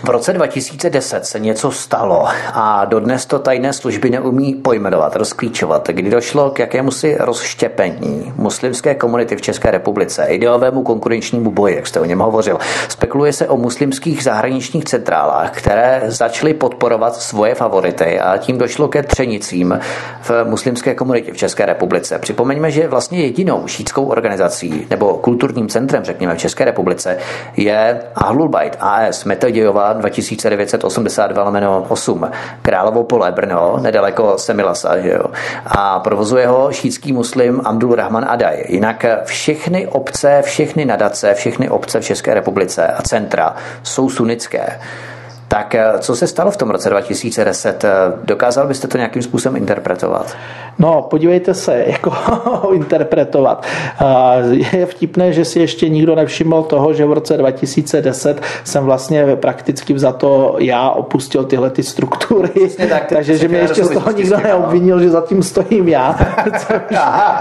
V 0.06 0.10
roce 0.10 0.34
2010 0.34 1.26
se 1.26 1.39
něco 1.39 1.72
stalo 1.72 2.28
a 2.54 2.86
dodnes 2.86 3.26
to 3.26 3.39
tajné 3.39 3.74
služby 3.74 4.10
neumí 4.10 4.54
pojmenovat, 4.54 5.16
rozklíčovat, 5.16 5.88
kdy 5.88 6.10
došlo 6.10 6.49
k 6.49 6.60
jakémusi 6.60 7.18
rozštěpení 7.20 8.34
muslimské 8.36 8.95
komunity 8.95 9.36
v 9.36 9.41
České 9.41 9.72
republice, 9.72 10.26
ideovému 10.26 10.84
konkurenčnímu 10.84 11.51
boji, 11.51 11.76
jak 11.76 11.88
jste 11.88 11.99
o 11.99 12.06
něm 12.06 12.20
hovořil. 12.20 12.58
Spekuluje 12.89 13.34
se 13.34 13.47
o 13.47 13.58
muslimských 13.58 14.24
zahraničních 14.24 14.86
centrálách, 14.86 15.51
které 15.51 16.01
začaly 16.06 16.54
podporovat 16.54 17.16
svoje 17.16 17.56
favority 17.56 18.20
a 18.20 18.38
tím 18.38 18.58
došlo 18.58 18.88
ke 18.88 19.04
třenicím 19.04 19.80
v 20.22 20.32
muslimské 20.43 20.95
komunitě 20.95 21.34
v 21.34 21.38
České 21.38 21.66
republice. 21.66 22.20
Připomeňme, 22.20 22.72
že 22.72 22.88
vlastně 22.88 23.22
jedinou 23.22 23.68
šítskou 23.68 24.06
organizací 24.06 24.88
nebo 24.89 25.14
kulturním 25.14 25.68
centrem, 25.68 26.04
řekněme, 26.04 26.36
v 26.36 26.39
České 26.39 26.66
republice 26.66 27.18
je 27.58 28.01
Ahlul 28.16 28.49
Bayt 28.49 28.78
AS 28.80 29.26
Metodijová 29.26 29.92
2982 29.93 31.43
lomeno 31.43 31.85
8 31.89 32.31
Královo 32.61 33.03
pole 33.03 33.31
Brno, 33.31 33.79
nedaleko 33.81 34.37
Semilasa, 34.37 34.99
že 35.01 35.09
jo? 35.09 35.25
a 35.65 35.99
provozuje 35.99 36.47
ho 36.47 36.71
šítský 36.71 37.13
muslim 37.13 37.61
Abdul 37.65 37.95
Rahman 37.95 38.25
Adaj. 38.29 38.65
Jinak 38.69 39.05
všechny 39.23 39.87
obce, 39.87 40.41
všechny 40.41 40.85
nadace, 40.85 41.33
všechny 41.33 41.69
obce 41.69 41.99
v 41.99 42.05
České 42.05 42.33
republice 42.33 42.87
a 42.87 43.01
centra 43.01 43.55
jsou 43.83 44.09
sunnické. 44.09 44.79
Tak 45.54 45.76
eh, 45.76 45.93
co 45.99 46.16
se 46.16 46.28
stalo 46.28 46.51
v 46.51 46.58
tom 46.58 46.70
roce 46.70 46.89
2010? 46.89 47.84
Eh, 47.84 47.89
dokázal 48.24 48.68
byste 48.68 48.88
to 48.88 48.97
nějakým 48.97 49.22
způsobem 49.22 49.56
interpretovat? 49.56 50.36
No, 50.80 51.01
podívejte 51.01 51.54
se, 51.54 51.84
jako 51.88 52.14
interpretovat. 52.74 53.66
Je 54.72 54.86
vtipné, 54.86 55.34
že 55.34 55.45
si 55.45 55.60
ještě 55.60 55.89
nikdo 55.89 56.16
nevšiml 56.16 56.64
toho, 56.64 56.93
že 56.93 57.06
v 57.06 57.14
roce 57.14 57.38
2010 57.38 58.41
jsem 58.64 58.84
vlastně 58.84 59.36
prakticky 59.36 59.99
za 59.99 60.12
to 60.12 60.56
já 60.60 60.89
opustil 60.89 61.43
tyhle 61.43 61.70
ty 61.70 61.84
struktury. 61.84 62.49
tak, 62.89 63.06
takže, 63.06 63.38
že 63.38 63.47
mě 63.47 63.58
ještě 63.58 63.84
z 63.84 63.89
toho 63.89 64.12
nikdo 64.12 64.38
neobvinil, 64.38 64.99
že 64.99 65.10
zatím 65.10 65.43
stojím 65.43 65.88
já. 65.88 66.16
Což, 66.54 66.78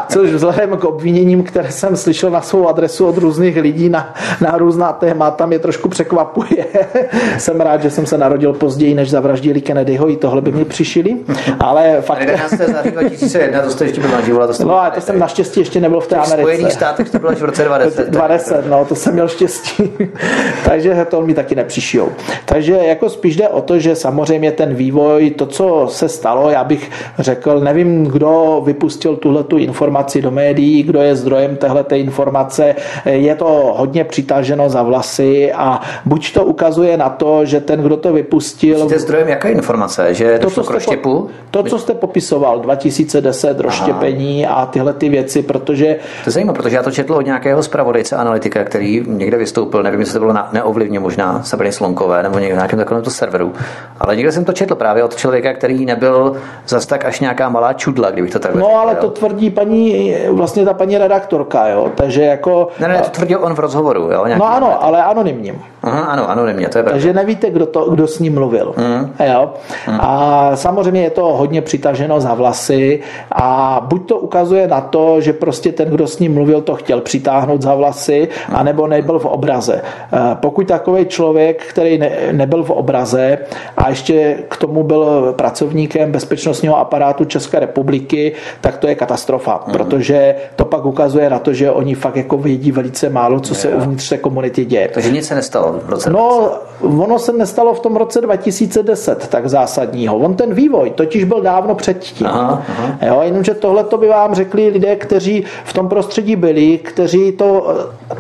což 0.09 0.31
vzhledem 0.31 0.77
k 0.77 0.85
obviněním, 0.85 1.43
které 1.43 1.73
jsem 1.73 1.97
slyšel 1.97 2.31
na 2.31 2.41
svou 2.41 2.69
adresu 2.69 3.07
od 3.07 3.17
různých 3.17 3.57
lidí 3.57 3.89
na, 3.89 4.15
na 4.41 4.59
různá 4.59 4.93
témata, 4.93 5.47
mě 5.47 5.59
trošku 5.59 5.89
překvapuje. 5.89 6.67
jsem 7.39 7.61
rád, 7.61 7.83
že 7.83 7.91
jsem 7.91 8.02
se 8.07 8.19
narodil 8.19 8.53
později, 8.53 8.95
než 8.95 9.11
zavraždili 9.11 9.61
Kennedyho, 9.61 10.11
i 10.11 10.17
tohle 10.17 10.41
by 10.41 10.53
mi 10.53 10.65
přišili. 10.65 11.17
Ale 11.61 11.97
fakt... 12.01 12.21
11. 12.21 12.51
září 12.51 12.91
2001, 12.91 13.63
to 13.63 13.71
jste 13.71 13.85
ještě 13.85 14.01
byl 14.01 14.47
to 14.47 14.55
jste 14.55 14.65
No, 14.65 14.81
ale 14.81 14.91
to 14.91 15.01
jsem 15.01 15.19
naštěstí 15.19 15.61
ještě 15.61 15.81
nebyl 15.81 16.01
v 16.01 16.07
té 16.07 16.17
Americe. 16.17 16.37
V 16.37 16.41
Spojených 16.41 16.73
státech 16.73 17.11
to 17.11 17.19
bylo 17.19 17.33
až 17.33 17.39
v 17.39 17.45
roce 17.45 17.65
20. 17.65 18.11
20, 18.11 18.67
no, 18.67 18.85
to 18.85 18.95
jsem 18.95 19.13
měl 19.13 19.29
štěstí. 19.29 19.91
Takže 20.65 21.07
to 21.11 21.23
mi 21.23 21.35
taky 21.35 21.55
nepřišijou. 21.55 22.09
Takže 22.45 22.73
jako 22.73 23.11
spíš 23.11 23.37
jde 23.37 23.49
o 23.49 23.61
to, 23.61 23.79
že 23.79 23.97
samozřejmě 23.97 24.53
ten 24.53 24.75
vývoj, 24.75 25.31
to, 25.31 25.47
co 25.47 25.87
se 25.91 26.09
stalo, 26.09 26.51
já 26.51 26.65
bych 26.65 26.91
řekl, 27.19 27.61
nevím, 27.61 28.05
kdo 28.05 28.63
vypustil 28.65 29.17
tuhle 29.17 29.45
tu 29.45 29.59
informaci 29.59 30.23
do 30.23 30.31
médií, 30.31 30.83
kdo 30.83 31.03
je 31.03 31.17
zdrojem 31.17 31.57
téhle 31.57 31.85
informace. 31.93 32.75
Je 33.05 33.35
to 33.35 33.75
hodně 33.77 34.05
přitaženo 34.05 34.69
za 34.69 34.83
vlasy 34.83 35.53
a 35.53 35.81
buď 36.05 36.33
to 36.33 36.45
ukazuje 36.45 36.97
na 36.97 37.09
to, 37.09 37.45
že 37.45 37.61
ten, 37.61 37.83
kdo 37.83 37.92
to 37.97 38.13
vypustil... 38.13 38.89
Jste 38.89 38.99
zdrojem 38.99 39.29
jaké 39.29 39.51
informace? 39.51 40.15
Že 40.15 40.39
to, 40.39 40.51
co 40.51 40.65
jste, 40.65 40.97
po, 40.97 41.27
to, 41.51 41.63
co 41.63 41.79
jste 41.79 41.95
popisoval, 41.95 42.61
2010, 42.61 43.61
rozštěpení 43.61 44.47
Aha. 44.47 44.55
a 44.55 44.67
tyhle 44.67 44.93
ty 44.93 45.09
věci, 45.09 45.43
protože... 45.43 45.87
To 46.25 46.29
je 46.29 46.33
zajímavé, 46.33 46.57
protože 46.57 46.77
já 46.77 46.83
to 46.83 46.91
četl 46.91 47.15
od 47.15 47.27
nějakého 47.27 47.63
zpravodajce 47.63 48.17
analytika, 48.17 48.65
který 48.65 49.05
někde 49.07 49.37
vystoupil, 49.37 49.83
nevím, 49.83 50.01
jestli 50.01 50.13
to 50.13 50.19
bylo 50.19 50.33
na, 50.33 50.49
neovlivně 50.53 51.01
možná 51.01 51.43
Sabriny 51.43 51.73
Slonkové 51.73 52.23
nebo 52.23 52.39
někde 52.39 52.55
na 52.55 52.61
nějakém 52.61 52.79
takovém 52.79 53.05
serveru, 53.05 53.53
ale 54.01 54.17
někde 54.17 54.33
jsem 54.33 54.45
to 54.45 54.53
četl 54.53 54.75
právě 54.75 55.05
od 55.05 55.17
člověka, 55.17 55.53
který 55.55 55.87
nebyl 55.87 56.37
zas 56.69 56.87
tak 56.87 57.05
až 57.05 57.21
nějaká 57.21 57.49
malá 57.49 57.73
čudla, 57.73 58.11
kdybych 58.11 58.31
to 58.31 58.39
tak 58.39 58.55
No, 58.55 58.77
ale 58.77 58.95
to 58.95 59.11
tvrdí 59.11 59.51
paní, 59.51 60.15
vlastně 60.31 60.65
ta 60.65 60.75
paní 60.75 60.99
redaktorka, 60.99 61.69
jo, 61.69 61.93
takže 61.95 62.23
jako... 62.23 62.69
Ne, 62.81 62.89
ne, 62.89 63.01
to 63.01 63.11
tvrdil 63.11 63.39
on 63.43 63.55
v 63.55 63.59
rozhovoru, 63.59 64.01
jo. 64.01 64.25
No 64.39 64.53
ano, 64.53 64.85
ale 64.85 65.05
anonymním. 65.05 65.63
Aha, 65.83 66.01
ano, 66.01 66.31
anonymně, 66.31 66.69
to 66.69 66.79
je 66.79 66.83
pravda. 66.83 66.93
Takže 66.93 67.13
nevíte, 67.13 67.51
kdo, 67.51 67.67
to, 67.67 67.91
kdo 67.91 68.07
s 68.07 68.19
ním 68.19 68.35
mluvil. 68.35 68.75
Mm. 68.77 69.13
Jo? 69.33 69.55
Mm. 69.89 69.99
A 70.01 70.51
samozřejmě 70.55 71.03
je 71.03 71.11
to 71.11 71.23
hodně 71.23 71.63
přitaženo 71.63 72.21
za 72.21 72.35
vlasy 72.35 73.01
a 73.33 73.81
buď 73.89 74.09
to 74.09 74.19
ukazuje 74.19 74.69
na 74.69 74.81
to, 74.81 75.21
že 75.21 75.33
prostě 75.33 75.73
ten, 75.73 75.89
kdo 75.89 76.07
s 76.07 76.19
ním 76.19 76.35
mluvil, 76.35 76.61
to 76.61 76.75
chtěl 76.75 77.01
přitáhnout 77.01 77.63
za 77.63 77.75
vlasy, 77.75 78.29
mm. 78.49 78.57
anebo 78.57 78.87
nebyl 78.87 79.19
v 79.19 79.25
obraze. 79.25 79.83
Eh, 80.13 80.19
pokud 80.35 80.69
takový 80.69 81.07
člověk, 81.07 81.63
který 81.63 81.99
ne, 81.99 82.11
nebyl 82.33 82.63
v 82.63 82.71
obraze 82.71 83.39
a 83.77 83.89
ještě 83.89 84.37
k 84.49 84.57
tomu 84.57 84.83
byl 84.83 85.33
pracovníkem 85.37 86.13
bezpečnostního 86.13 86.79
aparátu 86.79 87.25
České 87.25 87.61
republiky, 87.61 88.33
tak 88.61 88.77
to 88.77 88.89
je 88.89 88.95
katastrofa, 88.95 89.65
mm. 89.67 89.73
protože 89.73 90.35
to 90.57 90.65
pak 90.65 90.85
ukazuje 90.85 91.31
na 91.31 91.39
to, 91.39 91.53
že 91.53 91.71
oni 91.71 91.95
fakt 91.95 92.17
jako 92.17 92.37
vědí 92.37 92.73
velice 92.73 93.09
málo, 93.09 93.41
co 93.41 93.55
je, 93.55 93.59
se 93.59 93.69
uvnitř 93.69 94.09
té 94.09 94.19
komunity 94.19 94.65
děje. 94.65 94.89
Takže 94.95 95.11
nic 95.11 95.27
se 95.27 95.35
nestalo 95.35 95.72
v 95.85 95.91
roce 95.91 96.11
No, 96.11 96.51
ono 96.81 97.19
se 97.19 97.33
nestalo 97.33 97.75
v 97.75 97.81
tom 97.81 97.97
roce 97.97 98.21
2010 98.21 99.29
tak 99.29 99.49
zásadního. 99.49 100.17
On 100.17 100.35
ten 100.35 100.55
vývoj 100.55 100.91
totiž 100.91 101.25
byl 101.25 101.41
dávno 101.41 101.75
předtím. 101.75 102.27
Aha, 102.27 102.63
aha. 102.69 102.99
Jo, 103.07 103.21
jenomže 103.23 103.55
tohle 103.55 103.85
to 103.85 103.99
by 103.99 104.09
vám 104.09 104.35
řekli 104.35 104.69
lidé, 104.69 104.97
kteří 104.97 105.45
v 105.65 105.73
tom 105.73 105.89
prostředí 105.89 106.37
byli, 106.37 106.79
kteří 106.79 107.33
to 107.33 107.77
eh, 108.11 108.15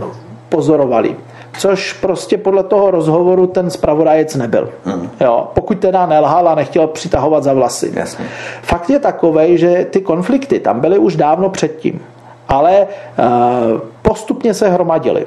pozorovali 0.48 1.16
což 1.58 1.92
prostě 1.92 2.38
podle 2.38 2.62
toho 2.62 2.90
rozhovoru 2.90 3.46
ten 3.46 3.70
zpravodajec 3.70 4.34
nebyl. 4.34 4.68
Hmm. 4.84 5.10
Jo, 5.20 5.48
pokud 5.54 5.78
teda 5.78 6.06
nelhal 6.06 6.48
a 6.48 6.54
nechtěl 6.54 6.86
přitahovat 6.86 7.42
za 7.42 7.52
vlasy. 7.52 7.92
Jasně. 7.94 8.24
Fakt 8.62 8.90
je 8.90 8.98
takový, 8.98 9.58
že 9.58 9.86
ty 9.90 10.00
konflikty 10.00 10.60
tam 10.60 10.80
byly 10.80 10.98
už 10.98 11.16
dávno 11.16 11.48
předtím, 11.48 12.00
ale 12.48 12.86
uh, 12.86 13.80
postupně 14.02 14.54
se 14.54 14.68
hromadily. 14.68 15.26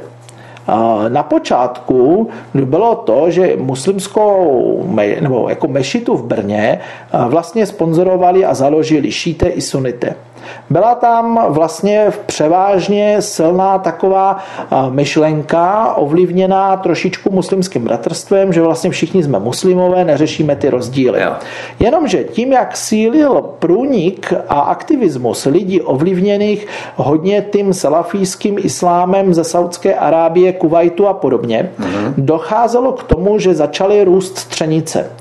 Na 1.10 1.24
počátku 1.24 2.30
bylo 2.54 2.96
to, 2.96 3.32
že 3.32 3.56
muslimskou 3.58 4.84
nebo 5.22 5.50
jako 5.50 5.68
mešitu 5.68 6.18
v 6.18 6.26
Brně 6.26 6.80
vlastně 7.28 7.66
sponzorovali 7.66 8.46
a 8.46 8.54
založili 8.54 9.12
šíte 9.12 9.48
i 9.48 9.62
sunité. 9.62 10.16
Byla 10.70 10.96
tam 10.96 11.40
vlastně 11.50 12.08
převážně 12.26 13.22
silná 13.22 13.80
taková 13.80 14.38
myšlenka, 14.90 15.94
ovlivněná 15.96 16.78
trošičku 16.78 17.32
muslimským 17.32 17.84
bratrstvem, 17.84 18.54
že 18.54 18.62
vlastně 18.62 18.90
všichni 18.90 19.24
jsme 19.24 19.40
muslimové, 19.40 20.06
neřešíme 20.06 20.56
ty 20.56 20.70
rozdíly. 20.70 21.22
Jo. 21.22 21.32
Jenomže 21.80 22.24
tím, 22.24 22.52
jak 22.52 22.78
sílil 22.78 23.42
průnik 23.60 24.34
a 24.50 24.60
aktivismus 24.60 25.46
lidí 25.46 25.82
ovlivněných 25.82 26.68
hodně 26.96 27.46
tím 27.52 27.74
salafijským 27.74 28.58
islámem 28.60 29.34
ze 29.34 29.44
Saudské 29.44 29.96
Arábie, 29.96 30.54
Kuwaitu 30.54 31.08
a 31.08 31.14
podobně, 31.14 31.70
mm-hmm. 31.80 32.14
docházelo 32.18 32.92
k 32.92 33.04
tomu, 33.04 33.40
že 33.40 33.56
začaly 33.56 34.04
růst 34.04 34.38
střenice. 34.38 35.12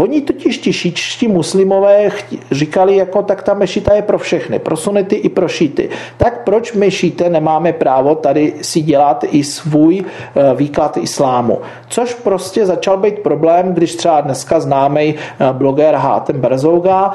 Oni 0.00 0.20
totiž 0.20 0.58
ti 0.58 0.72
šíčtí 0.72 1.28
muslimové 1.28 2.10
říkali, 2.50 2.96
jako 2.96 3.22
tak 3.22 3.42
ta 3.42 3.54
mešita 3.54 3.94
je 3.94 4.02
pro 4.02 4.18
všechny, 4.18 4.58
pro 4.58 4.76
sunity 4.76 5.16
i 5.16 5.28
pro 5.28 5.48
šíty. 5.48 5.88
Tak 6.16 6.44
proč 6.44 6.72
my 6.72 6.90
šíte 6.90 7.30
nemáme 7.30 7.72
právo 7.72 8.14
tady 8.14 8.52
si 8.62 8.80
dělat 8.80 9.24
i 9.30 9.44
svůj 9.44 10.00
uh, 10.00 10.58
výklad 10.58 10.96
islámu? 10.96 11.58
Což 11.88 12.14
prostě 12.14 12.66
začal 12.66 12.96
být 12.96 13.18
problém, 13.18 13.74
když 13.74 13.94
třeba 13.94 14.20
dneska 14.20 14.60
známý 14.60 15.14
uh, 15.14 15.56
bloger 15.56 15.94
Hátem 15.94 16.40
Berzouga 16.40 17.12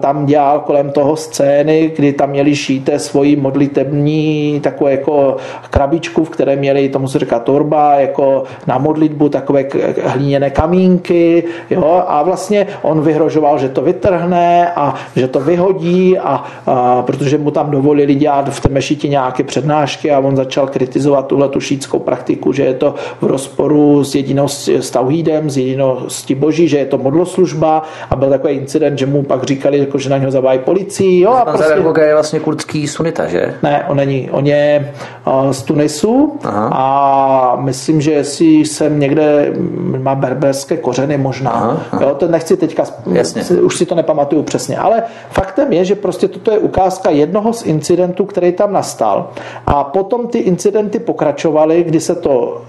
tam 0.00 0.26
dělal 0.26 0.60
kolem 0.60 0.90
toho 0.90 1.16
scény, 1.16 1.92
kdy 1.96 2.12
tam 2.12 2.30
měli 2.30 2.56
šíte 2.56 2.98
svoji 2.98 3.36
modlitební 3.36 4.60
takovou 4.62 4.90
jako 4.90 5.36
krabičku, 5.70 6.24
v 6.24 6.30
které 6.30 6.56
měli, 6.56 6.88
tomu 6.88 7.08
se 7.08 7.18
říká 7.18 7.38
torba, 7.38 7.94
jako 7.94 8.44
na 8.66 8.78
modlitbu 8.78 9.28
takové 9.28 9.64
hlíněné 10.04 10.50
kamínky, 10.50 11.44
jo, 11.70 11.81
Jo? 11.82 12.04
A 12.06 12.22
vlastně 12.22 12.66
on 12.82 13.00
vyhrožoval, 13.00 13.58
že 13.58 13.68
to 13.68 13.82
vytrhne 13.82 14.72
a 14.76 14.94
že 15.16 15.28
to 15.28 15.40
vyhodí, 15.40 16.18
a, 16.18 16.44
a, 16.66 17.02
protože 17.02 17.38
mu 17.38 17.50
tam 17.50 17.70
dovolili 17.70 18.14
dělat 18.14 18.48
v 18.48 18.60
té 18.60 18.68
mešiti 18.68 19.08
nějaké 19.08 19.42
přednášky 19.42 20.10
a 20.10 20.18
on 20.18 20.36
začal 20.36 20.66
kritizovat 20.66 21.26
tuhle 21.26 21.48
tu 21.48 21.60
šítskou 21.60 21.98
praktiku, 21.98 22.52
že 22.52 22.64
je 22.64 22.74
to 22.74 22.94
v 23.20 23.26
rozporu 23.26 24.04
s 24.04 24.14
jedinou 24.14 24.48
s 24.48 24.90
tauhídem, 24.90 25.50
s 25.50 25.56
jediností 25.56 26.34
boží, 26.34 26.68
že 26.68 26.78
je 26.78 26.86
to 26.86 26.98
modloslužba 26.98 27.82
a 28.10 28.16
byl 28.16 28.30
takový 28.30 28.54
incident, 28.54 28.98
že 28.98 29.06
mu 29.06 29.22
pak 29.22 29.42
říkali, 29.42 29.78
jako, 29.78 29.98
že 29.98 30.10
na 30.10 30.18
něho 30.18 30.30
zavájí 30.30 30.58
policii. 30.58 31.20
Jo, 31.20 31.32
a 31.32 31.44
prostě... 31.44 31.74
je 32.00 32.14
vlastně 32.14 32.40
kurdský 32.40 32.88
sunita, 32.88 33.26
že? 33.26 33.54
Ne, 33.62 33.84
on 33.88 33.96
není. 33.96 34.30
On 34.30 34.46
je 34.46 34.92
z 35.50 35.62
Tunisu 35.62 36.38
Aha. 36.44 36.70
a 36.72 37.56
myslím, 37.60 38.00
že 38.00 38.12
jestli 38.12 38.46
jsem 38.46 39.00
někde 39.00 39.52
má 39.98 40.14
berberské 40.14 40.76
kořeny 40.76 41.18
možná, 41.18 41.61
Aha 41.62 41.82
aha, 41.92 42.02
Jo, 42.02 42.14
to 42.14 42.28
nechci 42.28 42.56
teďka, 42.56 42.84
Jasně. 43.12 43.42
už 43.42 43.76
si 43.76 43.86
to 43.86 43.94
nepamatuju 43.94 44.42
přesně, 44.42 44.78
ale 44.78 45.02
faktem 45.30 45.72
je, 45.72 45.84
že 45.84 45.94
prostě 45.94 46.28
toto 46.28 46.50
je 46.50 46.58
ukázka 46.58 47.10
jednoho 47.10 47.52
z 47.52 47.62
incidentů, 47.62 48.24
který 48.24 48.52
tam 48.52 48.72
nastal 48.72 49.30
a 49.66 49.84
potom 49.84 50.28
ty 50.28 50.38
incidenty 50.38 50.98
pokračovaly, 50.98 51.82
kdy 51.84 52.00
se 52.00 52.14
to 52.14 52.62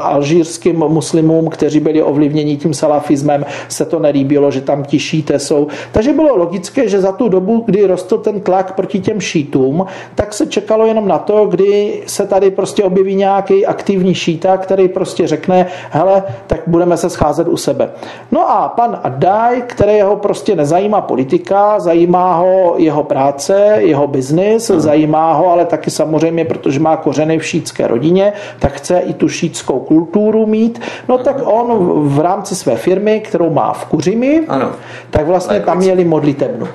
alžírským 0.00 0.76
muslimům, 0.76 1.48
kteří 1.48 1.80
byli 1.80 2.02
ovlivněni 2.02 2.56
tím 2.56 2.74
salafismem, 2.74 3.46
se 3.68 3.84
to 3.84 3.98
nelíbilo, 3.98 4.50
že 4.50 4.60
tam 4.60 4.84
ti 4.84 4.98
šíte 4.98 5.38
jsou. 5.38 5.68
Takže 5.92 6.12
bylo 6.12 6.36
logické, 6.36 6.88
že 6.88 7.00
za 7.00 7.12
tu 7.12 7.28
dobu, 7.28 7.62
kdy 7.66 7.86
rostl 7.86 8.18
ten 8.18 8.40
tlak 8.40 8.74
proti 8.74 9.00
těm 9.00 9.20
šítům, 9.20 9.86
tak 10.14 10.34
se 10.34 10.46
čekalo 10.46 10.86
jenom 10.86 11.08
na 11.08 11.18
to, 11.18 11.46
kdy 11.46 12.02
se 12.06 12.26
tady 12.26 12.50
prostě 12.50 12.84
objeví 12.84 13.14
nějaký 13.14 13.66
aktivní 13.66 14.14
šíta, 14.14 14.56
který 14.56 14.88
prostě 14.88 15.26
řekne, 15.26 15.66
hele, 15.90 16.22
tak 16.46 16.60
budeme 16.66 16.96
se 16.96 17.10
scházet 17.10 17.48
u 17.48 17.56
sebe. 17.56 17.90
No 18.32 18.50
a 18.50 18.68
pan 18.68 19.00
Adaj, 19.02 19.62
kterého 19.66 20.16
prostě 20.16 20.56
nezajímá 20.56 21.00
politika, 21.00 21.80
zajímá 21.80 22.34
ho 22.34 22.74
jeho 22.76 23.02
práce, 23.04 23.76
jeho 23.78 24.06
biznis, 24.06 24.70
hmm. 24.70 24.80
zajímá 24.80 25.32
ho, 25.32 25.50
ale 25.50 25.64
taky 25.64 25.90
samozřejmě, 25.90 26.44
protože 26.44 26.80
má 26.80 26.96
kořeny 26.96 27.38
v 27.38 27.44
šítské 27.46 27.86
rodině, 27.86 28.32
tak 28.58 28.72
chce 28.72 28.98
i 28.98 29.12
tu 29.14 29.28
šít 29.28 29.56
lidskou 29.60 29.80
kulturu 29.80 30.46
mít, 30.46 30.80
no 31.08 31.18
tak 31.18 31.36
on 31.44 31.68
v 32.08 32.20
rámci 32.20 32.54
své 32.54 32.76
firmy, 32.76 33.20
kterou 33.20 33.50
má 33.50 33.72
v 33.72 33.84
Kuřimi, 33.84 34.46
ano. 34.48 34.70
tak 35.10 35.26
vlastně 35.26 35.60
tam 35.60 35.78
měli 35.78 36.04
modlitebnu. 36.04 36.68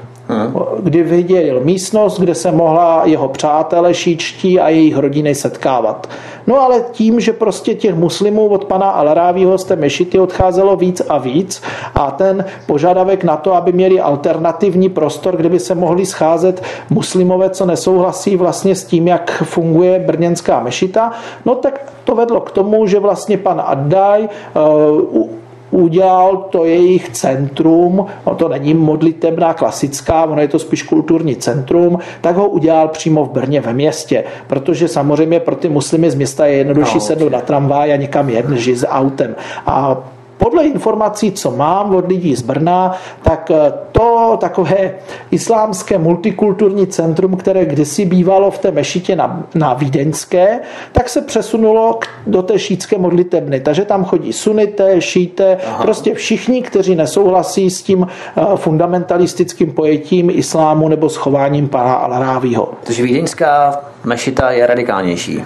Kdy 0.79 1.03
vydělil 1.03 1.59
místnost, 1.63 2.19
kde 2.19 2.35
se 2.35 2.51
mohla 2.51 3.01
jeho 3.05 3.27
přátelé 3.27 3.93
šíčtí 3.93 4.59
a 4.59 4.69
jejich 4.69 4.97
rodiny 4.97 5.35
setkávat. 5.35 6.09
No 6.47 6.61
ale 6.61 6.83
tím, 6.91 7.19
že 7.19 7.33
prostě 7.33 7.75
těch 7.75 7.95
muslimů 7.95 8.47
od 8.47 8.65
pana 8.65 8.89
Alrávího 8.89 9.57
z 9.57 9.63
té 9.63 9.75
mešity 9.75 10.19
odcházelo 10.19 10.75
víc 10.75 11.01
a 11.09 11.17
víc 11.17 11.61
a 11.95 12.11
ten 12.11 12.45
požadavek 12.65 13.23
na 13.23 13.37
to, 13.37 13.53
aby 13.53 13.71
měli 13.71 13.99
alternativní 13.99 14.89
prostor, 14.89 15.37
kde 15.37 15.49
by 15.49 15.59
se 15.59 15.75
mohli 15.75 16.05
scházet 16.05 16.63
muslimové, 16.89 17.49
co 17.49 17.65
nesouhlasí 17.65 18.35
vlastně 18.35 18.75
s 18.75 18.83
tím, 18.83 19.07
jak 19.07 19.43
funguje 19.43 19.99
brněnská 19.99 20.59
mešita, 20.59 21.11
no 21.45 21.55
tak 21.55 21.93
to 22.03 22.15
vedlo 22.15 22.41
k 22.41 22.51
tomu, 22.51 22.87
že 22.87 22.99
vlastně 22.99 23.37
pan 23.37 23.61
Addaj 23.65 24.29
uh, 25.13 25.27
udělal 25.75 26.37
to 26.37 26.65
jejich 26.65 27.09
centrum, 27.09 28.05
no 28.27 28.35
to 28.35 28.49
není 28.49 28.73
modlitebná 28.73 29.53
klasická, 29.53 30.23
ono 30.23 30.41
je 30.41 30.47
to 30.47 30.59
spíš 30.59 30.83
kulturní 30.83 31.35
centrum, 31.35 31.99
tak 32.21 32.35
ho 32.35 32.47
udělal 32.47 32.87
přímo 32.87 33.25
v 33.25 33.29
Brně 33.29 33.61
ve 33.61 33.73
městě, 33.73 34.23
protože 34.47 34.87
samozřejmě 34.87 35.39
pro 35.39 35.55
ty 35.55 35.69
muslimy 35.69 36.11
z 36.11 36.15
města 36.15 36.45
je 36.45 36.57
jednodušší 36.57 36.95
no, 36.95 37.01
sednout 37.01 37.31
na 37.31 37.41
tramvaj 37.41 37.93
a 37.93 37.95
někam 37.95 38.29
jet, 38.29 38.49
než 38.49 38.67
s 38.67 38.87
autem. 38.87 39.35
A 39.65 39.97
podle 40.37 40.63
informací, 40.63 41.31
co 41.31 41.51
mám 41.51 41.95
od 41.95 42.07
lidí 42.07 42.35
z 42.35 42.41
Brna, 42.41 42.97
tak 43.21 43.51
eh, 43.51 43.73
to 43.91 44.37
takové 44.41 44.91
islámské 45.31 45.97
multikulturní 45.97 46.87
centrum, 46.87 47.37
které 47.37 47.65
kdysi 47.65 48.05
bývalo 48.05 48.51
v 48.51 48.57
té 48.57 48.71
mešitě 48.71 49.15
na, 49.15 49.43
na 49.55 49.73
Vídeňské, 49.73 50.59
tak 50.91 51.09
se 51.09 51.21
přesunulo 51.21 51.99
do 52.27 52.41
té 52.41 52.59
šítské 52.59 52.97
modlitebny. 52.97 53.59
Takže 53.59 53.85
tam 53.85 54.05
chodí 54.05 54.33
sunité, 54.33 55.01
šíte, 55.01 55.57
Aha. 55.67 55.83
prostě 55.83 56.13
všichni, 56.13 56.61
kteří 56.61 56.95
nesouhlasí 56.95 57.69
s 57.69 57.81
tím 57.81 58.07
eh, 58.07 58.41
fundamentalistickým 58.55 59.71
pojetím 59.71 60.29
islámu 60.29 60.87
nebo 60.87 61.09
schováním 61.09 61.67
pana 61.67 62.07
Al-Rávího. 62.07 62.67
Takže 62.83 63.03
vídeňská 63.03 63.81
mešita 64.03 64.51
je 64.51 64.67
radikálnější. 64.67 65.43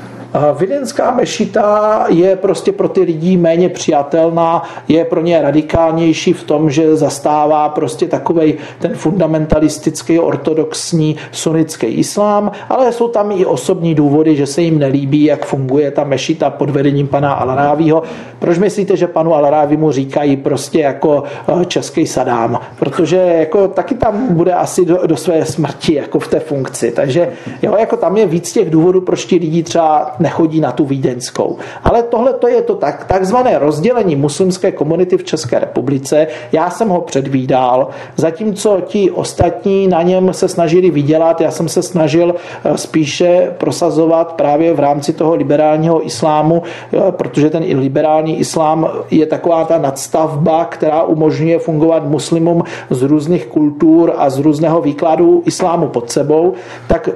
Videnská 0.58 1.12
mešita 1.12 2.06
je 2.10 2.36
prostě 2.36 2.72
pro 2.72 2.90
ty 2.90 3.02
lidi 3.02 3.38
méně 3.38 3.70
přijatelná, 3.70 4.64
je 4.88 5.06
pro 5.06 5.22
ně 5.22 5.42
radikálnější 5.42 6.34
v 6.34 6.44
tom, 6.44 6.70
že 6.70 6.96
zastává 6.96 7.70
prostě 7.70 8.08
takový 8.08 8.54
ten 8.80 8.96
fundamentalistický, 8.96 10.20
ortodoxní 10.20 11.16
sunnický 11.32 11.88
islám, 11.88 12.52
ale 12.70 12.92
jsou 12.92 13.08
tam 13.08 13.32
i 13.32 13.46
osobní 13.46 13.96
důvody, 13.96 14.36
že 14.36 14.46
se 14.46 14.62
jim 14.62 14.80
nelíbí, 14.80 15.24
jak 15.24 15.46
funguje 15.46 15.92
ta 15.92 16.04
mešita 16.04 16.50
pod 16.50 16.70
vedením 16.70 17.08
pana 17.08 17.34
Alarávího. 17.34 18.04
Proč 18.40 18.58
myslíte, 18.58 18.98
že 18.98 19.08
panu 19.08 19.34
Alarávimu 19.34 19.92
říkají 19.92 20.38
prostě 20.38 20.80
jako 20.80 21.24
eh, 21.62 21.66
český 21.66 22.08
Sadám? 22.08 22.60
Protože 22.80 23.18
jako 23.18 23.68
taky 23.68 23.96
tam 23.96 24.28
bude 24.30 24.54
asi 24.54 24.86
do, 24.86 25.08
do 25.08 25.18
své 25.18 25.46
smrti 25.46 25.94
jako 25.94 26.20
v 26.20 26.28
té 26.28 26.40
funkci. 26.40 26.92
Takže 26.92 27.30
jo, 27.62 27.76
jako 27.80 27.98
tam 27.98 28.18
je 28.18 28.26
víc 28.26 28.52
těch 28.52 28.70
důvodů, 28.70 29.02
proč 29.02 29.26
ti 29.26 29.36
lidi 29.36 29.64
třeba 29.64 30.16
nechodí 30.20 30.62
na 30.62 30.72
tu 30.72 30.86
vídeňskou. 30.86 31.58
Ale 31.84 32.04
tohle 32.04 32.34
to 32.34 32.48
je 32.48 32.62
to 32.62 32.76
tak, 32.76 33.06
takzvané 33.06 33.60
rozdělení 33.60 34.16
muslimské 34.16 34.72
komunity 34.72 35.18
v 35.18 35.24
České 35.24 35.60
republice. 35.60 36.28
Já 36.52 36.70
jsem 36.70 36.90
ho 36.90 37.02
předvídal, 37.02 37.88
zatímco 38.16 38.82
ti 38.86 39.12
ostatní 39.12 39.88
na 39.88 40.02
něm 40.02 40.34
se 40.34 40.48
snažili 40.48 40.92
vydělat, 40.92 41.42
já 41.42 41.52
jsem 41.52 41.70
se 41.70 41.82
snažil 41.82 42.36
eh, 42.36 42.78
spíše 42.78 43.54
prosazovat 43.58 44.34
právě 44.34 44.74
v 44.74 44.80
rámci 44.80 45.14
toho 45.14 45.36
liberálního 45.36 46.06
islámu, 46.06 46.64
eh, 46.64 47.12
protože 47.12 47.50
ten 47.50 47.64
liberální 47.64 48.40
islám 48.40 48.90
je 49.12 49.26
taková 49.26 49.66
ta 49.66 49.78
nadstavba, 49.78 50.66
která 50.66 51.04
umožňuje 51.04 51.60
fungovat 51.60 52.06
muslimům 52.06 52.64
z 52.90 53.02
různých 53.02 53.46
kultur 53.46 54.14
a 54.18 54.30
z 54.30 54.40
různého 54.40 54.82
výkladu 54.82 55.44
islámu 55.46 55.88
pod 55.88 56.12
sebou, 56.12 56.54
tak 56.88 57.10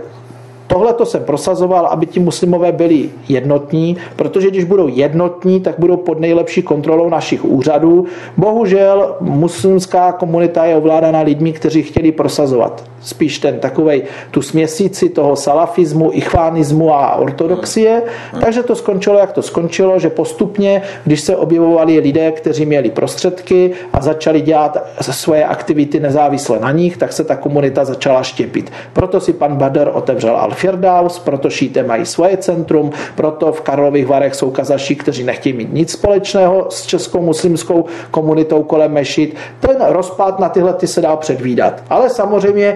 Tohle 0.74 0.94
to 0.94 1.06
jsem 1.06 1.24
prosazoval, 1.24 1.86
aby 1.86 2.06
ti 2.06 2.20
muslimové 2.20 2.72
byli 2.72 3.10
jednotní, 3.30 3.98
protože 4.16 4.50
když 4.50 4.64
budou 4.64 4.88
jednotní, 4.88 5.60
tak 5.60 5.76
budou 5.80 5.98
pod 5.98 6.20
nejlepší 6.20 6.62
kontrolou 6.62 7.10
našich 7.10 7.46
úřadů. 7.46 8.06
Bohužel 8.38 9.16
muslimská 9.22 10.12
komunita 10.12 10.66
je 10.66 10.76
ovládána 10.76 11.22
lidmi, 11.22 11.54
kteří 11.54 11.84
chtěli 11.84 12.12
prosazovat 12.12 12.93
spíš 13.04 13.40
ten 13.40 13.60
takovej, 13.60 14.04
tu 14.32 14.42
směsici 14.42 15.10
toho 15.10 15.36
salafismu, 15.36 16.10
ichvánismu 16.14 16.94
a 16.94 17.16
ortodoxie. 17.16 18.04
Takže 18.42 18.64
to 18.64 18.76
skončilo, 18.76 19.20
jak 19.20 19.32
to 19.32 19.42
skončilo, 19.42 20.00
že 20.00 20.10
postupně, 20.10 20.82
když 21.06 21.22
se 21.22 21.36
objevovali 21.36 22.00
lidé, 22.00 22.32
kteří 22.32 22.66
měli 22.66 22.90
prostředky 22.90 23.72
a 23.94 24.02
začali 24.02 24.42
dělat 24.42 24.78
svoje 25.02 25.46
aktivity 25.46 26.00
nezávisle 26.00 26.60
na 26.60 26.72
nich, 26.72 26.98
tak 26.98 27.14
se 27.14 27.24
ta 27.24 27.36
komunita 27.36 27.86
začala 27.86 28.24
štěpit. 28.24 28.72
Proto 28.94 29.20
si 29.20 29.34
pan 29.34 29.56
Bader 29.56 29.92
otevřel 29.94 30.36
Al-Firdaus, 30.36 31.20
proto 31.20 31.50
šíte 31.50 31.84
mají 31.84 32.06
svoje 32.06 32.38
centrum, 32.38 32.92
proto 33.16 33.52
v 33.52 33.62
Karlových 33.62 34.08
Varech 34.08 34.36
jsou 34.36 34.52
kazaši, 34.52 34.96
kteří 34.96 35.24
nechtějí 35.24 35.54
mít 35.54 35.74
nic 35.74 35.92
společného 35.92 36.66
s 36.70 36.86
českou 36.86 37.22
muslimskou 37.22 37.86
komunitou 38.12 38.64
kolem 38.64 38.92
mešit. 38.92 39.36
Ten 39.60 39.78
rozpad 39.80 40.40
na 40.40 40.50
tyhle 40.50 40.74
ty 40.74 40.88
se 40.88 41.02
dá 41.02 41.16
předvídat. 41.16 41.84
Ale 41.90 42.10
samozřejmě 42.10 42.76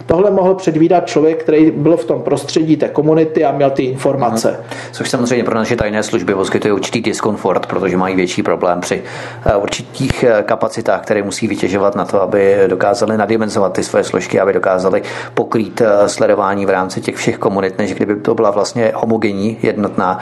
tohle 0.05 0.31
mohl 0.31 0.55
předvídat 0.55 1.07
člověk, 1.07 1.43
který 1.43 1.71
byl 1.71 1.97
v 1.97 2.05
tom 2.05 2.21
prostředí 2.21 2.77
té 2.77 2.89
komunity 2.89 3.45
a 3.45 3.51
měl 3.51 3.69
ty 3.69 3.83
informace. 3.83 4.49
Hmm. 4.49 4.79
Což 4.91 5.09
samozřejmě 5.09 5.43
pro 5.43 5.55
naše 5.55 5.75
tajné 5.75 6.03
služby 6.03 6.33
poskytuje 6.33 6.73
určitý 6.73 7.01
diskomfort, 7.01 7.65
protože 7.65 7.97
mají 7.97 8.15
větší 8.15 8.43
problém 8.43 8.81
při 8.81 9.03
eh, 9.45 9.55
určitých 9.55 10.23
eh, 10.23 10.43
kapacitách, 10.43 11.01
které 11.01 11.23
musí 11.23 11.47
vytěžovat 11.47 11.95
na 11.95 12.05
to, 12.05 12.21
aby 12.21 12.57
dokázali 12.67 13.17
nadimenzovat 13.17 13.73
ty 13.73 13.83
své 13.83 14.03
složky, 14.03 14.39
aby 14.39 14.53
dokázali 14.53 15.01
pokrýt 15.33 15.81
eh, 15.81 16.09
sledování 16.09 16.65
v 16.65 16.69
rámci 16.69 17.01
těch 17.01 17.15
všech 17.15 17.37
komunit, 17.37 17.77
než 17.77 17.93
kdyby 17.93 18.15
to 18.15 18.35
byla 18.35 18.51
vlastně 18.51 18.91
homogenní 18.95 19.57
jednotná 19.61 20.19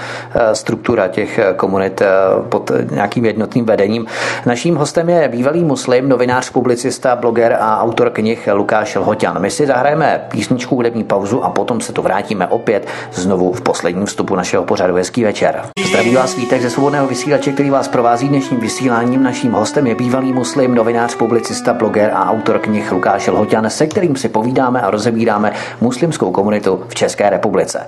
struktura 0.54 1.08
těch 1.08 1.40
komunit 1.56 2.02
pod 2.50 2.72
nějakým 2.92 3.26
jednotným 3.26 3.66
vedením. 3.66 4.06
Naším 4.46 4.76
hostem 4.76 5.10
je 5.10 5.28
bývalý 5.28 5.64
muslim, 5.64 6.10
novinář, 6.10 6.50
publicista, 6.50 7.16
bloger 7.16 7.58
a 7.60 7.82
autor 7.82 8.10
knih 8.10 8.50
Lukáš 8.54 8.96
Lhoťan. 8.96 9.42
My 9.42 9.52
si 9.52 9.66
zahrajeme 9.70 10.22
písničku, 10.28 10.76
hudební 10.76 11.04
pauzu 11.04 11.44
a 11.44 11.50
potom 11.50 11.82
se 11.82 11.94
to 11.94 12.02
vrátíme 12.02 12.48
opět 12.48 12.88
znovu 13.12 13.54
v 13.54 13.62
posledním 13.62 14.06
vstupu 14.06 14.36
našeho 14.36 14.64
pořadu. 14.64 14.96
Hezký 14.96 15.24
večer. 15.24 15.62
Zdraví 15.88 16.16
vás 16.16 16.36
Vítek 16.36 16.62
ze 16.62 16.70
svobodného 16.70 17.08
vysílače, 17.08 17.52
který 17.52 17.70
vás 17.70 17.88
provází 17.88 18.30
dnešním 18.30 18.60
vysíláním. 18.60 19.24
Naším 19.24 19.52
hostem 19.52 19.88
je 19.88 19.96
bývalý 19.96 20.34
muslim, 20.34 20.76
novinář, 20.76 21.16
publicista, 21.16 21.74
bloger 21.74 22.12
a 22.14 22.32
autor 22.32 22.60
knih 22.60 22.92
Lukáš 22.92 23.28
Lhoťan, 23.28 23.70
se 23.70 23.88
kterým 23.88 24.16
si 24.16 24.30
povídáme 24.30 24.82
a 24.82 24.92
rozebíráme 24.92 25.54
muslimskou 25.82 26.32
komunitu 26.32 26.84
v 26.88 26.96
České 26.96 27.30
republice. 27.30 27.88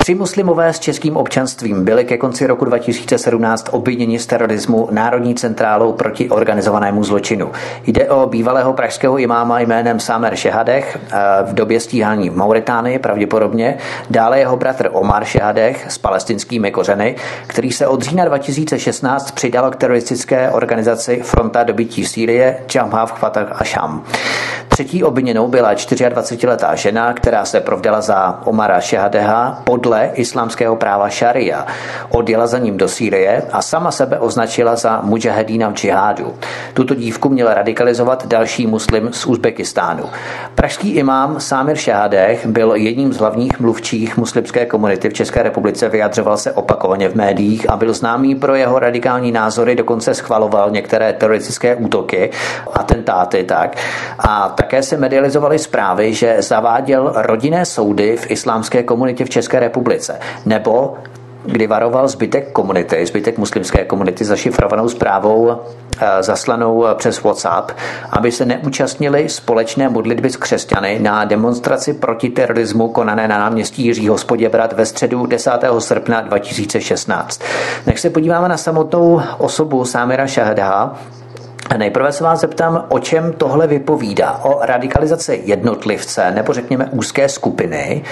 Tři 0.00 0.14
muslimové 0.14 0.72
s 0.72 0.78
českým 0.78 1.16
občanstvím 1.16 1.84
byli 1.84 2.04
ke 2.04 2.18
konci 2.18 2.46
roku 2.46 2.64
2017 2.64 3.68
obviněni 3.70 4.18
z 4.18 4.26
terorismu 4.26 4.88
Národní 4.90 5.34
centrálou 5.34 5.92
proti 5.92 6.30
organizovanému 6.30 7.04
zločinu. 7.04 7.52
Jde 7.86 8.10
o 8.10 8.26
bývalého 8.26 8.72
pražského 8.72 9.18
imáma 9.18 9.60
jménem 9.60 10.00
Samer 10.00 10.36
Šehadech 10.36 10.98
eh, 11.02 11.18
v 11.42 11.54
době 11.54 11.80
stíhání 11.80 12.30
v 12.30 12.36
Mauritánii 12.36 12.98
pravděpodobně, 12.98 13.78
dále 14.10 14.38
jeho 14.38 14.56
bratr 14.56 14.88
Omar 14.92 15.24
Šehadech 15.24 15.86
s 15.88 15.98
palestinskými 15.98 16.70
kořeny, 16.70 17.16
který 17.46 17.72
se 17.72 17.86
od 17.86 18.02
října 18.02 18.24
2016 18.24 19.30
přidal 19.30 19.70
k 19.70 19.76
teroristické 19.76 20.50
organizaci 20.50 21.20
Fronta 21.22 21.62
dobytí 21.62 22.04
Sýrie, 22.04 22.58
Jamhav 22.74 23.18
Fatah 23.18 23.62
Sham. 23.66 24.04
Třetí 24.80 25.04
obviněnou 25.04 25.48
byla 25.48 25.74
24-letá 25.74 26.74
žena, 26.74 27.12
která 27.12 27.44
se 27.44 27.60
provdala 27.60 28.00
za 28.00 28.40
Omara 28.44 28.80
Šehadeha 28.80 29.62
podle 29.64 30.10
islámského 30.14 30.76
práva 30.76 31.08
šaria. 31.08 31.66
Odjela 32.10 32.46
za 32.46 32.58
ním 32.58 32.76
do 32.76 32.88
Sýrie 32.88 33.42
a 33.52 33.62
sama 33.62 33.90
sebe 33.90 34.18
označila 34.18 34.76
za 34.76 35.00
mujahedína 35.02 35.68
v 35.68 35.74
džihádu. 35.74 36.34
Tuto 36.74 36.94
dívku 36.94 37.28
měl 37.28 37.54
radikalizovat 37.54 38.26
další 38.26 38.66
muslim 38.66 39.12
z 39.12 39.26
Uzbekistánu. 39.26 40.04
Pražský 40.54 40.90
imám 40.90 41.40
Sámir 41.40 41.76
Šehadeh 41.76 42.46
byl 42.46 42.74
jedním 42.74 43.12
z 43.12 43.18
hlavních 43.18 43.60
mluvčích 43.60 44.16
muslimské 44.16 44.66
komunity 44.66 45.08
v 45.08 45.12
České 45.12 45.42
republice, 45.42 45.88
vyjadřoval 45.88 46.36
se 46.36 46.52
opakovaně 46.52 47.08
v 47.08 47.14
médiích 47.14 47.70
a 47.70 47.76
byl 47.76 47.94
známý 47.94 48.34
pro 48.34 48.54
jeho 48.54 48.78
radikální 48.78 49.32
názory, 49.32 49.74
dokonce 49.74 50.14
schvaloval 50.14 50.70
některé 50.70 51.12
teroristické 51.12 51.76
útoky, 51.76 52.30
atentáty 52.72 53.44
tak. 53.44 53.76
A 54.18 54.48
také 54.70 54.82
se 54.82 54.96
medializovaly 54.96 55.58
zprávy, 55.58 56.14
že 56.14 56.36
zaváděl 56.42 57.12
rodinné 57.16 57.64
soudy 57.64 58.16
v 58.16 58.30
islámské 58.30 58.82
komunitě 58.82 59.24
v 59.24 59.30
České 59.30 59.60
republice, 59.60 60.18
nebo 60.46 60.94
kdy 61.44 61.66
varoval 61.66 62.08
zbytek 62.08 62.52
komunity, 62.52 63.06
zbytek 63.06 63.38
muslimské 63.38 63.84
komunity 63.84 64.24
zašifrovanou 64.24 64.88
zprávou 64.88 65.50
eh, 65.50 66.22
zaslanou 66.22 66.86
přes 66.94 67.22
WhatsApp, 67.22 67.72
aby 68.10 68.32
se 68.32 68.44
neúčastnili 68.44 69.28
společné 69.28 69.88
modlitby 69.88 70.30
s 70.30 70.36
křesťany 70.36 70.98
na 71.02 71.24
demonstraci 71.24 71.94
proti 71.94 72.28
terorismu 72.28 72.88
konané 72.88 73.28
na 73.28 73.38
náměstí 73.38 73.84
Jiřího 73.84 74.18
Spoděbrat 74.18 74.72
ve 74.72 74.86
středu 74.86 75.26
10. 75.26 75.50
srpna 75.78 76.20
2016. 76.20 77.42
Než 77.86 78.00
se 78.00 78.10
podíváme 78.10 78.48
na 78.48 78.56
samotnou 78.56 79.22
osobu 79.38 79.84
Sámira 79.84 80.26
Šahedha, 80.26 80.98
Nejprve 81.76 82.12
se 82.12 82.24
vás 82.24 82.40
zeptám, 82.40 82.84
o 82.88 82.98
čem 82.98 83.32
tohle 83.32 83.66
vypovídá. 83.66 84.40
O 84.42 84.66
radikalizaci 84.66 85.42
jednotlivce 85.44 86.30
nebo 86.30 86.52
řekněme 86.52 86.88
úzké 86.90 87.28
skupiny, 87.28 88.02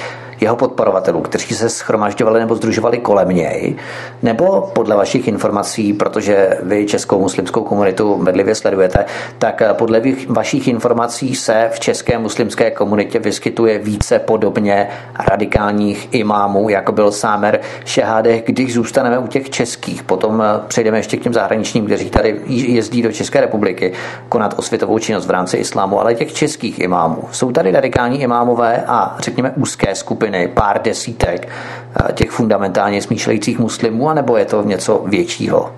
jeho 0.41 0.57
podporovatelů, 0.57 1.21
kteří 1.21 1.55
se 1.55 1.69
schromažďovali 1.69 2.41
nebo 2.41 2.55
združovali 2.55 2.99
kolem 2.99 3.29
něj, 3.29 3.77
nebo 4.23 4.71
podle 4.73 4.97
vašich 4.97 5.29
informací, 5.29 5.93
protože 5.93 6.59
vy 6.63 6.87
českou 6.87 7.21
muslimskou 7.21 7.65
komunitu 7.65 8.17
bedlivě 8.23 8.55
sledujete, 8.55 9.05
tak 9.39 9.63
podle 9.73 10.03
vašich 10.29 10.69
informací 10.69 11.35
se 11.35 11.71
v 11.73 11.81
české 11.81 12.19
muslimské 12.19 12.71
komunitě 12.71 13.19
vyskytuje 13.19 13.79
více 13.79 14.19
podobně 14.19 14.89
radikálních 15.29 16.09
imámů, 16.11 16.69
jako 16.69 16.93
byl 16.93 17.13
Sámer 17.13 17.61
Šehádech, 17.85 18.43
když 18.47 18.75
zůstaneme 18.75 19.19
u 19.19 19.27
těch 19.27 19.51
českých. 19.51 20.03
Potom 20.03 20.43
přejdeme 20.69 20.99
ještě 20.99 21.17
k 21.17 21.23
těm 21.23 21.35
zahraničním, 21.35 21.87
kteří 21.87 22.11
tady 22.11 22.41
jezdí 22.47 23.03
do 23.03 23.13
České 23.13 23.41
republiky 23.41 23.93
konat 24.29 24.55
osvětovou 24.59 24.99
činnost 24.99 25.27
v 25.27 25.31
rámci 25.31 25.57
islámu, 25.57 26.01
ale 26.01 26.15
těch 26.15 26.33
českých 26.33 26.79
imámů. 26.79 27.25
Jsou 27.33 27.53
tady 27.53 27.71
radikální 27.71 28.21
imámové 28.23 28.85
a 28.87 29.17
řekněme 29.19 29.53
úzké 29.57 29.95
skupiny 29.95 30.28
skupiny, 30.29 30.49
pár 30.49 30.83
desítek 30.83 31.49
eh, 31.49 32.13
těch 32.13 32.31
fundamentálně 32.31 33.03
smýšlejících 33.03 33.59
muslimů, 33.59 34.11
anebo 34.11 34.37
je 34.37 34.45
to 34.45 34.63
něco 34.63 35.03
většího? 35.07 35.71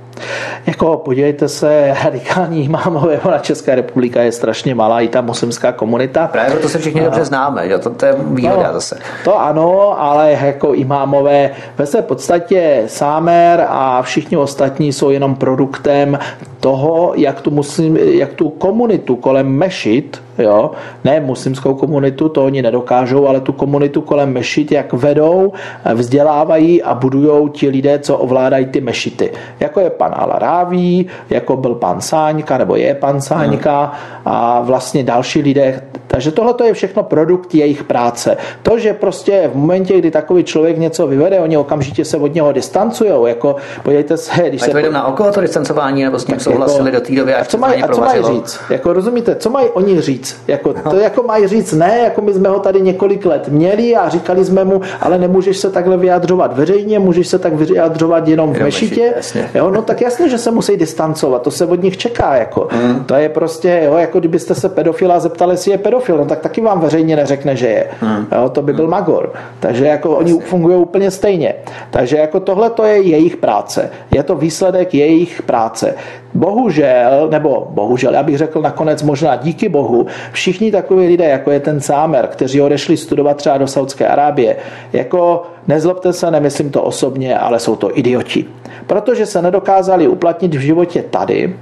Jako 0.66 0.96
podívejte 0.96 1.48
se, 1.48 1.94
radikální 2.04 2.64
imámové, 2.64 3.20
na 3.30 3.38
Česká 3.38 3.74
republika 3.74 4.22
je 4.22 4.32
strašně 4.32 4.74
malá, 4.74 5.00
i 5.00 5.08
ta 5.08 5.20
muslimská 5.20 5.72
komunita. 5.72 6.28
Právě 6.32 6.50
proto 6.50 6.68
se 6.68 6.78
všichni 6.78 7.00
dobře 7.00 7.24
známe, 7.24 7.68
že? 7.68 7.78
To, 7.78 7.90
to 7.90 8.06
je 8.06 8.14
výhoda 8.18 8.66
no, 8.66 8.72
zase. 8.72 8.98
To 9.24 9.40
ano, 9.40 10.00
ale 10.02 10.32
jako 10.42 10.74
imámové 10.74 11.50
ve 11.78 11.86
své 11.86 12.02
podstatě 12.02 12.82
Sámer 12.86 13.66
a 13.68 14.02
všichni 14.02 14.36
ostatní 14.36 14.92
jsou 14.92 15.10
jenom 15.10 15.34
produktem 15.34 16.18
toho, 16.60 17.12
jak 17.16 17.40
tu, 17.40 17.50
muslim, 17.50 17.96
jak 17.96 18.32
tu 18.32 18.48
komunitu 18.48 19.16
kolem 19.16 19.48
mešit, 19.48 20.22
jo, 20.38 20.70
ne 21.04 21.20
muslimskou 21.20 21.74
komunitu, 21.74 22.28
to 22.28 22.44
oni 22.44 22.62
nedokážou, 22.62 23.26
ale 23.28 23.40
tu 23.40 23.52
komunitu 23.52 24.00
kolem 24.00 24.32
mešit, 24.32 24.72
jak 24.72 24.92
vedou, 24.92 25.52
vzdělávají 25.94 26.82
a 26.82 26.94
budují 26.94 27.50
ti 27.50 27.68
lidé, 27.68 27.98
co 27.98 28.18
ovládají 28.18 28.66
ty 28.66 28.80
mešity. 28.80 29.32
Jako 29.60 29.80
je 29.80 29.90
pan 29.90 30.09
Alaráví, 30.14 31.06
jako 31.30 31.56
byl 31.56 31.74
pan 31.74 32.00
Sáňka, 32.00 32.58
nebo 32.58 32.76
je 32.76 32.94
pan 32.94 33.20
Sáňka 33.20 33.92
a 34.24 34.60
vlastně 34.60 35.02
další 35.02 35.42
lidé. 35.42 35.82
Takže 36.06 36.30
tohle 36.30 36.54
je 36.64 36.72
všechno 36.72 37.02
produkt 37.02 37.54
jejich 37.54 37.84
práce. 37.84 38.36
To, 38.62 38.78
že 38.78 38.92
prostě 38.92 39.50
v 39.52 39.56
momentě, 39.56 39.98
kdy 39.98 40.10
takový 40.10 40.44
člověk 40.44 40.78
něco 40.78 41.06
vyvede, 41.06 41.40
oni 41.40 41.56
okamžitě 41.56 42.04
se 42.04 42.16
od 42.16 42.34
něho 42.34 42.52
distancují. 42.52 43.10
Jako, 43.26 43.56
podívejte 43.82 44.16
se, 44.16 44.48
když 44.48 44.62
se... 44.62 44.70
to 44.70 44.92
na 44.92 45.06
oko 45.06 45.32
to 45.32 45.40
distancování, 45.40 46.04
nebo 46.04 46.18
s 46.18 46.24
tím 46.24 46.40
souhlasili 46.40 46.90
jako, 46.90 47.00
do 47.00 47.06
té 47.06 47.14
doby, 47.16 47.34
až 47.34 47.48
co 47.48 47.58
mají, 47.58 47.82
a 47.82 47.88
co 47.88 48.00
mají 48.00 48.22
říct? 48.22 48.60
Jako, 48.70 48.92
rozumíte, 48.92 49.34
co 49.34 49.50
mají 49.50 49.68
oni 49.68 50.00
říct? 50.00 50.42
Jako, 50.48 50.74
no. 50.84 50.90
To 50.90 50.96
jako 50.96 51.22
mají 51.22 51.46
říct 51.46 51.72
ne, 51.72 52.00
jako 52.04 52.22
my 52.22 52.34
jsme 52.34 52.48
ho 52.48 52.58
tady 52.58 52.80
několik 52.80 53.26
let 53.26 53.48
měli 53.48 53.96
a 53.96 54.08
říkali 54.08 54.44
jsme 54.44 54.64
mu, 54.64 54.80
ale 55.00 55.18
nemůžeš 55.18 55.58
se 55.58 55.70
takhle 55.70 55.96
vyjadřovat 55.96 56.56
veřejně, 56.56 56.98
můžeš 56.98 57.28
se 57.28 57.38
tak 57.38 57.52
vyjadřovat 57.52 58.28
jenom 58.28 58.54
v 58.54 58.60
mešitě. 58.60 59.14
Jo, 59.54 59.70
no 59.70 59.82
tak 59.82 59.99
jasně, 60.00 60.28
že 60.28 60.38
se 60.38 60.50
musí 60.50 60.76
distancovat, 60.76 61.42
to 61.42 61.50
se 61.50 61.66
od 61.66 61.82
nich 61.82 61.96
čeká. 61.96 62.36
Jako. 62.36 62.68
Mm. 62.72 63.04
To 63.04 63.14
je 63.14 63.28
prostě, 63.28 63.82
jo, 63.84 63.96
jako 63.96 64.18
kdybyste 64.18 64.54
se 64.54 64.68
pedofila 64.68 65.20
zeptali, 65.20 65.52
jestli 65.52 65.70
je 65.70 65.78
pedofil, 65.78 66.16
no 66.16 66.24
tak 66.26 66.40
taky 66.40 66.60
vám 66.60 66.80
veřejně 66.80 67.16
neřekne, 67.16 67.56
že 67.56 67.66
je. 67.66 67.86
Mm. 68.02 68.26
Jo, 68.32 68.48
to 68.48 68.62
by 68.62 68.72
byl 68.72 68.84
mm. 68.84 68.90
magor. 68.90 69.32
Takže 69.60 69.86
jako 69.86 70.08
jasně. 70.08 70.34
oni 70.34 70.44
fungují 70.44 70.76
úplně 70.76 71.10
stejně. 71.10 71.54
Takže 71.90 72.16
jako 72.16 72.40
tohle 72.40 72.70
to 72.70 72.84
je 72.84 73.02
jejich 73.02 73.36
práce. 73.36 73.90
Je 74.14 74.22
to 74.22 74.34
výsledek 74.34 74.94
jejich 74.94 75.42
práce. 75.42 75.94
Bohužel, 76.34 77.28
nebo 77.30 77.66
bohužel, 77.70 78.14
já 78.14 78.22
bych 78.22 78.38
řekl 78.38 78.62
nakonec 78.62 79.02
možná 79.02 79.36
díky 79.36 79.68
bohu, 79.68 80.06
všichni 80.32 80.72
takoví 80.72 81.06
lidé, 81.06 81.24
jako 81.24 81.50
je 81.50 81.60
ten 81.60 81.80
Sámer, 81.80 82.26
kteří 82.26 82.60
odešli 82.60 82.96
studovat 82.96 83.36
třeba 83.36 83.58
do 83.58 83.66
Saudské 83.66 84.06
Arábie, 84.06 84.56
jako 84.92 85.42
nezlobte 85.68 86.12
se, 86.12 86.30
nemyslím 86.30 86.70
to 86.70 86.82
osobně, 86.82 87.38
ale 87.38 87.58
jsou 87.58 87.76
to 87.76 87.98
idioti. 87.98 88.44
Protože 88.86 89.26
se 89.26 89.42
nedokázali 89.42 90.08
uplatnit 90.08 90.54
v 90.54 90.60
životě 90.60 91.02
tady, 91.10 91.54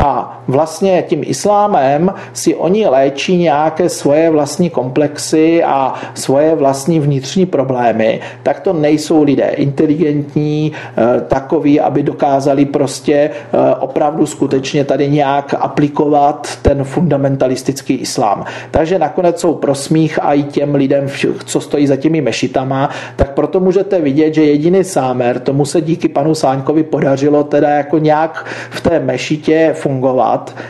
a 0.00 0.42
vlastně 0.48 1.04
tím 1.08 1.22
islámem 1.26 2.14
si 2.32 2.54
oni 2.54 2.86
léčí 2.86 3.36
nějaké 3.36 3.88
svoje 3.88 4.30
vlastní 4.30 4.70
komplexy 4.70 5.64
a 5.64 5.94
svoje 6.14 6.54
vlastní 6.54 7.00
vnitřní 7.00 7.46
problémy, 7.46 8.20
tak 8.42 8.60
to 8.60 8.72
nejsou 8.72 9.22
lidé 9.22 9.48
inteligentní, 9.56 10.72
eh, 10.72 11.20
takový, 11.20 11.80
aby 11.80 12.02
dokázali 12.02 12.64
prostě 12.64 13.14
eh, 13.14 13.74
opravdu 13.74 14.26
skutečně 14.26 14.84
tady 14.84 15.08
nějak 15.08 15.54
aplikovat 15.60 16.48
ten 16.62 16.84
fundamentalistický 16.84 17.94
islám. 17.94 18.44
Takže 18.70 18.98
nakonec 18.98 19.40
jsou 19.40 19.54
prosmích 19.54 20.18
a 20.22 20.34
i 20.34 20.42
těm 20.42 20.74
lidem, 20.74 21.06
co 21.44 21.60
stojí 21.60 21.86
za 21.86 21.96
těmi 21.96 22.20
mešitama, 22.20 22.90
tak 23.16 23.34
proto 23.34 23.60
můžete 23.60 24.00
vidět, 24.00 24.34
že 24.34 24.44
jediný 24.44 24.84
sámer, 24.84 25.40
tomu 25.40 25.64
se 25.64 25.80
díky 25.80 26.08
panu 26.08 26.34
Sáňkovi 26.34 26.82
podařilo 26.82 27.44
teda 27.44 27.68
jako 27.68 27.98
nějak 27.98 28.46
v 28.70 28.80
té 28.80 29.00
mešitě 29.00 29.70
fungovat 29.74 29.89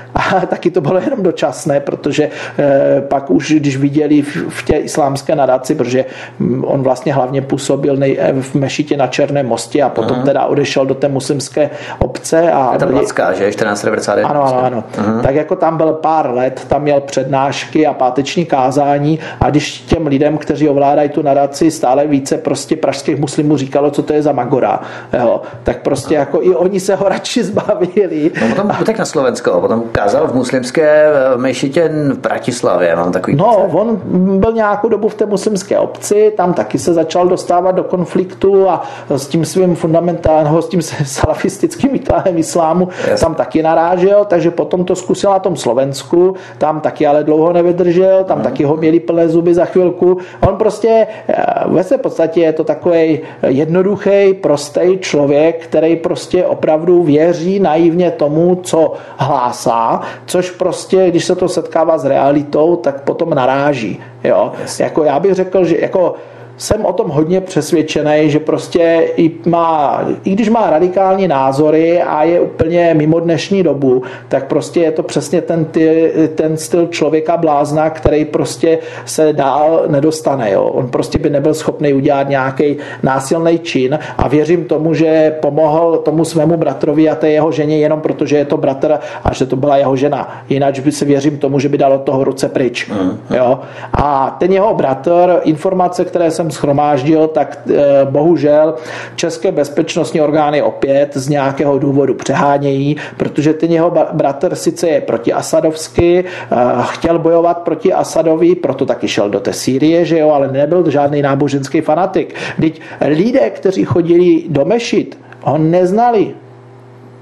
a 0.15 0.47
taky 0.47 0.71
to 0.71 0.81
bylo 0.81 1.01
jenom 1.01 1.23
dočasné, 1.23 1.81
protože 1.81 2.29
eh, 2.59 3.01
pak 3.01 3.31
už, 3.31 3.53
když 3.53 3.77
viděli 3.77 4.23
v 4.49 4.63
té 4.63 4.77
islámské 4.77 5.37
nadaci, 5.37 5.75
protože 5.75 6.05
mm, 6.39 6.65
on 6.65 6.83
vlastně 6.83 7.15
hlavně 7.15 7.43
působil 7.43 7.97
v 8.41 8.55
mešitě 8.55 8.97
na 8.97 9.07
Černém 9.07 9.47
mostě 9.47 9.83
a 9.83 9.89
potom 9.89 10.17
uh-huh. 10.17 10.25
teda 10.25 10.45
odešel 10.45 10.87
do 10.87 10.95
té 10.95 11.09
muslimské 11.09 11.71
obce. 11.99 12.53
A 12.53 12.73
je 12.73 12.79
to 12.79 12.87
Placká, 12.87 13.33
že? 13.33 13.49
1491. 13.49 14.29
Ano, 14.31 14.45
ano, 14.45 14.65
ano. 14.65 14.85
Uh-huh. 14.99 15.23
Tak 15.23 15.35
jako 15.35 15.57
tam 15.57 15.77
byl 15.77 15.93
pár 15.93 16.31
let, 16.31 16.67
tam 16.69 16.83
měl 16.83 17.01
přednášky 17.01 17.87
a 17.87 17.95
páteční 17.95 18.45
kázání 18.45 19.19
a 19.41 19.51
když 19.51 19.81
těm 19.81 20.07
lidem, 20.07 20.39
kteří 20.39 20.69
ovládají 20.69 21.09
tu 21.09 21.23
nadaci, 21.23 21.71
stále 21.71 22.07
více 22.07 22.39
prostě 22.39 22.77
pražských 22.77 23.17
muslimů 23.17 23.57
říkalo, 23.57 23.91
co 23.91 24.03
to 24.03 24.13
je 24.13 24.23
za 24.23 24.33
magora, 24.33 24.81
jo, 25.19 25.41
tak 25.63 25.83
prostě 25.83 26.15
jako 26.15 26.43
i 26.43 26.55
oni 26.55 26.81
se 26.81 26.95
ho 26.95 27.09
radši 27.09 27.45
zbavili. 27.45 28.31
No 28.41 28.49
potom 28.49 28.71
utek 28.81 28.99
na 28.99 29.05
Slovensko, 29.11 29.61
potom 29.61 29.83
kázal 29.93 30.29
v 30.29 30.35
muslimské 30.35 31.05
eh, 31.05 31.37
mešitě 31.37 31.89
v 31.89 32.19
Bratislavě, 32.19 32.97
mám 32.97 33.13
takový 33.13 33.37
No, 33.37 33.69
on 33.73 34.01
byl 34.39 34.53
nějakou 34.53 34.89
dobu 34.89 35.09
v 35.09 35.15
té 35.15 35.27
muslimské 35.27 35.79
obci, 35.79 36.33
tam 36.37 36.55
taky 36.55 36.79
se 36.79 36.95
začal 36.95 37.29
dostávat 37.29 37.73
do 37.73 37.85
konfliktu 37.85 38.69
a 38.69 38.83
s 39.09 39.27
tím 39.27 39.45
svým 39.45 39.75
fundamentálním, 39.75 40.63
s 40.63 40.69
tím 40.69 40.83
salafistickým 41.05 41.93
výkladem 41.93 42.39
islámu 42.39 42.89
yes. 43.11 43.21
tam 43.21 43.35
taky 43.35 43.63
narážel, 43.63 44.25
takže 44.25 44.51
potom 44.51 44.85
to 44.85 44.97
zkusil 44.97 45.31
na 45.31 45.39
tom 45.39 45.57
Slovensku, 45.57 46.35
tam 46.59 46.81
taky 46.81 47.07
ale 47.07 47.25
dlouho 47.25 47.53
nevydržel, 47.53 48.25
tam 48.25 48.39
mm. 48.39 48.45
taky 48.45 48.65
ho 48.65 48.77
měli 48.77 49.01
plné 49.01 49.29
zuby 49.29 49.55
za 49.55 49.65
chvilku. 49.65 50.19
On 50.49 50.57
prostě 50.57 51.07
eh, 51.29 51.45
ve 51.67 51.85
své 51.85 51.99
podstatě 51.99 52.41
je 52.41 52.53
to 52.53 52.65
takový 52.65 53.21
jednoduchý, 53.47 54.35
prostý 54.41 54.99
člověk, 55.01 55.65
který 55.65 55.97
prostě 55.97 56.45
opravdu 56.45 57.03
věří 57.03 57.61
naivně 57.61 58.11
tomu, 58.11 58.61
co 58.63 58.90
hlásá, 59.17 60.01
což 60.27 60.51
prostě, 60.51 61.11
když 61.11 61.25
se 61.25 61.35
to 61.35 61.49
setkává 61.49 61.99
s 61.99 62.05
realitou, 62.05 62.77
tak 62.77 63.01
potom 63.01 63.31
naráží. 63.31 64.01
Jo? 64.25 64.53
Yes. 64.63 64.81
Jako 64.81 65.05
já 65.05 65.21
bych 65.21 65.35
řekl, 65.35 65.65
že 65.65 65.77
jako 65.81 66.15
jsem 66.61 66.85
o 66.85 66.93
tom 66.93 67.09
hodně 67.09 67.41
přesvědčený, 67.41 68.31
že 68.31 68.39
prostě 68.39 69.09
i, 69.17 69.31
má, 69.47 70.01
i 70.25 70.31
když 70.31 70.49
má 70.49 70.71
radikální 70.71 71.29
názory 71.29 72.03
a 72.03 72.25
je 72.25 72.41
úplně 72.41 72.95
mimo 72.95 73.21
dnešní 73.21 73.63
dobu, 73.63 74.03
tak 74.29 74.47
prostě 74.47 74.81
je 74.81 74.93
to 74.93 75.03
přesně 75.03 75.41
ten, 75.41 75.65
ty, 75.65 76.13
ten 76.35 76.57
styl 76.57 76.87
člověka 76.87 77.37
blázna, 77.37 77.91
který 77.91 78.25
prostě 78.25 78.79
se 79.05 79.33
dál 79.33 79.85
nedostane. 79.87 80.51
Jo. 80.51 80.65
On 80.65 80.89
prostě 80.89 81.19
by 81.19 81.31
nebyl 81.31 81.55
schopný 81.55 81.93
udělat 81.93 82.29
nějaký 82.29 82.77
násilný 83.03 83.59
čin 83.59 83.99
a 84.19 84.29
věřím 84.29 84.65
tomu, 84.65 84.95
že 84.95 85.37
pomohl 85.41 85.97
tomu 85.97 86.25
svému 86.25 86.57
bratrovi 86.57 87.11
a 87.11 87.15
té 87.15 87.31
jeho 87.31 87.53
ženě 87.53 87.79
jenom 87.79 88.01
protože 88.01 88.37
je 88.37 88.45
to 88.45 88.57
bratr 88.57 88.99
a 89.25 89.35
že 89.35 89.47
to 89.47 89.57
byla 89.57 89.77
jeho 89.77 89.97
žena. 89.97 90.45
Jinak 90.49 90.79
by 90.79 90.93
se 90.93 91.05
věřím 91.05 91.39
tomu, 91.39 91.59
že 91.59 91.69
by 91.69 91.79
dal 91.79 91.93
od 91.93 92.03
toho 92.03 92.25
ruce 92.25 92.49
pryč. 92.49 92.91
Jo. 93.37 93.61
A 93.93 94.37
ten 94.41 94.53
jeho 94.53 94.75
bratr, 94.75 95.41
informace, 95.45 96.05
které 96.05 96.31
jsem 96.31 96.50
schromáždil, 96.53 97.29
tak 97.29 97.59
eh, 97.71 98.07
bohužel 98.11 98.75
české 99.17 99.53
bezpečnostní 99.53 100.21
orgány 100.21 100.63
opět 100.63 101.17
z 101.17 101.29
nějakého 101.29 101.79
důvodu 101.79 102.15
přehánějí, 102.15 102.97
protože 103.17 103.53
ten 103.53 103.73
jeho 103.73 103.93
bratr 104.13 104.55
sice 104.55 104.89
je 104.89 105.01
proti 105.01 105.33
Asadovsky, 105.33 106.25
eh, 106.25 106.57
chtěl 106.83 107.19
bojovat 107.19 107.59
proti 107.59 107.93
Asadovi, 107.93 108.55
proto 108.55 108.87
taky 108.87 109.09
šel 109.09 109.31
do 109.31 109.41
té 109.41 109.53
Sýrie, 109.53 110.05
že 110.05 110.19
jo, 110.19 110.31
ale 110.31 110.53
nebyl 110.53 110.91
žádný 110.91 111.23
náboženský 111.23 111.81
fanatik. 111.81 112.35
Teď 112.61 112.81
lidé, 113.01 113.51
kteří 113.51 113.85
chodili 113.85 114.45
do 114.49 114.65
Mešit, 114.65 115.19
ho 115.43 115.59
neznali. 115.59 116.35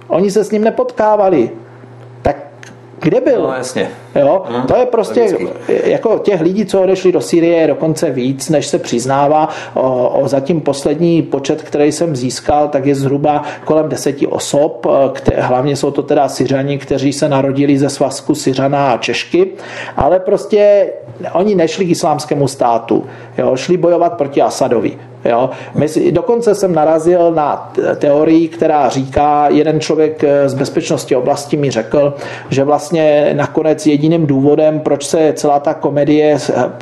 Oni 0.09 0.31
se 0.31 0.45
s 0.45 0.51
ním 0.51 0.64
nepotkávali. 0.64 1.51
Kde 3.01 3.20
byl? 3.20 3.42
No, 3.42 3.55
jasně. 3.55 3.88
Jo? 4.14 4.42
Hmm, 4.49 4.62
to 4.62 4.76
je 4.76 4.86
prostě, 4.86 5.20
logicky. 5.20 5.90
jako 5.90 6.18
těch 6.18 6.40
lidí, 6.40 6.66
co 6.66 6.82
odešli 6.82 7.12
do 7.12 7.20
Syrie, 7.20 7.57
je 7.57 7.66
dokonce 7.66 8.11
víc, 8.11 8.49
než 8.49 8.66
se 8.66 8.78
přiznává. 8.78 9.49
O, 9.74 10.09
o 10.09 10.28
zatím 10.28 10.61
poslední 10.61 11.22
počet, 11.22 11.62
který 11.62 11.92
jsem 11.92 12.16
získal, 12.16 12.68
tak 12.68 12.86
je 12.86 12.94
zhruba 12.94 13.42
kolem 13.64 13.88
deseti 13.88 14.26
osob. 14.26 14.86
Které, 15.12 15.42
hlavně 15.42 15.76
jsou 15.76 15.90
to 15.90 16.03
teda 16.03 16.28
Syřani, 16.28 16.78
kteří 16.78 17.12
se 17.12 17.28
narodili 17.28 17.78
ze 17.78 17.88
svazku 17.88 18.34
Syřana 18.34 18.92
a 18.92 18.99
Češky, 18.99 19.51
ale 19.96 20.20
prostě 20.20 20.86
oni 21.32 21.55
nešli 21.55 21.84
k 21.84 21.90
islámskému 21.90 22.49
státu. 22.49 23.07
Jo? 23.38 23.57
Šli 23.57 23.76
bojovat 23.76 24.12
proti 24.12 24.42
Asadovi. 24.42 24.99
Jo? 25.29 25.51
Dokonce 26.11 26.55
jsem 26.55 26.74
narazil 26.74 27.33
na 27.35 27.72
teorii, 27.97 28.49
která 28.49 28.89
říká, 28.89 29.49
jeden 29.49 29.81
člověk 29.81 30.24
z 30.47 30.55
bezpečnosti 30.55 31.16
oblasti 31.16 31.57
mi 31.57 31.70
řekl, 31.70 32.14
že 32.51 32.64
vlastně 32.64 33.31
nakonec 33.37 33.87
jediným 33.87 34.26
důvodem, 34.26 34.81
proč 34.81 35.07
se 35.07 35.33
celá 35.37 35.61
ta 35.61 35.74
komedie, 35.74 36.39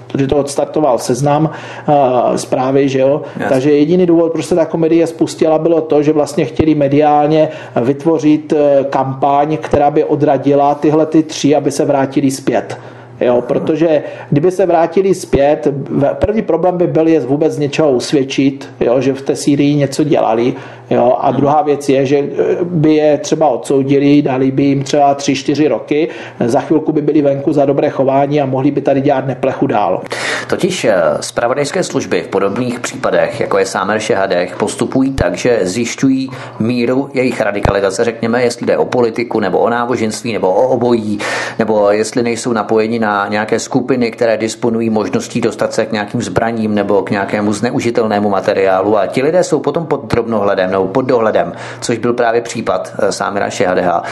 protože 0.06 0.26
to 0.26 0.36
odstartoval 0.36 0.98
seznam 0.98 1.50
uh, 1.88 2.36
zprávy, 2.36 2.88
že 2.88 2.98
jo? 2.98 3.22
Yes. 3.40 3.48
takže 3.48 3.72
jediný 3.72 4.06
důvod, 4.06 4.32
proč 4.32 4.44
se 4.44 4.54
ta 4.54 4.64
komedie 4.64 5.06
spustila, 5.06 5.58
bylo 5.58 5.80
to, 5.80 6.02
že 6.02 6.12
vlastně 6.12 6.44
chtěli 6.44 6.74
mediálně 6.74 7.48
vytvořit 7.82 8.52
eh, 8.52 8.84
kampaň, 8.90 9.56
která 9.56 9.90
by 9.90 10.04
odradila 10.04 10.74
tyhle 10.74 11.06
ty 11.06 11.22
tři, 11.22 11.56
aby 11.56 11.70
se 11.70 11.84
vrátili 11.84 12.30
zpět. 12.30 12.78
Jo, 13.20 13.40
protože 13.40 14.02
kdyby 14.30 14.50
se 14.50 14.66
vrátili 14.66 15.14
zpět, 15.14 15.68
první 16.12 16.42
problém 16.42 16.76
by 16.76 16.86
byl 16.86 17.08
je 17.08 17.20
vůbec 17.20 17.52
z 17.52 17.58
něčeho 17.58 17.90
usvědčit, 17.90 18.68
jo, 18.80 19.00
že 19.00 19.12
v 19.12 19.22
té 19.22 19.36
Sýrii 19.36 19.74
něco 19.74 20.04
dělali. 20.04 20.54
Jo, 20.90 21.16
a 21.20 21.30
druhá 21.30 21.62
věc 21.62 21.88
je, 21.88 22.06
že 22.06 22.24
by 22.62 22.94
je 22.94 23.18
třeba 23.18 23.48
odsoudili, 23.48 24.22
dali 24.22 24.50
by 24.50 24.62
jim 24.62 24.82
třeba 24.82 25.14
3-4 25.14 25.68
roky, 25.68 26.08
za 26.46 26.60
chvilku 26.60 26.92
by 26.92 27.02
byli 27.02 27.22
venku 27.22 27.52
za 27.52 27.64
dobré 27.64 27.90
chování 27.90 28.40
a 28.40 28.46
mohli 28.46 28.70
by 28.70 28.80
tady 28.80 29.00
dělat 29.00 29.26
neplechu 29.26 29.66
dál. 29.66 30.02
Totiž 30.48 30.84
eh, 30.84 31.82
služby 31.82 32.22
v 32.22 32.28
podobných 32.28 32.80
případech, 32.80 33.40
jako 33.40 33.58
je 33.58 33.66
Sámer 33.66 34.00
Šehadech, 34.00 34.56
postupují 34.56 35.12
tak, 35.12 35.34
že 35.34 35.58
zjišťují 35.62 36.30
míru 36.58 37.10
jejich 37.14 37.40
radikalizace, 37.40 38.04
řekněme, 38.04 38.42
jestli 38.42 38.66
jde 38.66 38.78
o 38.78 38.84
politiku, 38.84 39.40
nebo 39.40 39.58
o 39.58 39.70
náboženství, 39.70 40.32
nebo 40.32 40.50
o 40.50 40.68
obojí, 40.68 41.18
nebo 41.58 41.90
jestli 41.90 42.22
nejsou 42.22 42.52
napojeni 42.52 42.98
na 42.98 43.28
nějaké 43.28 43.58
skupiny, 43.58 44.10
které 44.10 44.36
disponují 44.36 44.90
možností 44.90 45.40
dostat 45.40 45.72
se 45.72 45.86
k 45.86 45.92
nějakým 45.92 46.22
zbraním 46.22 46.74
nebo 46.74 47.02
k 47.02 47.10
nějakému 47.10 47.52
zneužitelnému 47.52 48.30
materiálu. 48.30 48.98
A 48.98 49.06
ti 49.06 49.22
lidé 49.22 49.44
jsou 49.44 49.60
potom 49.60 49.86
pod 49.86 50.04
drobnohledem 50.04 50.70
nebo 50.70 50.86
pod 50.86 51.02
dohledem, 51.02 51.52
což 51.80 51.98
byl 51.98 52.12
právě 52.12 52.40
případ 52.40 52.92
eh, 52.98 53.12
Sámira 53.12 53.50
Šehadea. 53.50 54.02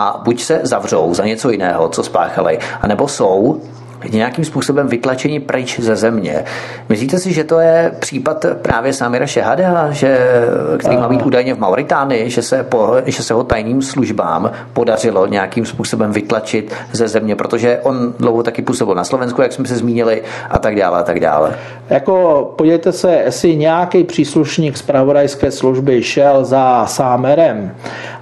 A 0.00 0.20
buď 0.24 0.42
se 0.42 0.60
zavřou 0.62 1.14
za 1.14 1.24
něco 1.24 1.50
jiného, 1.50 1.88
co 1.88 2.02
spáchali, 2.02 2.58
anebo 2.82 3.08
jsou 3.08 3.60
nějakým 4.08 4.44
způsobem 4.44 4.88
vytlačení 4.88 5.40
pryč 5.40 5.80
ze 5.80 5.96
země. 5.96 6.44
Myslíte 6.88 7.18
si, 7.18 7.32
že 7.32 7.44
to 7.44 7.60
je 7.60 7.92
případ 7.98 8.46
právě 8.62 8.92
Samira 8.92 9.26
Šehada, 9.26 9.90
že, 9.90 10.18
který 10.78 10.96
má 10.96 11.08
být 11.08 11.22
údajně 11.22 11.54
v 11.54 11.58
Mauritánii, 11.58 12.30
že 12.30 12.42
se, 12.42 12.62
po, 12.62 12.94
že 13.06 13.22
se 13.22 13.34
ho 13.34 13.44
tajným 13.44 13.82
službám 13.82 14.50
podařilo 14.72 15.26
nějakým 15.26 15.66
způsobem 15.66 16.12
vytlačit 16.12 16.74
ze 16.92 17.08
země, 17.08 17.36
protože 17.36 17.80
on 17.82 18.14
dlouho 18.18 18.42
taky 18.42 18.62
působil 18.62 18.94
na 18.94 19.04
Slovensku, 19.04 19.42
jak 19.42 19.52
jsme 19.52 19.68
se 19.68 19.76
zmínili, 19.76 20.22
a 20.50 20.58
tak 20.58 20.76
dále, 20.76 20.98
a 20.98 21.02
tak 21.02 21.20
dále. 21.20 21.56
Jako 21.90 22.44
podívejte 22.56 22.92
se, 22.92 23.12
jestli 23.24 23.56
nějaký 23.56 24.04
příslušník 24.04 24.76
z 24.76 24.82
pravodajské 24.82 25.50
služby 25.50 26.02
šel 26.02 26.44
za 26.44 26.86
Sámerem 26.86 27.74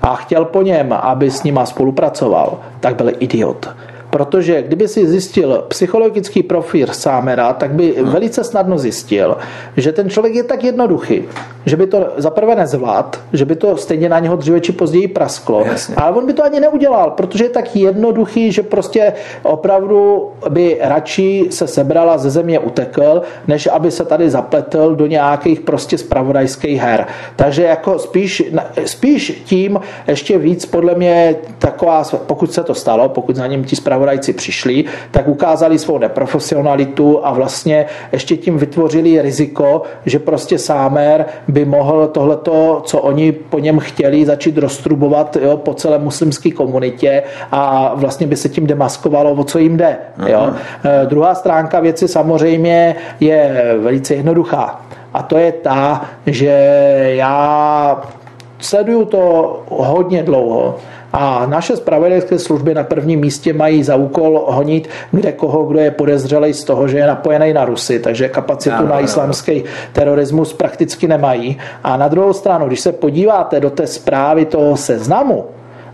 a 0.03 0.17
chtěl 0.17 0.45
po 0.45 0.63
něm, 0.63 0.93
aby 0.93 1.31
s 1.31 1.43
nima 1.43 1.67
spolupracoval, 1.67 2.59
tak 2.81 2.97
byl 2.97 3.13
idiot 3.19 3.69
Protože 4.11 4.63
kdyby 4.63 4.89
si 4.89 5.07
zjistil 5.07 5.65
psychologický 5.69 6.43
profil 6.43 6.87
Sámera, 6.93 7.53
tak 7.53 7.71
by 7.71 7.95
velice 8.03 8.45
snadno 8.45 8.79
zjistil, 8.79 9.37
že 9.77 9.93
ten 9.93 10.11
člověk 10.11 10.35
je 10.35 10.43
tak 10.43 10.65
jednoduchý, 10.65 11.25
že 11.67 11.77
by 11.77 11.87
to 11.87 12.09
zaprvé 12.17 12.55
nezvlád, 12.57 13.21
že 13.33 13.45
by 13.45 13.57
to 13.57 13.77
stejně 13.77 14.09
na 14.09 14.19
něho 14.19 14.37
dříve 14.37 14.61
či 14.61 14.73
později 14.73 15.09
prasklo. 15.09 15.65
Jasně. 15.65 15.95
Ale 15.95 16.17
on 16.17 16.27
by 16.27 16.33
to 16.33 16.45
ani 16.45 16.61
neudělal, 16.61 17.11
protože 17.11 17.45
je 17.45 17.51
tak 17.51 17.77
jednoduchý, 17.77 18.53
že 18.53 18.63
prostě 18.63 19.13
opravdu 19.43 20.29
by 20.49 20.79
radši 20.81 21.47
se 21.51 21.67
sebrala 21.67 22.19
ze 22.19 22.31
země 22.31 22.59
utekl, 22.59 23.23
než 23.47 23.69
aby 23.73 23.91
se 23.91 24.05
tady 24.05 24.31
zapletl 24.31 24.95
do 24.95 25.07
nějakých 25.07 25.61
prostě 25.61 25.99
spravodajských 25.99 26.81
her. 26.81 27.07
Takže 27.37 27.63
jako 27.63 27.99
spíš, 27.99 28.43
spíš 28.85 29.43
tím 29.45 29.81
ještě 30.07 30.39
víc 30.39 30.67
podle 30.67 30.95
mě 30.95 31.37
taková, 31.59 32.05
pokud 32.27 32.53
se 32.53 32.65
to 32.65 32.75
stalo, 32.75 33.09
pokud 33.09 33.37
za 33.37 33.47
ním 33.47 33.65
ti 33.65 33.77
spravodajci 34.09 34.33
přišli, 34.33 34.85
tak 35.11 35.29
ukázali 35.29 35.79
svou 35.79 35.99
neprofesionalitu 35.99 37.21
a 37.27 37.33
vlastně 37.33 37.87
ještě 38.13 38.37
tím 38.37 38.59
vytvořili 38.59 39.23
riziko, 39.23 39.83
že 40.07 40.19
prostě 40.19 40.59
Sámer 40.59 41.27
by 41.49 41.65
mohl 41.65 42.09
tohleto, 42.09 42.83
co 42.85 42.99
oni 42.99 43.33
po 43.33 43.59
něm 43.59 43.79
chtěli, 43.79 44.25
začít 44.25 44.59
roztrubovat 44.59 45.37
jo, 45.37 45.57
po 45.57 45.75
celé 45.75 45.99
muslimské 45.99 46.51
komunitě 46.51 47.23
a 47.53 47.93
vlastně 47.95 48.27
by 48.27 48.37
se 48.37 48.49
tím 48.49 48.67
demaskovalo, 48.67 49.33
o 49.33 49.45
co 49.45 49.59
jim 49.59 49.77
jde. 49.77 49.97
Jo. 50.27 50.53
E, 50.85 51.07
druhá 51.07 51.35
stránka 51.35 51.81
věci 51.81 52.09
samozřejmě 52.09 52.97
je 53.21 53.75
velice 53.83 54.15
jednoduchá. 54.15 54.81
A 55.15 55.23
to 55.23 55.39
je 55.39 55.53
ta, 55.53 56.05
že 56.27 56.53
já 57.17 58.03
sleduju 58.59 59.05
to 59.05 59.23
hodně 59.69 60.23
dlouho. 60.23 60.77
A 61.13 61.47
naše 61.47 61.77
spravedlivské 61.77 62.39
služby 62.39 62.75
na 62.75 62.85
prvním 62.85 63.21
místě 63.21 63.53
mají 63.53 63.83
za 63.83 63.97
úkol 63.97 64.45
honit 64.49 64.89
kde 65.13 65.33
koho, 65.33 65.65
kdo 65.65 65.79
je 65.79 65.91
podezřelý 65.91 66.55
z 66.55 66.65
toho, 66.65 66.89
že 66.89 66.99
je 66.99 67.07
napojený 67.07 67.53
na 67.53 67.65
Rusy, 67.65 67.99
takže 67.99 68.29
kapacitu 68.29 68.83
no, 68.83 68.89
na 68.89 69.01
islamský 69.01 69.65
terorismus 69.93 70.53
prakticky 70.53 71.09
nemají. 71.09 71.59
A 71.85 71.97
na 71.97 72.09
druhou 72.09 72.33
stranu, 72.33 72.67
když 72.67 72.81
se 72.81 72.93
podíváte 72.93 73.61
do 73.61 73.71
té 73.71 73.87
zprávy 73.87 74.45
toho 74.45 74.77
seznamu, 74.77 75.45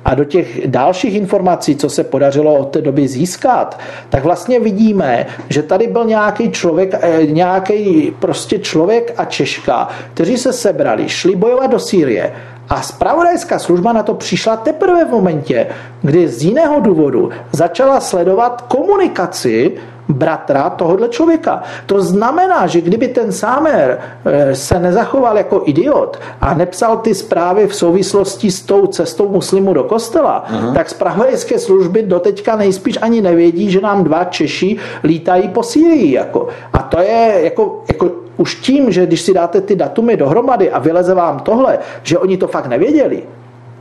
a 0.05 0.15
do 0.15 0.25
těch 0.25 0.69
dalších 0.69 1.15
informací, 1.15 1.77
co 1.77 1.91
se 1.91 2.05
podařilo 2.05 2.55
od 2.55 2.65
té 2.65 2.81
doby 2.81 3.09
získat, 3.09 3.81
tak 4.09 4.25
vlastně 4.25 4.61
vidíme, 4.61 5.27
že 5.49 5.63
tady 5.63 5.87
byl 5.87 6.05
nějaký 6.05 6.51
člověk, 6.51 6.95
eh, 7.01 7.27
nějaký 7.27 8.13
prostě 8.19 8.59
člověk 8.59 9.15
a 9.17 9.25
Češka, 9.25 9.89
kteří 10.15 10.39
se 10.39 10.53
sebrali, 10.53 11.09
šli 11.09 11.37
bojovat 11.37 11.71
do 11.71 11.79
Sýrie, 11.79 12.33
a 12.69 12.83
spravodajská 12.83 13.59
služba 13.59 13.93
na 13.93 14.03
to 14.03 14.15
přišla 14.15 14.57
teprve 14.57 15.05
v 15.05 15.11
momentě, 15.11 15.67
kdy 16.03 16.29
z 16.29 16.43
jiného 16.43 16.81
důvodu 16.81 17.31
začala 17.53 18.01
sledovat 18.01 18.65
komunikaci 18.69 19.73
bratra 20.09 20.71
tohohle 20.71 21.09
člověka. 21.09 21.63
To 21.87 22.03
znamená, 22.03 22.67
že 22.67 22.81
kdyby 22.81 23.09
ten 23.09 23.33
Sámer 23.33 23.99
eh, 24.25 24.55
se 24.55 24.79
nezachoval 24.79 25.39
jako 25.39 25.63
idiot 25.65 26.21
a 26.41 26.55
nepsal 26.55 26.97
ty 26.97 27.15
zprávy 27.15 27.67
v 27.67 27.75
souvislosti 27.75 28.51
s 28.51 28.63
tou 28.63 28.87
cestou 28.87 29.29
muslimu 29.29 29.75
do 29.75 29.85
kostela, 29.85 30.45
uh-huh. 30.45 30.75
tak 30.75 30.91
zpravodajské 30.91 31.59
služby 31.59 32.03
doteďka 32.03 32.57
nejspíš 32.57 32.99
ani 33.03 33.21
nevědí, 33.21 33.71
že 33.71 33.81
nám 33.81 34.05
dva 34.05 34.25
Češi 34.25 34.77
lítají 35.05 35.49
po 35.49 35.63
Sýrii. 35.63 36.13
Jako. 36.13 36.49
A 36.73 36.79
to 36.79 37.01
je 37.01 37.41
jako, 37.43 37.83
jako 37.89 38.24
už 38.37 38.55
tím, 38.55 38.93
že 38.93 39.07
když 39.07 39.21
si 39.21 39.35
dáte 39.35 39.61
ty 39.61 39.77
datumy 39.77 40.17
dohromady 40.17 40.71
a 40.71 40.79
vyleze 40.79 41.15
vám 41.15 41.41
tohle, 41.41 41.79
že 42.03 42.19
oni 42.19 42.37
to 42.37 42.49
fakt 42.49 42.67
nevěděli, 42.67 43.23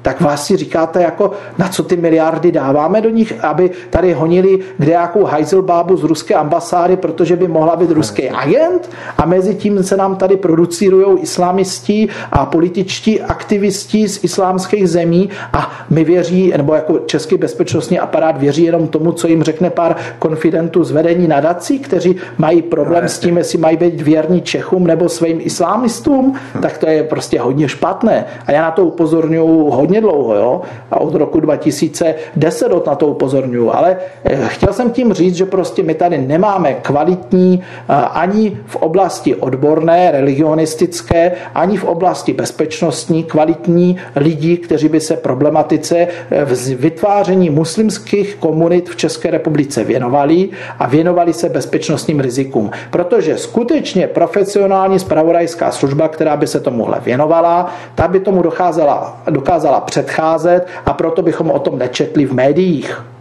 tak 0.04 0.22
vás 0.22 0.46
si 0.46 0.58
říkáte, 0.58 1.02
jako 1.02 1.32
na 1.58 1.68
co 1.68 1.84
ty 1.84 1.98
miliardy 1.98 2.52
dáváme 2.52 3.02
do 3.02 3.10
nich, 3.10 3.44
aby 3.44 3.72
tady 3.90 4.14
honili 4.14 4.60
kde 4.78 4.92
jakou 4.92 5.24
hajzelbábu 5.24 5.98
z 5.98 6.04
ruské 6.04 6.36
ambasády, 6.36 6.98
protože 6.98 7.36
by 7.36 7.48
mohla 7.48 7.76
být 7.76 7.92
ruský 7.92 8.30
agent 8.30 8.90
a 9.18 9.26
mezi 9.26 9.56
tím 9.56 9.84
se 9.84 9.98
nám 9.98 10.16
tady 10.16 10.38
producirují 10.38 11.20
islamisti 11.20 12.08
a 12.32 12.46
političtí 12.46 13.22
aktivisti 13.22 14.08
z 14.08 14.24
islámských 14.24 14.90
zemí 14.90 15.30
a 15.54 15.72
my 15.90 16.04
věří, 16.04 16.54
nebo 16.58 16.74
jako 16.76 17.00
český 17.00 17.38
bezpečnostní 17.38 18.00
aparát 18.00 18.38
věří 18.38 18.64
jenom 18.64 18.88
tomu, 18.88 19.12
co 19.12 19.28
jim 19.28 19.44
řekne 19.44 19.70
pár 19.70 19.96
konfidentů 20.20 20.84
z 20.84 20.92
vedení 20.92 21.28
nadací, 21.28 21.80
kteří 21.80 22.16
mají 22.38 22.62
problém 22.62 23.04
s 23.04 23.20
tím, 23.20 23.38
jestli 23.38 23.58
mají 23.58 23.78
být 23.78 24.02
věrní 24.02 24.42
Čechům 24.42 24.88
nebo 24.88 25.10
svým 25.10 25.40
islámistům, 25.42 26.36
tak 26.62 26.78
to 26.78 26.90
je 26.90 27.04
prostě 27.04 27.40
hodně 27.40 27.70
špatné. 27.70 28.26
A 28.46 28.52
já 28.52 28.62
na 28.62 28.72
to 28.72 28.86
upozorňuji 28.86 29.72
hodně 29.72 29.93
hodně 29.94 30.02
dlouho, 30.02 30.36
jo? 30.36 30.62
a 30.92 31.02
od 31.02 31.16
roku 31.16 31.40
2010 31.40 32.72
od 32.72 32.88
na 32.88 32.96
to 32.96 33.08
upozorňuji, 33.08 33.70
ale 33.72 33.98
eh, 34.24 34.48
chtěl 34.48 34.74
jsem 34.74 34.92
tím 34.92 35.14
říct, 35.14 35.36
že 35.36 35.46
prostě 35.46 35.84
my 35.84 35.94
tady 35.94 36.18
nemáme 36.18 36.74
kvalitní 36.74 37.62
eh, 37.62 37.94
ani 37.94 38.58
v 38.66 38.76
oblasti 38.76 39.36
odborné, 39.36 40.12
religionistické, 40.12 41.32
ani 41.56 41.78
v 41.78 41.84
oblasti 41.84 42.34
bezpečnostní 42.34 43.24
kvalitní 43.24 43.98
lidi, 44.16 44.58
kteří 44.58 44.90
by 44.90 45.00
se 45.00 45.18
problematice 45.18 45.98
eh, 45.98 46.46
vytváření 46.76 47.50
muslimských 47.50 48.36
komunit 48.36 48.90
v 48.90 48.96
České 48.96 49.32
republice 49.32 49.84
věnovali 49.84 50.50
a 50.80 50.88
věnovali 50.88 51.34
se 51.34 51.50
bezpečnostním 51.50 52.20
rizikům. 52.20 52.72
Protože 52.90 53.38
skutečně 53.38 54.08
profesionální 54.08 55.00
spravodajská 55.00 55.72
služba, 55.72 56.08
která 56.08 56.38
by 56.38 56.48
se 56.48 56.60
tomuhle 56.60 57.00
věnovala, 57.00 57.70
ta 57.96 58.08
by 58.08 58.20
tomu 58.20 58.42
docházela, 58.42 59.22
dokázala 59.30 59.83
předcházet 59.84 60.68
a 60.86 60.94
proto 60.94 61.22
bychom 61.22 61.52
o 61.52 61.60
tom 61.60 61.80
nečetli 61.80 62.26
v 62.26 62.34
médiích. 62.34 63.13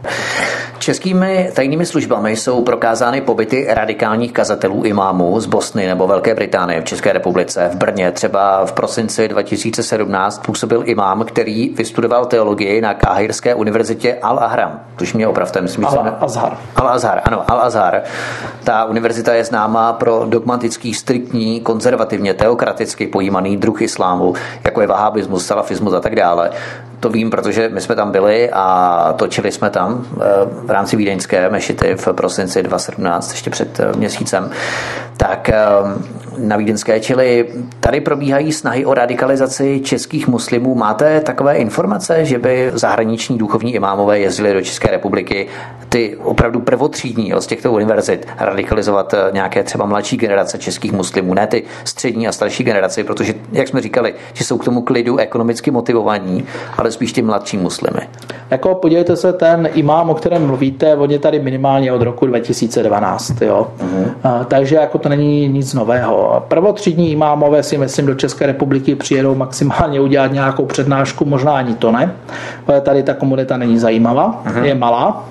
Českými 0.78 1.50
tajnými 1.54 1.86
službami 1.86 2.36
jsou 2.36 2.62
prokázány 2.62 3.20
pobyty 3.20 3.66
radikálních 3.70 4.32
kazatelů 4.32 4.82
imámů 4.84 5.40
z 5.40 5.46
Bosny 5.46 5.86
nebo 5.86 6.06
Velké 6.06 6.34
Británie 6.34 6.80
v 6.80 6.84
České 6.84 7.12
republice. 7.12 7.70
V 7.72 7.76
Brně 7.76 8.12
třeba 8.12 8.66
v 8.66 8.72
prosinci 8.72 9.28
2017 9.28 10.46
působil 10.46 10.82
imám, 10.86 11.24
který 11.24 11.68
vystudoval 11.68 12.24
teologii 12.24 12.80
na 12.80 12.94
Káhirské 12.94 13.54
univerzitě 13.54 14.18
Al-Ahram. 14.22 14.70
Tuž 14.96 15.12
mě 15.14 15.28
opravte, 15.28 15.60
myslím, 15.60 15.84
Al-Azhar. 15.84 16.56
Al-Azhar, 16.76 17.20
ano, 17.24 17.44
Al-Azhar. 17.48 18.00
Ta 18.64 18.84
univerzita 18.84 19.34
je 19.34 19.44
známá 19.44 19.92
pro 19.92 20.24
dogmatický, 20.28 20.94
striktní, 20.94 21.60
konzervativně, 21.60 22.34
teokraticky 22.34 23.06
pojímaný 23.06 23.56
druh 23.56 23.82
islámu, 23.82 24.34
jako 24.64 24.80
je 24.80 24.86
vahabismus, 24.86 25.46
salafismus 25.46 25.94
a 25.94 26.00
tak 26.00 26.16
dále. 26.16 26.50
To 27.02 27.08
vím, 27.08 27.30
protože 27.30 27.68
my 27.68 27.80
jsme 27.80 27.94
tam 27.94 28.12
byli 28.12 28.50
a 28.52 29.14
točili 29.18 29.52
jsme 29.52 29.70
tam 29.70 30.06
eh, 30.06 30.20
v 30.66 30.70
rámci 30.70 30.96
vídeňské 30.96 31.50
mešity 31.50 31.94
v 31.94 32.12
prosinci 32.12 32.62
2017, 32.62 33.30
ještě 33.30 33.50
před 33.50 33.80
eh, 33.80 33.92
měsícem. 33.96 34.50
Tak 35.16 35.48
eh, 35.48 35.56
na 36.38 36.56
vídeňské, 36.56 37.00
čili 37.00 37.48
tady 37.80 38.00
probíhají 38.00 38.52
snahy 38.52 38.84
o 38.84 38.94
radikalizaci 38.94 39.80
českých 39.80 40.28
muslimů. 40.28 40.74
Máte 40.74 41.20
takové 41.20 41.56
informace, 41.56 42.24
že 42.24 42.38
by 42.38 42.70
zahraniční 42.74 43.38
duchovní 43.38 43.74
imámové 43.74 44.18
jezdili 44.18 44.52
do 44.52 44.62
České 44.62 44.90
republiky, 44.90 45.48
ty 45.88 46.16
opravdu 46.16 46.60
prvotřídní 46.60 47.32
z 47.38 47.46
těchto 47.46 47.72
univerzit, 47.72 48.28
radikalizovat 48.38 49.14
nějaké 49.32 49.62
třeba 49.62 49.86
mladší 49.86 50.16
generace 50.16 50.58
českých 50.58 50.92
muslimů, 50.92 51.34
ne 51.34 51.46
ty 51.46 51.62
střední 51.84 52.28
a 52.28 52.32
starší 52.32 52.64
generace, 52.64 53.04
protože, 53.04 53.34
jak 53.52 53.68
jsme 53.68 53.80
říkali, 53.80 54.14
že 54.32 54.44
jsou 54.44 54.58
k 54.58 54.64
tomu 54.64 54.82
klidu 54.82 55.16
ekonomicky 55.16 55.70
motivovaní, 55.70 56.44
ale 56.78 56.91
spíš 56.92 57.12
ty 57.12 57.22
mladší 57.22 57.56
muslimy. 57.56 58.00
Jako 58.50 58.74
podívejte 58.74 59.16
se, 59.16 59.32
ten 59.32 59.68
imám, 59.74 60.10
o 60.10 60.14
kterém 60.14 60.46
mluvíte, 60.46 60.96
on 60.96 61.10
je 61.10 61.18
tady 61.18 61.40
minimálně 61.40 61.92
od 61.92 62.02
roku 62.02 62.26
2012. 62.26 63.42
Jo? 63.42 63.68
Uh-huh. 63.78 64.10
A, 64.24 64.44
takže 64.44 64.76
jako 64.76 64.98
to 64.98 65.08
není 65.08 65.48
nic 65.48 65.74
nového. 65.74 66.44
Prvotřídní 66.48 67.12
imámové 67.12 67.62
si 67.62 67.78
myslím 67.78 68.06
do 68.06 68.14
České 68.14 68.46
republiky 68.46 68.94
přijedou 68.94 69.34
maximálně 69.34 70.00
udělat 70.00 70.32
nějakou 70.32 70.66
přednášku, 70.66 71.24
možná 71.24 71.56
ani 71.56 71.74
to 71.74 71.92
ne. 71.92 72.12
Tady 72.80 73.02
ta 73.02 73.14
komunita 73.14 73.56
není 73.56 73.78
zajímavá, 73.78 74.42
uh-huh. 74.46 74.62
je 74.62 74.74
malá. 74.74 75.24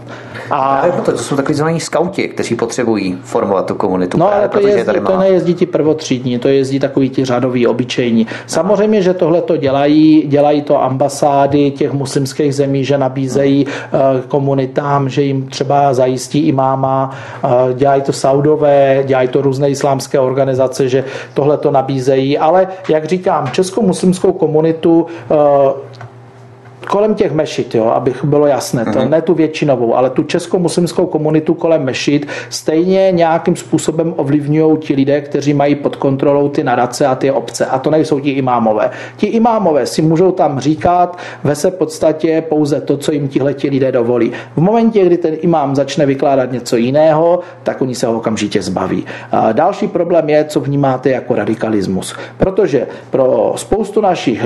A... 0.52 0.78
Právě 0.78 0.92
proto, 0.92 1.12
to 1.12 1.18
jsou 1.18 1.36
takový 1.36 1.56
zvaní 1.56 1.80
skauti, 1.80 2.28
kteří 2.28 2.56
potřebují 2.56 3.18
formovat 3.24 3.66
tu 3.66 3.76
komunitu. 3.76 4.18
No 4.18 4.34
ale 4.34 4.50
to, 4.50 4.68
jezdí, 4.68 4.86
tady 4.86 5.00
má... 5.00 5.12
to 5.12 5.18
nejezdí 5.18 5.54
ti 5.54 5.66
prvotřídní, 5.66 6.40
to 6.40 6.48
jezdí 6.48 6.80
takový 6.80 7.10
ti 7.10 7.26
řadoví, 7.26 7.68
obyčejní. 7.68 8.28
Samozřejmě, 8.48 9.02
že 9.02 9.14
tohle 9.14 9.42
to 9.42 9.58
dělají, 9.58 10.24
dělají 10.28 10.62
to 10.62 10.84
ambasády 10.84 11.72
těch 11.72 11.94
muslimských 11.94 12.56
zemí, 12.56 12.86
že 12.86 12.98
nabízejí 12.98 13.66
uh, 13.66 14.00
komunitám, 14.28 15.10
že 15.10 15.22
jim 15.22 15.48
třeba 15.48 15.94
zajistí 15.94 16.48
imáma, 16.48 17.10
uh, 17.44 17.52
dělají 17.74 18.02
to 18.02 18.14
Saudové, 18.14 19.04
dělají 19.06 19.28
to 19.28 19.42
různé 19.42 19.70
islámské 19.70 20.20
organizace, 20.20 20.90
že 20.90 21.04
tohle 21.34 21.58
to 21.58 21.72
nabízejí, 21.72 22.38
ale 22.38 22.68
jak 22.90 23.06
říkám, 23.06 23.48
českou 23.52 23.82
muslimskou 23.82 24.32
komunitu 24.32 25.06
uh, 25.30 25.38
kolem 26.88 27.16
těch 27.16 27.32
mešit, 27.32 27.76
jo, 27.76 27.86
abych 27.86 28.26
bylo 28.26 28.48
jasné, 28.48 28.86
to, 28.86 28.92
mm-hmm. 28.92 29.10
ne 29.10 29.22
tu 29.22 29.34
většinovou, 29.34 29.96
ale 29.96 30.10
tu 30.10 30.24
českou 30.24 30.60
muslimskou 30.60 31.06
komunitu 31.06 31.54
kolem 31.54 31.84
mešit 31.84 32.28
stejně 32.50 33.12
nějakým 33.12 33.56
způsobem 33.56 34.14
ovlivňují 34.18 34.78
ti 34.78 34.94
lidé, 34.94 35.22
kteří 35.22 35.54
mají 35.54 35.76
pod 35.76 35.96
kontrolou 35.96 36.50
ty 36.50 36.64
nadace 36.64 37.06
a 37.06 37.16
ty 37.16 37.32
obce. 37.32 37.66
A 37.66 37.80
to 37.80 37.90
nejsou 37.90 38.20
ti 38.20 38.30
imámové. 38.30 38.92
Ti 39.18 39.28
imámové 39.28 39.86
si 39.86 40.02
můžou 40.02 40.32
tam 40.32 40.60
říkat 40.60 41.18
ve 41.44 41.56
se 41.56 41.72
podstatě 41.72 42.44
pouze 42.50 42.82
to, 42.82 42.98
co 42.98 43.12
jim 43.12 43.28
tihleti 43.28 43.70
lidé 43.70 43.92
dovolí. 43.92 44.32
V 44.56 44.62
momentě, 44.62 45.06
kdy 45.06 45.18
ten 45.18 45.34
imám 45.42 45.76
začne 45.76 46.06
vykládat 46.06 46.52
něco 46.52 46.78
jiného, 46.78 47.40
tak 47.64 47.82
oni 47.82 47.96
se 47.96 48.08
ho 48.08 48.18
okamžitě 48.18 48.62
zbaví. 48.62 49.06
A 49.32 49.52
další 49.52 49.88
problém 49.88 50.30
je, 50.30 50.46
co 50.46 50.60
vnímáte 50.60 51.10
jako 51.10 51.36
radikalismus. 51.36 52.16
Protože 52.38 52.88
pro 53.10 53.54
spoustu 53.56 54.02
našich 54.02 54.46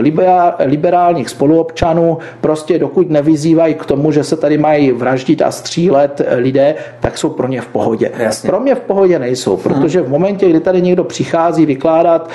liberálních 0.60 1.30
spoluobčanů 1.30 2.18
prostě 2.42 2.80
dokud 2.80 3.10
nevyzývají 3.10 3.74
k 3.74 3.86
tomu, 3.86 4.12
že 4.12 4.24
se 4.24 4.38
tady 4.38 4.58
mají 4.58 4.92
vraždit 4.92 5.42
a 5.42 5.52
střílet 5.52 6.22
lidé, 6.36 6.76
tak 7.00 7.18
jsou 7.18 7.30
pro 7.30 7.48
ně 7.48 7.62
v 7.62 7.68
pohodě. 7.68 8.12
Jasně. 8.18 8.50
Pro 8.50 8.60
mě 8.60 8.76
v 8.76 8.80
pohodě 8.80 9.20
nejsou, 9.20 9.58
protože 9.58 10.02
v 10.02 10.10
momentě, 10.10 10.50
kdy 10.50 10.60
tady 10.60 10.82
někdo 10.82 11.04
přichází 11.04 11.66
vykládat 11.66 12.30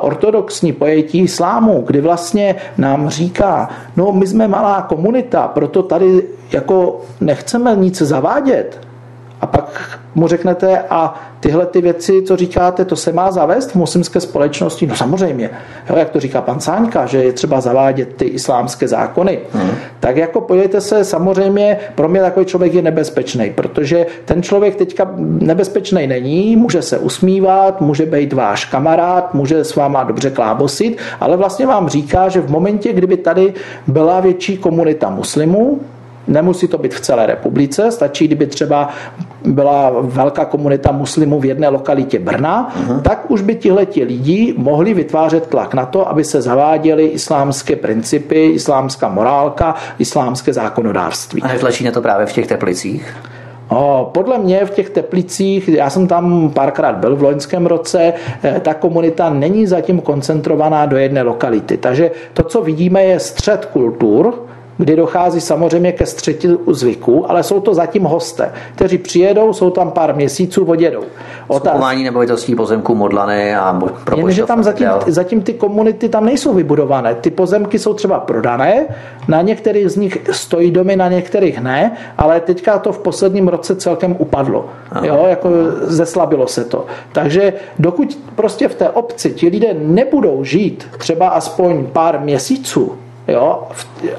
ortodoxní 0.00 0.72
pojetí 0.72 1.18
islámu, 1.18 1.82
kdy 1.86 2.00
vlastně 2.00 2.54
nám 2.78 3.08
říká, 3.08 3.70
no 3.96 4.12
my 4.12 4.26
jsme 4.26 4.48
malá 4.48 4.82
komunita, 4.82 5.48
proto 5.48 5.82
tady 5.82 6.22
jako 6.52 7.00
nechceme 7.20 7.76
nic 7.76 8.02
zavádět, 8.02 8.80
a 9.40 9.46
pak 9.46 9.98
mu 10.14 10.28
řeknete, 10.28 10.78
a 10.90 11.14
tyhle 11.40 11.66
ty 11.66 11.80
věci, 11.80 12.22
co 12.22 12.36
říkáte, 12.36 12.84
to 12.84 12.96
se 12.96 13.12
má 13.12 13.32
zavést 13.32 13.70
v 13.70 13.74
muslimské 13.74 14.20
společnosti? 14.20 14.86
No 14.86 14.96
samozřejmě, 14.96 15.50
jo, 15.90 15.96
jak 15.96 16.10
to 16.10 16.20
říká 16.20 16.40
pan 16.40 16.60
Sáňka, 16.60 17.06
že 17.06 17.24
je 17.24 17.32
třeba 17.32 17.60
zavádět 17.60 18.16
ty 18.16 18.24
islámské 18.24 18.88
zákony. 18.88 19.38
Hmm. 19.52 19.70
Tak 20.00 20.16
jako 20.16 20.40
pojďte 20.40 20.80
se, 20.80 21.04
samozřejmě 21.04 21.78
pro 21.94 22.08
mě 22.08 22.20
takový 22.20 22.46
člověk 22.46 22.74
je 22.74 22.82
nebezpečný, 22.82 23.52
protože 23.54 24.06
ten 24.24 24.42
člověk 24.42 24.76
teďka 24.76 25.10
nebezpečný 25.18 26.06
není, 26.06 26.56
může 26.56 26.82
se 26.82 26.98
usmívat, 26.98 27.80
může 27.80 28.06
být 28.06 28.32
váš 28.32 28.64
kamarád, 28.64 29.34
může 29.34 29.64
s 29.64 29.76
váma 29.76 30.04
dobře 30.04 30.30
klábosit, 30.30 30.98
ale 31.20 31.36
vlastně 31.36 31.66
vám 31.66 31.88
říká, 31.88 32.28
že 32.28 32.40
v 32.40 32.50
momentě, 32.50 32.92
kdyby 32.92 33.16
tady 33.16 33.54
byla 33.86 34.20
větší 34.20 34.58
komunita 34.58 35.10
muslimů, 35.10 35.80
Nemusí 36.26 36.68
to 36.68 36.78
být 36.78 36.94
v 36.94 37.00
celé 37.00 37.26
republice, 37.26 37.92
stačí, 37.92 38.26
kdyby 38.26 38.46
třeba 38.46 38.88
byla 39.44 39.92
velká 40.00 40.44
komunita 40.44 40.92
muslimů 40.92 41.40
v 41.40 41.44
jedné 41.44 41.68
lokalitě 41.68 42.18
Brna, 42.18 42.74
uh-huh. 42.74 43.00
tak 43.02 43.30
už 43.30 43.40
by 43.40 43.54
tihleti 43.54 44.04
lidi 44.04 44.54
mohli 44.56 44.94
vytvářet 44.94 45.46
tlak 45.46 45.74
na 45.74 45.86
to, 45.86 46.08
aby 46.08 46.24
se 46.24 46.42
zaváděly 46.42 47.06
islámské 47.06 47.76
principy, 47.76 48.46
islámská 48.46 49.08
morálka, 49.08 49.74
islámské 49.98 50.52
zákonodárství. 50.52 51.42
A 51.42 51.48
netlačí 51.48 51.84
na 51.84 51.90
to 51.92 52.02
právě 52.02 52.26
v 52.26 52.32
těch 52.32 52.46
teplicích? 52.46 53.14
O, 53.68 54.10
podle 54.14 54.38
mě 54.38 54.64
v 54.64 54.70
těch 54.70 54.90
teplicích, 54.90 55.68
já 55.68 55.90
jsem 55.90 56.06
tam 56.06 56.50
párkrát 56.50 56.96
byl 56.96 57.16
v 57.16 57.22
loňském 57.22 57.66
roce, 57.66 58.12
eh, 58.42 58.60
ta 58.60 58.74
komunita 58.74 59.30
není 59.30 59.66
zatím 59.66 60.00
koncentrovaná 60.00 60.86
do 60.86 60.96
jedné 60.96 61.22
lokality. 61.22 61.76
Takže 61.76 62.10
to, 62.32 62.42
co 62.42 62.62
vidíme, 62.62 63.04
je 63.04 63.20
střed 63.20 63.64
kultur, 63.64 64.45
kdy 64.78 64.96
dochází 64.96 65.40
samozřejmě 65.40 65.92
ke 65.92 66.06
střeti 66.06 66.48
zvyků, 66.66 67.30
ale 67.30 67.42
jsou 67.42 67.60
to 67.60 67.74
zatím 67.74 68.02
hosté, 68.04 68.52
kteří 68.74 68.98
přijedou, 68.98 69.52
jsou 69.52 69.70
tam 69.70 69.90
pár 69.90 70.14
měsíců, 70.14 70.64
odjedou. 70.64 71.02
Skupování 71.54 72.04
nemovitostí 72.04 72.54
pozemků 72.54 72.94
modlané 72.94 73.58
a 73.58 73.80
Jenže 74.16 74.44
tam 74.44 74.62
zatím, 74.62 74.88
zatím 75.06 75.42
ty 75.42 75.52
komunity 75.52 76.08
tam 76.08 76.24
nejsou 76.24 76.54
vybudované. 76.54 77.14
Ty 77.14 77.30
pozemky 77.30 77.78
jsou 77.78 77.94
třeba 77.94 78.20
prodané, 78.20 78.86
na 79.28 79.42
některých 79.42 79.90
z 79.90 79.96
nich 79.96 80.18
stojí 80.30 80.70
domy, 80.70 80.96
na 80.96 81.08
některých 81.08 81.60
ne, 81.60 81.96
ale 82.18 82.40
teďka 82.40 82.78
to 82.78 82.92
v 82.92 82.98
posledním 82.98 83.48
roce 83.48 83.76
celkem 83.76 84.16
upadlo. 84.18 84.66
Jo, 85.02 85.24
jako 85.28 85.48
zeslabilo 85.80 86.46
se 86.46 86.64
to. 86.64 86.86
Takže 87.12 87.52
dokud 87.78 88.18
prostě 88.34 88.68
v 88.68 88.74
té 88.74 88.90
obci 88.90 89.30
ti 89.32 89.48
lidé 89.48 89.74
nebudou 89.78 90.44
žít 90.44 90.88
třeba 90.98 91.28
aspoň 91.28 91.86
pár 91.86 92.20
měsíců, 92.20 92.92
jo, 93.28 93.68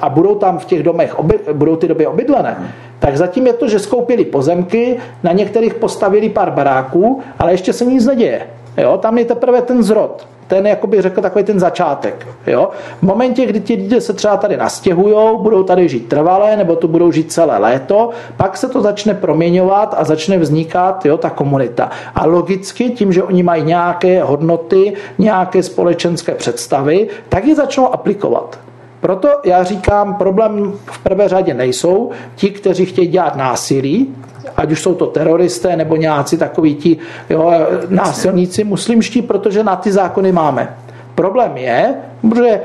a 0.01 0.09
budou 0.09 0.35
tam 0.35 0.59
v 0.59 0.65
těch 0.65 0.83
domech, 0.83 1.19
oby, 1.19 1.39
budou 1.53 1.75
ty 1.75 1.87
doby 1.87 2.07
obydlené, 2.07 2.73
tak 2.99 3.17
zatím 3.17 3.47
je 3.47 3.53
to, 3.53 3.67
že 3.67 3.79
skoupili 3.79 4.25
pozemky, 4.25 4.97
na 5.23 5.31
některých 5.31 5.73
postavili 5.73 6.29
pár 6.29 6.51
baráků, 6.51 7.21
ale 7.39 7.51
ještě 7.51 7.73
se 7.73 7.85
nic 7.85 8.05
neděje. 8.05 8.47
Jo, 8.77 8.97
tam 8.97 9.17
je 9.17 9.25
teprve 9.25 9.61
ten 9.61 9.83
zrod. 9.83 10.27
Ten, 10.47 10.67
jakoby 10.67 11.01
řekl, 11.01 11.21
takový 11.21 11.43
ten 11.43 11.59
začátek. 11.59 12.27
Jo? 12.47 12.69
V 12.99 13.03
momentě, 13.03 13.45
kdy 13.45 13.59
ti 13.59 13.73
lidé 13.73 14.01
se 14.01 14.13
třeba 14.13 14.37
tady 14.37 14.57
nastěhují, 14.57 15.37
budou 15.41 15.63
tady 15.63 15.89
žít 15.89 16.09
trvalé, 16.09 16.57
nebo 16.57 16.75
tu 16.75 16.87
budou 16.87 17.11
žít 17.11 17.31
celé 17.31 17.57
léto, 17.57 18.09
pak 18.37 18.57
se 18.57 18.69
to 18.69 18.81
začne 18.81 19.13
proměňovat 19.13 19.95
a 19.97 20.03
začne 20.03 20.37
vznikat 20.37 21.05
jo, 21.05 21.17
ta 21.17 21.29
komunita. 21.29 21.89
A 22.15 22.25
logicky, 22.25 22.89
tím, 22.89 23.13
že 23.13 23.23
oni 23.23 23.43
mají 23.43 23.63
nějaké 23.63 24.23
hodnoty, 24.23 24.93
nějaké 25.17 25.63
společenské 25.63 26.35
představy, 26.35 27.07
tak 27.29 27.45
je 27.45 27.55
začnou 27.55 27.93
aplikovat. 27.93 28.59
Proto 29.07 29.29
já 29.43 29.63
říkám, 29.63 30.15
problém 30.15 30.73
v 30.85 30.99
prvé 30.99 31.27
řadě 31.29 31.53
nejsou 31.53 32.11
ti, 32.35 32.49
kteří 32.49 32.85
chtějí 32.85 33.07
dělat 33.07 33.35
násilí, 33.35 34.15
ať 34.57 34.71
už 34.71 34.81
jsou 34.81 34.95
to 34.95 35.05
teroristé 35.05 35.75
nebo 35.75 35.95
nějací 35.95 36.37
takoví 36.37 36.75
ti 36.75 36.97
jo, 37.29 37.53
násilníci 37.89 38.63
muslimští, 38.63 39.21
protože 39.21 39.63
na 39.63 39.75
ty 39.75 39.91
zákony 39.91 40.31
máme. 40.31 40.77
Problém 41.15 41.57
je, 41.57 41.95
že 42.35 42.61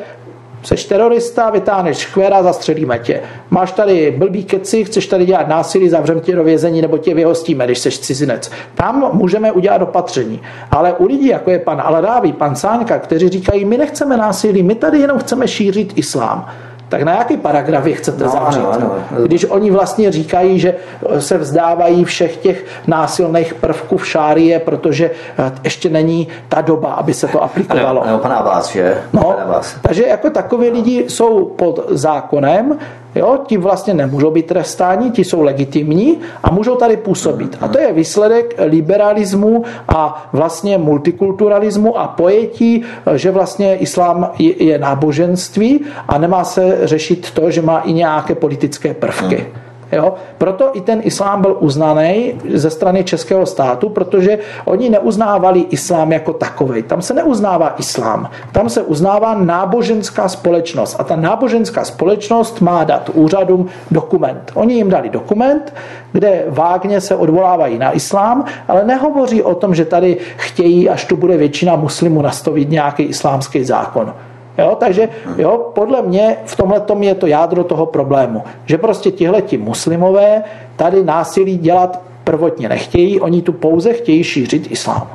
Seš 0.63 0.85
terorista, 0.85 1.51
vytáhneš 1.51 1.99
škvéra, 1.99 2.43
zastřelíme 2.43 2.99
tě. 2.99 3.21
Máš 3.51 3.73
tady 3.73 4.15
blbý 4.19 4.45
keci, 4.45 4.85
chceš 4.85 5.07
tady 5.07 5.27
dělat 5.27 5.49
násilí, 5.49 5.89
zavřem 5.89 6.21
tě 6.21 6.37
do 6.37 6.45
vězení 6.45 6.83
nebo 6.83 6.99
tě 6.99 7.15
vyhostíme, 7.15 7.65
když 7.65 7.79
seš 7.79 7.99
cizinec. 7.99 8.51
Tam 8.75 9.11
můžeme 9.13 9.53
udělat 9.53 9.83
opatření. 9.83 10.41
Ale 10.71 10.93
u 10.93 11.07
lidí, 11.07 11.27
jako 11.27 11.51
je 11.51 11.59
pan 11.59 11.83
Alráví, 11.85 12.33
pan 12.33 12.57
Sáňka, 12.57 12.99
kteří 12.99 13.29
říkají, 13.29 13.65
my 13.65 13.79
nechceme 13.79 14.17
násilí, 14.17 14.63
my 14.63 14.75
tady 14.75 14.99
jenom 14.99 15.19
chceme 15.19 15.49
šířit 15.49 15.99
islám 15.99 16.49
tak 16.93 17.03
na 17.03 17.13
jaký 17.13 17.37
paragraf 17.37 17.87
je 17.87 17.95
chcete 17.95 18.25
no, 18.25 18.31
zavřít? 18.31 18.61
Ano, 18.61 18.73
ano. 18.73 19.25
Když 19.25 19.45
oni 19.45 19.71
vlastně 19.71 20.13
říkají, 20.13 20.61
že 20.61 20.75
se 21.19 21.39
vzdávají 21.39 22.05
všech 22.05 22.37
těch 22.37 22.65
násilných 22.87 23.55
prvků 23.55 23.97
v 23.97 24.07
šárie, 24.07 24.59
protože 24.61 25.11
eh, 25.39 25.53
ještě 25.65 25.89
není 25.89 26.29
ta 26.49 26.61
doba, 26.61 26.93
aby 26.93 27.15
se 27.15 27.29
to 27.29 27.43
aplikovalo. 27.43 28.03
Ano, 28.03 28.19
pana 28.19 28.43
vás, 28.43 28.73
že? 28.73 29.01
No, 29.13 29.37
takže 29.83 30.07
jako 30.07 30.31
takoví 30.31 30.71
lidi 30.71 31.05
jsou 31.09 31.45
pod 31.45 31.81
zákonem, 31.89 32.79
Jo, 33.15 33.39
ti 33.47 33.57
vlastně 33.57 33.95
nemůžou 33.95 34.31
být 34.31 34.47
trestáni, 34.47 35.11
ti 35.11 35.25
jsou 35.25 35.43
legitimní 35.43 36.19
a 36.43 36.51
můžou 36.51 36.77
tady 36.77 36.97
působit. 36.97 37.59
A 37.61 37.69
to 37.69 37.79
je 37.79 37.93
výsledek 37.93 38.55
liberalismu 38.59 39.65
a 39.89 40.29
vlastně 40.33 40.79
multikulturalismu 40.79 41.99
a 41.99 42.09
pojetí, 42.09 42.85
že 43.15 43.31
vlastně 43.31 43.77
islám 43.77 44.31
je 44.39 44.79
náboženství 44.79 45.81
a 46.09 46.19
nemá 46.19 46.45
se 46.45 46.79
řešit 46.83 47.31
to, 47.31 47.51
že 47.51 47.63
má 47.63 47.79
i 47.79 47.93
nějaké 47.93 48.35
politické 48.35 48.95
prvky. 48.95 49.47
Jo? 49.93 50.15
Proto 50.39 50.71
i 50.77 50.81
ten 50.81 51.01
islám 51.05 51.43
byl 51.43 51.57
uznaný 51.61 52.35
ze 52.55 52.71
strany 52.71 53.05
českého 53.05 53.47
státu, 53.47 53.89
protože 53.89 54.39
oni 54.65 54.91
neuznávali 54.91 55.61
islám 55.61 56.13
jako 56.13 56.33
takový. 56.33 56.83
Tam 56.83 57.03
se 57.03 57.15
neuznává 57.15 57.75
islám, 57.79 58.31
tam 58.53 58.69
se 58.69 58.83
uznává 58.83 59.35
náboženská 59.35 60.29
společnost. 60.29 60.97
A 60.99 61.05
ta 61.05 61.17
náboženská 61.17 61.85
společnost 61.85 62.61
má 62.61 62.85
dát 62.85 63.11
úřadům 63.15 63.67
dokument. 63.91 64.51
Oni 64.55 64.75
jim 64.75 64.91
dali 64.91 65.11
dokument, 65.11 65.75
kde 66.13 66.45
vágně 66.49 67.01
se 67.01 67.17
odvolávají 67.17 67.79
na 67.79 67.93
islám, 67.93 68.45
ale 68.69 68.85
nehovoří 68.85 69.43
o 69.43 69.55
tom, 69.55 69.75
že 69.75 69.85
tady 69.85 70.17
chtějí, 70.37 70.89
až 70.89 71.05
tu 71.05 71.17
bude 71.17 71.37
většina 71.37 71.77
muslimů, 71.77 72.23
nastavit 72.23 72.71
nějaký 72.71 73.03
islámský 73.03 73.65
zákon. 73.65 74.15
Jo, 74.63 74.77
takže 74.81 75.09
jo, 75.37 75.71
podle 75.75 76.03
mě 76.03 76.37
v 76.45 76.57
tomhle 76.57 76.81
tom 76.81 77.03
je 77.03 77.15
to 77.15 77.27
jádro 77.27 77.65
toho 77.65 77.87
problému, 77.87 78.43
že 78.65 78.79
prostě 78.79 79.11
tihleti 79.11 79.59
muslimové 79.59 80.43
tady 80.77 81.05
násilí 81.05 81.59
dělat 81.59 82.01
prvotně 82.25 82.69
nechtějí, 82.69 83.21
oni 83.21 83.43
tu 83.43 83.53
pouze 83.53 83.93
chtějí 83.93 84.25
šířit 84.25 84.71
islám. 84.71 85.11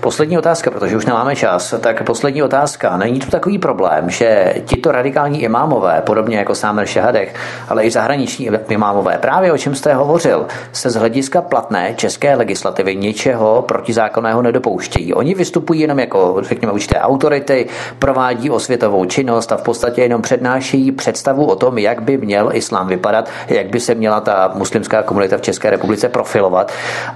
Poslední 0.00 0.38
otázka, 0.38 0.70
protože 0.70 0.96
už 0.96 1.06
nemáme 1.06 1.36
čas, 1.36 1.74
tak 1.80 2.02
poslední 2.02 2.42
otázka. 2.42 2.96
Není 2.96 3.20
tu 3.20 3.30
takový 3.30 3.58
problém, 3.58 4.10
že 4.10 4.54
tito 4.64 4.92
radikální 4.92 5.42
imámové, 5.42 6.02
podobně 6.06 6.36
jako 6.36 6.54
Sámer 6.54 6.86
Šehadech, 6.86 7.34
ale 7.68 7.84
i 7.84 7.90
zahraniční 7.90 8.50
imámové, 8.68 9.18
právě 9.18 9.52
o 9.52 9.58
čem 9.58 9.74
jste 9.74 9.94
hovořil, 9.94 10.46
se 10.72 10.90
z 10.90 10.94
hlediska 10.94 11.42
platné 11.42 11.94
české 11.96 12.34
legislativy 12.34 12.96
ničeho 12.96 13.64
protizákonného 13.68 14.42
nedopouštějí. 14.42 15.14
Oni 15.14 15.34
vystupují 15.34 15.80
jenom 15.80 15.98
jako, 15.98 16.36
řekněme, 16.40 16.72
určité 16.72 17.00
autority, 17.00 17.66
provádí 17.98 18.50
osvětovou 18.50 19.04
činnost 19.04 19.52
a 19.52 19.56
v 19.56 19.62
podstatě 19.62 20.02
jenom 20.02 20.22
přednášejí 20.22 20.92
představu 20.92 21.46
o 21.46 21.56
tom, 21.56 21.78
jak 21.78 22.02
by 22.02 22.16
měl 22.18 22.50
islám 22.52 22.86
vypadat, 22.88 23.28
jak 23.48 23.66
by 23.66 23.80
se 23.80 23.94
měla 23.94 24.20
ta 24.20 24.52
muslimská 24.54 25.02
komunita 25.02 25.36
v 25.36 25.40
České 25.40 25.70
republice 25.70 26.08
profilovat. 26.08 26.43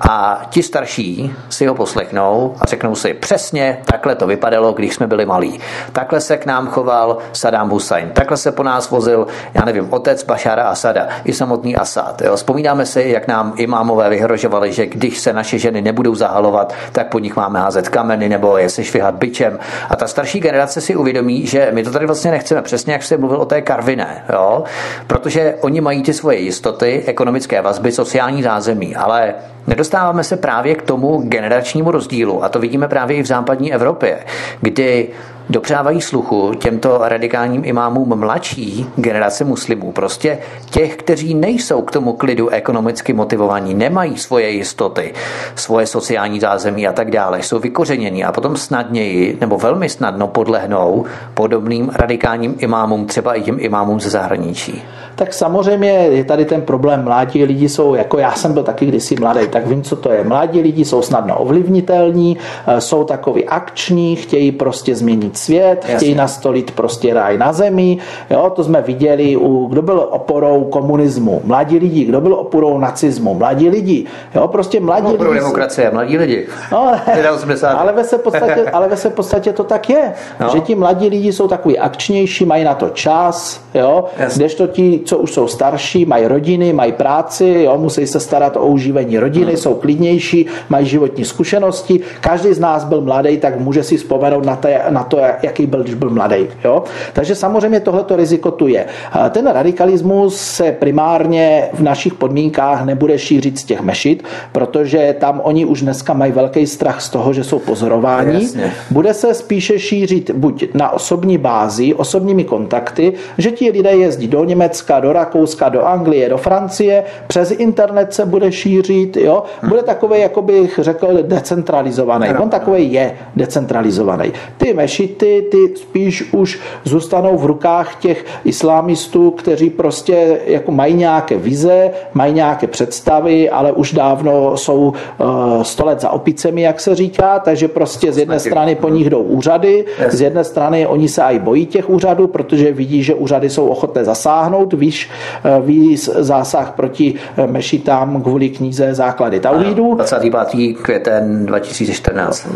A 0.09 0.43
ti 0.51 0.63
starší 0.63 1.35
si 1.49 1.67
ho 1.67 1.75
poslechnou, 1.75 2.55
a 2.61 2.67
řeknou 2.67 2.95
si 2.95 3.15
přesně, 3.15 3.79
takhle 3.85 4.15
to 4.15 4.27
vypadalo, 4.27 4.73
když 4.73 4.95
jsme 4.95 5.07
byli 5.07 5.27
malí. 5.27 5.61
Takhle 5.93 6.21
se 6.21 6.37
k 6.37 6.47
nám 6.47 6.69
choval 6.69 7.19
Saddam 7.33 7.71
Hussein. 7.71 8.11
Takhle 8.11 8.37
se 8.37 8.53
po 8.53 8.63
nás 8.63 8.91
vozil, 8.91 9.27
já 9.55 9.65
nevím, 9.65 9.93
otec 9.93 10.25
Bašára 10.25 10.65
Asada 10.69 11.09
i 11.25 11.33
samotný 11.33 11.77
Asad. 11.77 12.23
Jo. 12.23 12.37
Vzpomínáme 12.37 12.87
si, 12.87 13.05
jak 13.07 13.29
nám 13.29 13.53
imámové 13.57 14.11
vyhrožovali, 14.11 14.73
že 14.73 14.87
když 14.87 15.19
se 15.19 15.33
naše 15.33 15.59
ženy 15.59 15.83
nebudou 15.83 16.15
zahalovat, 16.15 16.75
tak 16.93 17.09
po 17.09 17.19
nich 17.19 17.37
máme 17.37 17.59
házet 17.59 17.89
kameny 17.89 18.29
nebo 18.29 18.59
je 18.59 18.69
se 18.71 18.85
švihat 18.85 19.15
byčem. 19.15 19.59
A 19.91 19.97
ta 19.97 20.07
starší 20.07 20.41
generace 20.41 20.81
si 20.81 20.97
uvědomí, 20.97 21.47
že 21.47 21.69
my 21.73 21.83
to 21.83 21.91
tady 21.91 22.07
vlastně 22.07 22.31
nechceme, 22.31 22.63
přesně 22.63 22.93
jak 22.93 23.03
jste 23.03 23.17
mluvil 23.17 23.41
o 23.41 23.45
té 23.45 23.63
Karviné, 23.63 24.25
jo? 24.33 24.65
protože 25.07 25.55
oni 25.61 25.81
mají 25.81 26.03
ty 26.03 26.15
svoje 26.15 26.39
jistoty, 26.39 27.05
ekonomické 27.07 27.63
vazby, 27.63 27.93
sociální 27.93 28.43
zázemí, 28.43 28.97
ale 28.97 29.18
nedostáváme 29.67 30.25
se 30.25 30.37
právě 30.37 30.75
k 30.75 30.83
tomu 30.83 31.23
generačnímu 31.25 31.91
rozdílu 31.91 32.45
a 32.45 32.49
to 32.49 32.59
vidíme 32.59 32.89
právě 32.89 33.17
i 33.17 33.23
v 33.23 33.27
západní 33.27 33.73
Evropě, 33.73 34.19
kdy 34.61 35.09
dopřávají 35.51 36.01
sluchu 36.01 36.55
těmto 36.55 36.99
radikálním 37.03 37.65
imámům 37.65 38.19
mladší 38.19 38.87
generace 38.97 39.45
muslimů, 39.45 39.93
prostě 39.93 40.39
těch, 40.71 40.97
kteří 40.97 41.35
nejsou 41.35 41.83
k 41.83 41.91
tomu 41.91 42.13
klidu 42.13 42.49
ekonomicky 42.49 43.13
motivovaní, 43.13 43.75
nemají 43.75 44.19
svoje 44.19 44.51
jistoty, 44.51 45.15
svoje 45.55 45.87
sociální 45.87 46.41
zázemí 46.41 46.89
a 46.89 46.93
tak 46.93 47.11
dále, 47.11 47.43
jsou 47.43 47.59
vykořeněni 47.59 48.25
a 48.25 48.33
potom 48.33 48.57
snadněji 48.57 49.39
nebo 49.41 49.59
velmi 49.59 49.89
snadno 49.89 50.29
podlehnou 50.29 51.05
podobným 51.35 51.91
radikálním 51.95 52.55
imámům, 52.59 53.07
třeba 53.07 53.35
i 53.35 53.43
těm 53.43 53.57
imámům 53.61 54.01
ze 54.01 54.11
zahraničí. 54.11 54.83
Tak 55.19 55.35
samozřejmě 55.35 55.89
je 55.91 56.25
tady 56.25 56.45
ten 56.45 56.63
problém. 56.63 57.05
Mladí 57.05 57.45
lidi 57.45 57.69
jsou, 57.69 57.95
jako 57.95 58.19
já 58.19 58.33
jsem 58.33 58.53
byl 58.53 58.63
taky 58.63 58.87
kdysi 58.87 59.17
mladý, 59.21 59.49
tak 59.49 59.67
vím, 59.67 59.83
co 59.83 59.97
to 59.97 60.13
je. 60.13 60.25
Mladí 60.25 60.61
lidi 60.61 60.85
jsou 60.85 61.03
snadno 61.03 61.39
ovlivnitelní, 61.39 62.39
eh, 62.67 62.81
jsou 62.81 63.05
takový 63.05 63.45
akční, 63.45 64.17
chtějí 64.17 64.53
prostě 64.53 64.95
změnit 64.95 65.39
svět, 65.39 65.79
Jasně. 65.83 65.97
chtějí 65.97 66.15
nastolit 66.15 66.71
prostě 66.71 67.15
ráj 67.15 67.39
na 67.39 67.53
zemi. 67.53 67.99
Jo, 68.31 68.53
to 68.57 68.65
jsme 68.65 68.83
viděli, 68.83 69.37
u, 69.37 69.67
kdo 69.67 69.83
byl 69.83 70.09
oporou 70.11 70.65
komunismu, 70.65 71.43
mladí 71.45 71.79
lidi, 71.79 72.05
kdo 72.05 72.21
byl 72.21 72.35
oporou 72.35 72.79
nacismu, 72.79 73.35
mladí 73.35 73.69
lidi. 73.69 74.05
Jo, 74.35 74.49
prostě 74.49 74.81
mladí 74.81 75.07
no, 75.19 75.25
lidi. 75.25 75.35
demokracie, 75.35 75.91
mladí 75.91 76.19
lidi. 76.19 76.47
No, 76.73 76.93
ale, 77.79 77.93
ve 77.93 78.05
se 78.05 78.19
podstatě, 78.19 78.71
ale 78.73 78.89
ve 78.89 78.97
se 78.97 79.11
podstatě 79.11 79.53
to 79.53 79.65
tak 79.65 79.91
je, 79.91 80.13
no. 80.41 80.49
že 80.49 80.61
ti 80.61 80.75
mladí 80.75 81.09
lidi 81.09 81.33
jsou 81.33 81.49
takový 81.49 81.79
akčnější, 81.79 82.45
mají 82.45 82.65
na 82.65 82.75
to 82.75 82.89
čas, 82.89 83.61
jo, 83.79 84.05
kdežto 84.35 84.67
ti, 84.67 85.01
co 85.05 85.19
už 85.19 85.33
jsou 85.33 85.49
starší, 85.49 86.05
mají 86.05 86.27
rodiny, 86.27 86.73
mají 86.73 86.93
práci, 86.93 87.63
jo, 87.65 87.79
musí 87.79 88.07
se 88.07 88.21
starat 88.21 88.57
o 88.57 88.67
užívání 88.67 89.19
rodiny, 89.19 89.47
hmm. 89.47 89.57
jsou 89.57 89.75
klidnější, 89.75 90.47
mají 90.69 90.87
životní 90.87 91.25
zkušenosti. 91.25 92.01
Každý 92.21 92.55
z 92.55 92.59
nás 92.59 92.85
byl 92.85 93.01
mladý, 93.01 93.37
tak 93.37 93.61
může 93.61 93.83
si 93.83 93.97
vzpomenout 93.97 94.47
na, 94.47 94.57
to, 94.57 94.69
na 94.91 95.05
to, 95.05 95.19
jaký 95.43 95.67
byl, 95.67 95.83
když 95.83 95.95
byl 95.95 96.11
mladý. 96.11 96.47
Jo? 96.65 96.83
Takže 97.13 97.35
samozřejmě 97.35 97.81
tohleto 97.81 98.17
riziko 98.17 98.51
tu 98.51 98.67
je. 98.67 98.87
Ten 99.31 99.47
radikalismus 99.47 100.37
se 100.37 100.73
primárně 100.73 101.69
v 101.73 101.83
našich 101.83 102.15
podmínkách 102.15 102.85
nebude 102.85 103.19
šířit 103.19 103.59
z 103.59 103.65
těch 103.65 103.81
mešit, 103.81 104.25
protože 104.53 105.17
tam 105.21 105.41
oni 105.45 105.65
už 105.65 105.81
dneska 105.83 106.13
mají 106.13 106.33
velký 106.33 106.67
strach 106.67 107.03
z 107.03 107.11
toho, 107.11 107.33
že 107.33 107.45
jsou 107.45 107.59
pozorováni. 107.59 108.35
Jasně. 108.35 108.73
Bude 108.91 109.15
se 109.15 109.35
spíše 109.35 109.79
šířit 109.79 110.31
buď 110.31 110.65
na 110.75 110.91
osobní 110.91 111.39
bázi, 111.39 111.95
osobními 111.95 112.45
kontakty, 112.45 113.13
že 113.39 113.51
ti 113.51 113.68
lidé 113.71 113.91
jezdí 113.91 114.29
do 114.29 114.45
Německa, 114.45 115.01
do 115.01 115.13
Rakouska, 115.13 115.69
do 115.69 115.87
Anglie, 115.87 116.29
do 116.29 116.39
Francie, 116.39 117.05
přes 117.27 117.51
internet 117.51 118.15
se 118.15 118.27
bude 118.27 118.53
šířit, 118.53 119.17
jo? 119.17 119.43
bude 119.69 119.83
takový, 119.83 120.21
jako 120.21 120.43
bych 120.43 120.79
řekl, 120.83 121.09
decentralizovaný. 121.23 122.29
On 122.39 122.49
takový 122.49 122.93
je 122.93 123.17
decentralizovaný. 123.37 124.33
Ty 124.57 124.75
mešity, 124.75 125.47
ty 125.51 125.77
spíš 125.77 126.33
už 126.33 126.61
zůstanou 126.85 127.37
v 127.37 127.47
rukách 127.47 127.95
těch 127.95 128.25
islámistů, 128.45 129.31
kteří 129.31 129.71
prostě 129.71 130.41
jako 130.47 130.73
mají 130.73 130.95
nějaké 130.95 131.37
vize, 131.37 131.91
mají 132.15 132.35
nějaké 132.35 132.67
představy, 132.67 133.51
ale 133.51 133.73
už 133.73 133.93
dávno 133.93 134.57
jsou 134.57 134.79
uh, 134.79 135.63
sto 135.63 135.85
let 135.85 136.01
za 136.01 136.11
opicemi, 136.11 136.63
jak 136.63 136.81
se 136.81 136.95
říká, 136.95 137.39
takže 137.39 137.69
prostě 137.69 138.13
z 138.13 138.19
jedné 138.19 138.41
strany 138.41 138.75
po 138.75 138.89
nich 138.89 139.11
jdou 139.11 139.23
úřady, 139.23 139.85
z 140.09 140.21
jedné 140.21 140.45
strany 140.45 140.87
oni 140.87 141.09
se 141.09 141.23
aj 141.23 141.39
bojí 141.39 141.67
těch 141.67 141.91
úřadů, 141.91 142.27
protože 142.27 142.73
vidí, 142.73 143.03
že 143.03 143.15
úřady 143.15 143.51
jsou 143.51 143.58
ochotné 143.67 144.05
zasáhnout, 144.05 144.73
víš, 144.73 145.11
eh, 145.45 145.61
ví 145.61 145.97
zásah 146.19 146.73
proti 146.73 147.15
eh, 147.37 147.47
mešitám 147.47 148.23
kvůli 148.23 148.49
knize 148.49 148.95
Základy 148.95 149.41
Tauhídu. 149.41 149.95
25. 149.95 150.75
květen 150.83 151.47
2014. 151.47 152.49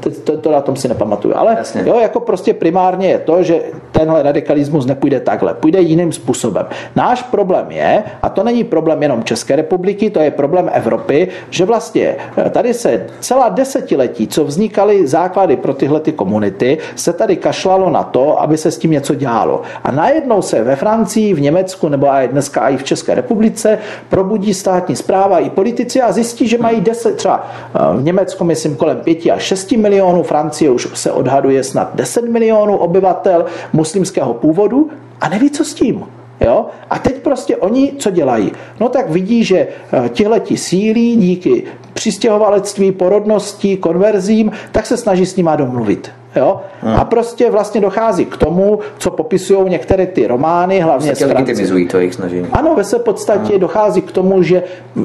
To, 0.00 0.10
to, 0.10 0.36
to 0.36 0.52
na 0.52 0.60
tom 0.60 0.76
si 0.76 0.88
nepamatuju, 0.88 1.34
ale 1.36 1.54
Jasně. 1.58 1.82
jo, 1.86 1.98
jako 2.00 2.20
prostě 2.20 2.54
primárně 2.54 3.08
je 3.08 3.18
to, 3.18 3.42
že 3.42 3.60
tenhle 3.92 4.22
radikalismus 4.22 4.86
nepůjde 4.86 5.20
takhle, 5.20 5.54
půjde 5.54 5.80
jiným 5.80 6.12
způsobem. 6.12 6.66
Náš 6.96 7.22
problém 7.22 7.70
je, 7.70 8.02
a 8.22 8.28
to 8.28 8.44
není 8.44 8.64
problém 8.64 9.02
jenom 9.02 9.24
České 9.24 9.56
republiky, 9.56 10.10
to 10.10 10.20
je 10.20 10.30
problém 10.30 10.70
Evropy, 10.72 11.28
že 11.50 11.64
vlastně 11.64 12.16
eh, 12.36 12.50
tady 12.50 12.74
se 12.74 13.06
celá 13.20 13.48
desetiletí, 13.48 14.28
co 14.28 14.44
vznikaly 14.44 15.06
základy 15.06 15.56
pro 15.56 15.74
tyhle 15.74 16.00
ty 16.00 16.12
komunity, 16.12 16.78
se 16.96 17.12
tady 17.12 17.36
kašlalo 17.36 17.90
na 17.90 18.02
to, 18.02 18.40
aby 18.40 18.56
se 18.56 18.70
s 18.70 18.78
tím 18.78 18.90
něco 18.90 19.14
dělalo. 19.14 19.62
A 19.84 19.90
najednou 19.90 20.39
se 20.42 20.64
ve 20.64 20.76
Francii, 20.76 21.34
v 21.34 21.40
Německu 21.40 21.88
nebo 21.88 22.06
i 22.06 22.28
dneska 22.28 22.68
i 22.68 22.76
v 22.76 22.84
České 22.84 23.14
republice 23.14 23.78
probudí 24.08 24.54
státní 24.54 24.96
zpráva 24.96 25.38
i 25.38 25.50
politici 25.50 26.00
a 26.02 26.12
zjistí, 26.12 26.48
že 26.48 26.58
mají 26.58 26.80
10, 26.80 27.16
třeba 27.16 27.50
eh, 27.74 27.78
v 27.96 28.02
Německu 28.02 28.44
myslím 28.44 28.76
kolem 28.76 28.96
5 28.96 29.26
až 29.26 29.42
6 29.42 29.72
milionů, 29.72 30.22
Francie 30.22 30.70
už 30.70 30.88
se 30.94 31.12
odhaduje 31.12 31.64
snad 31.64 31.90
10 31.94 32.24
milionů 32.24 32.76
obyvatel 32.76 33.44
muslimského 33.72 34.34
původu 34.34 34.90
a 35.20 35.28
neví, 35.28 35.50
co 35.50 35.64
s 35.64 35.74
tím. 35.74 36.04
Jo? 36.40 36.66
A 36.90 36.98
teď 36.98 37.22
prostě 37.22 37.56
oni 37.56 37.92
co 37.98 38.10
dělají? 38.10 38.52
No 38.80 38.88
tak 38.88 39.10
vidí, 39.10 39.44
že 39.44 39.58
eh, 39.58 40.08
tihleti 40.08 40.56
sílí 40.56 41.16
díky 41.16 41.64
přistěhovalectví, 41.94 42.92
porodnosti, 42.92 43.76
konverzím, 43.76 44.52
tak 44.72 44.86
se 44.86 44.96
snaží 44.96 45.26
s 45.26 45.36
nima 45.36 45.56
domluvit. 45.56 46.10
Jo? 46.36 46.60
Hmm. 46.80 46.94
A 46.96 47.04
prostě 47.04 47.50
vlastně 47.50 47.80
dochází 47.80 48.24
k 48.24 48.36
tomu, 48.36 48.78
co 48.98 49.10
popisují 49.10 49.70
některé 49.70 50.06
ty 50.06 50.26
romány, 50.26 50.80
hlavně 50.80 51.14
z 51.14 51.20
legitimizují 51.20 51.88
to 51.88 51.98
jejich 51.98 52.14
snažení. 52.14 52.46
Ano, 52.52 52.74
ve 52.74 52.84
se 52.84 52.98
podstatě 52.98 53.52
hmm. 53.52 53.60
dochází 53.60 54.02
k 54.02 54.12
tomu, 54.12 54.42
že 54.42 54.62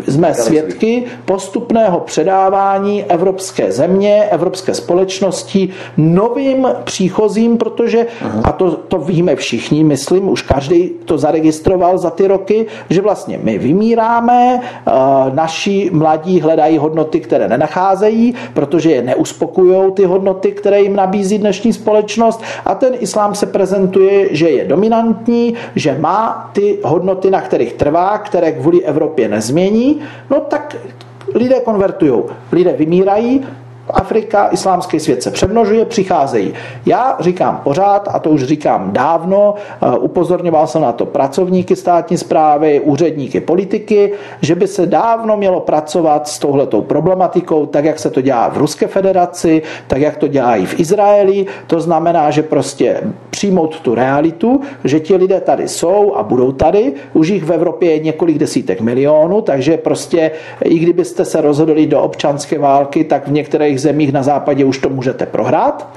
jsme 0.08 0.34
svědky 0.34 1.04
postupného 1.26 2.00
předávání 2.00 3.04
evropské 3.04 3.72
země, 3.72 4.24
evropské 4.32 4.74
společnosti 4.74 5.70
novým 5.98 6.68
příchozím, 6.84 7.58
protože, 7.58 8.08
hmm. 8.22 8.42
a 8.44 8.52
to, 8.52 8.72
to 8.72 8.98
víme 8.98 9.36
všichni, 9.36 9.84
myslím, 9.84 10.30
už 10.30 10.42
každý 10.42 10.90
to 11.06 11.18
zaregistroval 11.18 11.98
za 11.98 12.10
ty 12.10 12.28
roky, 12.28 12.66
že 12.90 13.02
vlastně 13.02 13.40
my 13.44 13.58
vymíráme, 13.58 14.62
eh, 14.62 14.92
naši 15.34 15.90
mladí 15.94 16.42
hledají 16.42 16.78
hodnoty, 16.78 17.20
které 17.20 17.48
nenacházejí, 17.48 18.36
protože 18.54 18.92
je 18.92 19.02
neuspokují 19.02 19.92
ty 19.92 20.06
hodnoty, 20.06 20.52
které 20.52 20.82
jim 20.82 20.96
nabízí 20.96 21.15
nabízí 21.16 21.38
dnešní 21.38 21.74
společnost 21.74 22.44
a 22.66 22.76
ten 22.76 22.94
islám 23.00 23.36
se 23.36 23.46
prezentuje, 23.46 24.36
že 24.36 24.50
je 24.50 24.66
dominantní, 24.66 25.54
že 25.76 25.98
má 26.00 26.50
ty 26.54 26.80
hodnoty, 26.84 27.32
na 27.32 27.42
kterých 27.42 27.74
trvá, 27.74 28.18
které 28.18 28.52
kvůli 28.52 28.84
Evropě 28.84 29.28
nezmění, 29.28 30.00
no 30.30 30.40
tak 30.40 30.76
lidé 31.36 31.60
konvertují, 31.60 32.24
lidé 32.52 32.74
vymírají, 32.74 33.46
Afrika, 33.90 34.50
islámský 34.52 35.00
svět 35.00 35.24
se 35.24 35.32
přemnožuje, 35.32 35.86
přicházejí. 35.86 36.54
Já 36.86 37.18
říkám 37.20 37.62
pořád, 37.64 38.08
a 38.12 38.20
to 38.20 38.30
už 38.30 38.44
říkám 38.44 38.90
dávno, 38.94 39.56
eh, 39.56 39.98
upozorňoval 39.98 40.68
jsem 40.68 40.82
na 40.82 40.92
to 40.92 41.06
pracovníky 41.06 41.76
státní 41.76 42.18
zprávy, 42.18 42.80
úředníky 42.80 43.40
politiky, 43.40 44.14
že 44.42 44.56
by 44.56 44.68
se 44.68 44.86
dávno 44.86 45.38
mělo 45.38 45.60
pracovat 45.60 46.28
s 46.28 46.40
touhletou 46.40 46.82
problematikou, 46.82 47.66
tak 47.66 47.86
jak 47.86 48.00
se 48.00 48.10
to 48.10 48.22
dělá 48.22 48.50
v 48.50 48.58
Ruské 48.58 48.88
federaci, 48.88 49.62
tak 49.88 50.02
jak 50.02 50.18
to 50.18 50.28
dělají 50.28 50.66
v 50.66 50.80
Izraeli. 50.80 51.46
To 51.68 51.80
znamená, 51.80 52.32
že 52.32 52.44
prostě 52.44 53.02
přijmout 53.30 53.80
tu 53.80 53.96
realitu, 53.96 54.62
že 54.84 55.00
ti 55.00 55.16
lidé 55.16 55.42
tady 55.42 55.68
jsou 55.68 56.16
a 56.16 56.24
budou 56.24 56.52
tady. 56.52 56.94
Už 57.14 57.28
jich 57.28 57.44
v 57.44 57.52
Evropě 57.52 57.92
je 57.92 58.00
několik 58.00 58.38
desítek 58.38 58.82
milionů, 58.82 59.42
takže 59.42 59.78
prostě 59.78 60.32
i 60.64 60.80
kdybyste 60.80 61.26
se 61.26 61.42
rozhodli 61.42 61.88
do 61.88 62.02
občanské 62.02 62.60
války, 62.60 63.04
tak 63.04 63.28
v 63.28 63.32
některých 63.32 63.75
zemích 63.80 64.12
na 64.14 64.24
západě 64.24 64.66
už 64.66 64.78
to 64.78 64.90
můžete 64.90 65.26
prohrát. 65.26 65.90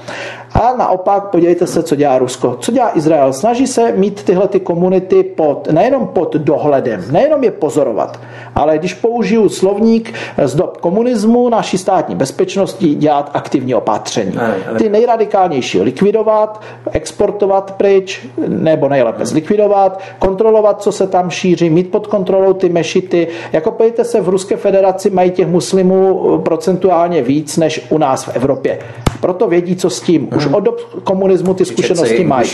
A 0.53 0.75
naopak 0.77 1.29
podívejte 1.29 1.67
se, 1.67 1.83
co 1.83 1.95
dělá 1.95 2.17
Rusko. 2.17 2.57
Co 2.59 2.71
dělá 2.71 2.97
Izrael? 2.97 3.33
Snaží 3.33 3.67
se 3.67 3.91
mít 3.91 4.23
tyhle 4.23 4.47
ty 4.47 4.59
komunity 4.59 5.23
pod, 5.23 5.67
nejenom 5.71 6.07
pod 6.07 6.35
dohledem, 6.35 7.03
nejenom 7.11 7.43
je 7.43 7.51
pozorovat, 7.51 8.19
ale 8.55 8.77
když 8.77 8.93
použiju 8.93 9.49
slovník 9.49 10.13
z 10.43 10.55
dob 10.55 10.77
komunismu, 10.77 11.49
naší 11.49 11.77
státní 11.77 12.15
bezpečnosti, 12.15 12.95
dělat 12.95 13.31
aktivní 13.33 13.75
opatření. 13.75 14.39
Ty 14.77 14.89
nejradikálnější 14.89 15.81
likvidovat, 15.81 16.61
exportovat 16.91 17.71
pryč, 17.77 18.27
nebo 18.47 18.89
nejlépe 18.89 19.25
zlikvidovat, 19.25 19.99
kontrolovat, 20.19 20.81
co 20.81 20.91
se 20.91 21.07
tam 21.07 21.29
šíří, 21.29 21.69
mít 21.69 21.91
pod 21.91 22.07
kontrolou 22.07 22.53
ty 22.53 22.69
mešity. 22.69 23.27
Jako 23.53 23.71
pojďte 23.71 24.03
se, 24.03 24.21
v 24.21 24.29
Ruské 24.29 24.57
federaci 24.57 25.09
mají 25.09 25.31
těch 25.31 25.47
muslimů 25.47 26.37
procentuálně 26.37 27.21
víc 27.21 27.57
než 27.57 27.87
u 27.89 27.97
nás 27.97 28.23
v 28.23 28.35
Evropě. 28.35 28.79
Proto 29.21 29.47
vědí, 29.47 29.75
co 29.75 29.89
s 29.89 30.01
tím. 30.01 30.29
Už 30.39 30.45
hmm. 30.45 30.55
od 30.55 30.59
dob 30.59 30.79
komunismu 31.03 31.53
ty 31.53 31.65
zkušenosti 31.65 32.23
mají. 32.23 32.49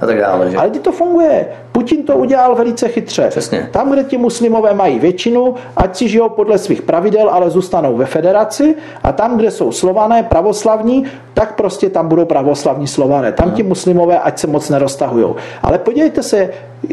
A 0.00 0.06
tak 0.06 0.18
dále, 0.18 0.50
že? 0.50 0.56
Ale 0.56 0.70
kdy 0.70 0.78
to 0.78 0.92
funguje? 0.92 1.46
Putin 1.72 2.02
to 2.02 2.16
udělal 2.16 2.54
velice 2.54 2.88
chytře. 2.88 3.26
Přesně. 3.28 3.68
Tam, 3.72 3.90
kde 3.92 4.04
ti 4.04 4.18
muslimové 4.18 4.74
mají 4.74 4.98
většinu, 4.98 5.54
ať 5.76 5.96
si 5.96 6.08
žijou 6.08 6.28
podle 6.28 6.58
svých 6.58 6.82
pravidel, 6.82 7.28
ale 7.30 7.50
zůstanou 7.50 7.96
ve 7.96 8.06
federaci 8.06 8.74
a 9.02 9.12
tam, 9.12 9.36
kde 9.36 9.50
jsou 9.50 9.72
slované, 9.72 10.22
pravoslavní, 10.22 11.04
tak 11.34 11.54
prostě 11.54 11.90
tam 11.90 12.08
budou 12.08 12.24
pravoslavní 12.24 12.86
slované. 12.86 13.32
Tam 13.32 13.50
ti 13.50 13.62
muslimové, 13.62 14.18
ať 14.18 14.38
se 14.38 14.46
moc 14.46 14.68
neroztahují. 14.70 15.34
Ale 15.62 15.78
podívejte 15.78 16.22
se, 16.22 16.50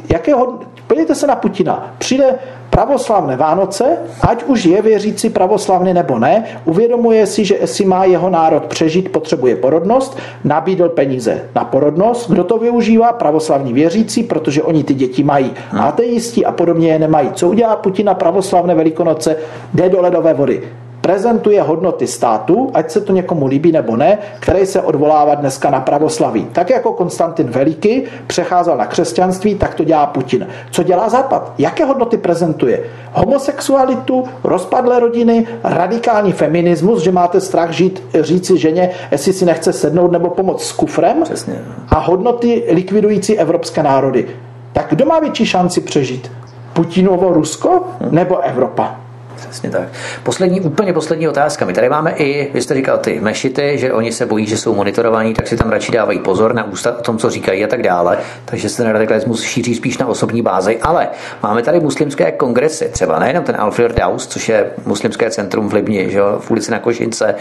jakého, 0.10 0.60
podívejte 0.94 1.16
se 1.16 1.28
na 1.28 1.36
Putina. 1.36 1.96
Přijde 1.98 2.36
pravoslavné 2.70 3.38
Vánoce, 3.38 3.98
ať 4.22 4.44
už 4.44 4.66
je 4.66 4.82
věřící 4.82 5.30
pravoslavný 5.30 5.94
nebo 5.94 6.20
ne, 6.20 6.46
uvědomuje 6.66 7.26
si, 7.26 7.46
že 7.46 7.56
jestli 7.56 7.86
má 7.86 8.06
jeho 8.06 8.30
národ 8.30 8.66
přežít, 8.66 9.12
potřebuje 9.12 9.56
porodnost, 9.56 10.18
nabídl 10.44 10.90
peníze 10.90 11.50
na 11.56 11.66
porodnost. 11.66 12.30
Kdo 12.30 12.44
to 12.44 12.58
využívá? 12.58 13.14
Pravoslavní 13.14 13.74
věřící, 13.74 14.24
protože 14.24 14.64
oni 14.64 14.84
ty 14.84 14.94
děti 14.94 15.24
mají. 15.24 15.52
Ateisti 15.72 16.46
a 16.46 16.52
podobně 16.52 16.88
je 16.88 17.00
nemají. 17.00 17.30
Co 17.34 17.50
udělá 17.50 17.76
Putina 17.76 18.14
pravoslavné 18.14 18.76
velikonoce? 18.76 19.36
Jde 19.74 19.90
do 19.90 20.02
ledové 20.02 20.34
vody 20.34 20.62
prezentuje 21.04 21.62
hodnoty 21.62 22.08
státu, 22.08 22.72
ať 22.74 22.92
se 22.92 23.02
to 23.02 23.14
někomu 23.14 23.48
líbí 23.48 23.72
nebo 23.72 23.96
ne, 23.98 24.18
který 24.40 24.66
se 24.66 24.82
odvolává 24.82 25.36
dneska 25.36 25.70
na 25.70 25.80
pravoslaví. 25.80 26.48
Tak 26.52 26.70
jako 26.70 26.92
Konstantin 26.94 27.48
Veliký 27.48 28.04
přecházel 28.28 28.78
na 28.78 28.86
křesťanství, 28.86 29.56
tak 29.56 29.76
to 29.76 29.84
dělá 29.84 30.06
Putin. 30.06 30.48
Co 30.72 30.84
dělá 30.84 31.10
Západ? 31.10 31.54
Jaké 31.58 31.86
hodnoty 31.86 32.18
prezentuje? 32.18 32.84
Homosexualitu, 33.14 34.24
rozpadlé 34.44 35.00
rodiny, 35.00 35.48
radikální 35.64 36.32
feminismus, 36.32 37.02
že 37.02 37.12
máte 37.12 37.42
strach 37.42 37.72
žít, 37.72 38.04
říci 38.22 38.58
ženě, 38.58 38.90
jestli 39.12 39.34
si 39.34 39.46
nechce 39.46 39.74
sednout 39.74 40.12
nebo 40.12 40.30
pomoct 40.30 40.64
s 40.64 40.72
kufrem 40.72 41.24
Přesně. 41.24 41.62
a 41.90 42.00
hodnoty 42.00 42.64
likvidující 42.72 43.40
evropské 43.40 43.84
národy. 43.84 44.28
Tak 44.74 44.86
kdo 44.90 45.06
má 45.06 45.20
větší 45.20 45.46
šanci 45.46 45.82
přežít? 45.82 46.32
Putinovo 46.74 47.34
Rusko 47.34 47.84
nebo 48.12 48.40
Evropa? 48.40 49.03
Přesně 49.50 49.70
tak. 49.70 49.88
Poslední, 50.24 50.62
úplně 50.62 50.94
poslední 50.94 51.28
otázka. 51.28 51.66
My 51.66 51.74
tady 51.74 51.90
máme 51.90 52.12
i, 52.12 52.52
vy 52.54 52.62
jste 52.62 52.74
říkal 52.74 52.98
ty 52.98 53.20
mešity, 53.20 53.78
že 53.78 53.94
oni 53.94 54.12
se 54.12 54.26
bojí, 54.26 54.46
že 54.46 54.58
jsou 54.58 54.76
monitorovaní, 54.76 55.34
tak 55.34 55.48
si 55.48 55.58
tam 55.58 55.70
radši 55.70 55.92
dávají 55.92 56.20
pozor 56.20 56.56
na 56.56 56.64
ústa 56.64 56.98
o 56.98 57.02
tom, 57.02 57.18
co 57.18 57.30
říkají 57.30 57.64
a 57.64 57.68
tak 57.68 57.82
dále. 57.82 58.18
Takže 58.46 58.70
se 58.70 58.84
ten 58.84 58.92
radikalismus 58.92 59.42
šíří 59.42 59.76
spíš 59.76 59.98
na 59.98 60.08
osobní 60.08 60.42
bázi. 60.42 60.80
Ale 60.82 61.08
máme 61.44 61.62
tady 61.64 61.80
muslimské 61.80 62.32
kongresy, 62.32 62.90
třeba 62.90 63.20
nejenom 63.20 63.44
ten 63.44 63.56
Alfred 63.60 63.96
Daus, 63.96 64.28
což 64.28 64.50
je 64.50 64.72
muslimské 64.86 65.32
centrum 65.32 65.70
v 65.70 65.74
Libni, 65.74 66.12
že 66.12 66.18
jo, 66.18 66.40
v 66.40 66.52
ulici 66.52 66.72
na 66.72 66.80
Košince, 66.80 67.36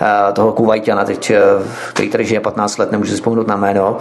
eh, 0.00 0.32
toho 0.32 0.52
Kuvajťana, 0.52 1.04
teď, 1.04 1.30
eh, 1.30 1.40
který 1.92 2.08
tady 2.08 2.24
žije 2.24 2.40
15 2.40 2.78
let, 2.78 2.92
nemůžu 2.92 3.10
si 3.10 3.16
vzpomenout 3.16 3.46
na 3.46 3.56
jméno 3.56 3.98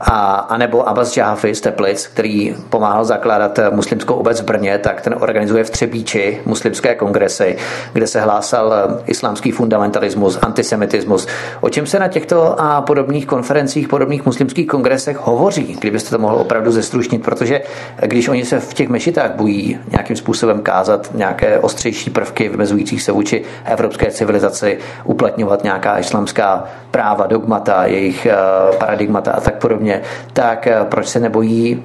a, 0.00 0.34
anebo 0.34 0.88
Abbas 0.88 1.16
Jahafi 1.16 1.54
z 1.54 1.60
Teplic, 1.60 2.06
který 2.06 2.56
pomáhal 2.70 3.04
zakládat 3.04 3.58
muslimskou 3.70 4.14
obec 4.14 4.40
v 4.40 4.44
Brně, 4.44 4.78
tak 4.78 5.00
ten 5.00 5.14
organizuje 5.20 5.64
v 5.64 5.70
Třebíči 5.70 6.40
muslimské 6.46 6.94
kongresy, 6.94 7.56
kde 7.92 8.06
se 8.06 8.20
hlásal 8.20 8.74
islámský 9.06 9.50
fundamentalismus, 9.50 10.38
antisemitismus. 10.42 11.26
O 11.60 11.68
čem 11.70 11.86
se 11.86 11.98
na 11.98 12.08
těchto 12.08 12.60
a 12.60 12.82
podobných 12.82 13.26
konferencích, 13.26 13.88
podobných 13.88 14.26
muslimských 14.26 14.66
kongresech 14.66 15.16
hovoří, 15.16 15.76
kdybyste 15.80 16.10
to 16.10 16.18
mohl 16.18 16.36
opravdu 16.36 16.70
zestručnit, 16.70 17.22
protože 17.22 17.60
když 18.00 18.28
oni 18.28 18.44
se 18.44 18.60
v 18.60 18.74
těch 18.74 18.88
mešitách 18.88 19.30
bojí 19.34 19.78
nějakým 19.90 20.16
způsobem 20.16 20.60
kázat 20.62 21.10
nějaké 21.14 21.58
ostřejší 21.58 22.10
prvky 22.10 22.48
vymezujících 22.48 23.02
se 23.02 23.12
vůči 23.12 23.44
evropské 23.64 24.10
civilizaci, 24.10 24.78
uplatňovat 25.04 25.64
nějaká 25.64 25.98
islámská 25.98 26.64
práva, 26.90 27.26
dogmata, 27.26 27.86
jejich 27.86 28.26
eh, 28.26 28.36
paradigmata 28.78 29.32
a 29.32 29.40
tak 29.40 29.54
podobně, 29.54 30.00
tak 30.32 30.66
eh, 30.66 30.76
proč 30.88 31.06
se 31.06 31.20
nebojí 31.20 31.82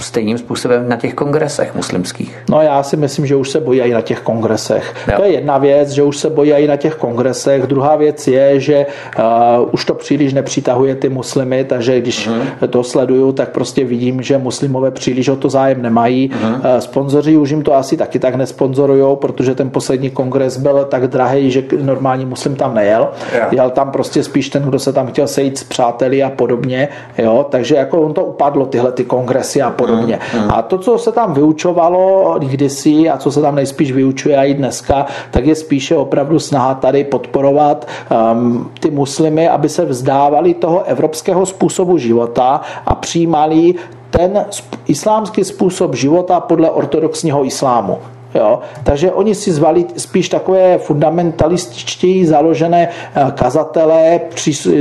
stejným 0.00 0.38
způsobem 0.38 0.88
na 0.88 0.96
těch 0.96 1.14
kongresech 1.14 1.74
muslimských? 1.74 2.38
No 2.50 2.62
já 2.62 2.82
si 2.82 2.96
myslím, 2.96 3.26
že 3.26 3.36
už 3.36 3.50
se 3.50 3.60
bojí 3.60 3.80
i 3.80 3.92
na 3.92 4.00
těch 4.00 4.20
kongresech. 4.20 4.94
Jo. 5.08 5.14
To 5.16 5.24
je 5.24 5.32
jedna 5.32 5.58
věc, 5.58 5.90
že 5.90 6.02
už 6.02 6.16
se 6.16 6.30
bojí 6.30 6.52
i 6.52 6.66
na 6.66 6.76
těch 6.76 6.94
kongresech. 6.94 7.66
Druhá 7.66 7.96
věc 7.96 8.28
je, 8.28 8.60
že 8.60 8.86
uh, 9.18 9.68
už 9.72 9.84
to 9.84 9.94
příliš 9.94 10.32
nepřitahuje 10.32 10.94
ty 10.94 11.08
muslimy, 11.08 11.64
takže 11.64 12.00
když 12.00 12.28
uh-huh. 12.28 12.68
to 12.68 12.84
sleduju, 12.84 13.32
tak 13.32 13.48
prostě 13.48 13.84
vidím, 13.84 14.22
že 14.22 14.38
muslimové 14.38 14.90
příliš 14.90 15.28
o 15.28 15.36
to 15.36 15.50
zájem 15.50 15.82
nemají. 15.82 16.30
Uh, 16.30 16.78
sponzoři 16.78 17.36
už 17.36 17.50
jim 17.50 17.62
to 17.62 17.74
asi 17.74 17.96
taky 17.96 18.18
tak 18.18 18.34
nesponzorují, 18.34 19.16
protože 19.16 19.54
ten 19.54 19.70
poslední 19.70 20.10
kongres 20.10 20.56
byl 20.56 20.84
tak 20.84 21.06
drahý, 21.06 21.50
že 21.50 21.64
normální 21.82 22.26
muslim 22.26 22.56
tam 22.56 22.74
nejel. 22.74 23.08
Yeah. 23.34 23.52
Jel 23.52 23.70
tam 23.70 23.90
prostě 23.90 24.22
spíš 24.22 24.37
ten, 24.46 24.62
kdo 24.62 24.78
se 24.78 24.92
tam 24.92 25.06
chtěl 25.06 25.26
sejít 25.26 25.58
s 25.58 25.64
přáteli 25.64 26.22
a 26.22 26.30
podobně. 26.30 26.88
Jo? 27.18 27.46
Takže 27.50 27.74
jako 27.74 28.02
on 28.02 28.14
to 28.14 28.24
upadlo, 28.24 28.66
tyhle 28.66 28.92
ty 28.92 29.04
kongresy 29.04 29.62
a 29.62 29.70
podobně. 29.70 30.18
Mm, 30.34 30.42
mm. 30.42 30.50
A 30.50 30.62
to, 30.62 30.78
co 30.78 30.98
se 30.98 31.12
tam 31.12 31.34
vyučovalo 31.34 32.34
kdysi 32.38 33.10
a 33.10 33.16
co 33.16 33.32
se 33.32 33.40
tam 33.40 33.54
nejspíš 33.54 33.92
vyučuje 33.92 34.36
i 34.36 34.54
dneska, 34.54 35.06
tak 35.30 35.46
je 35.46 35.54
spíše 35.54 35.96
opravdu 35.96 36.38
snaha 36.38 36.74
tady 36.74 37.04
podporovat 37.04 37.88
um, 38.32 38.70
ty 38.80 38.90
muslimy, 38.90 39.48
aby 39.48 39.68
se 39.68 39.84
vzdávali 39.84 40.54
toho 40.54 40.84
evropského 40.84 41.46
způsobu 41.46 41.98
života 41.98 42.60
a 42.86 42.94
přijímali 42.94 43.74
ten 44.10 44.46
islámský 44.86 45.44
způsob 45.44 45.94
života 45.94 46.40
podle 46.40 46.70
ortodoxního 46.70 47.44
islámu. 47.44 47.98
Jo? 48.34 48.60
Takže 48.84 49.12
oni 49.12 49.34
si 49.34 49.52
zvali 49.52 49.86
spíš 49.96 50.28
takové 50.28 50.78
fundamentalističtěji 50.78 52.26
založené 52.26 52.88
eh, 52.88 53.32
kazatele, 53.34 54.20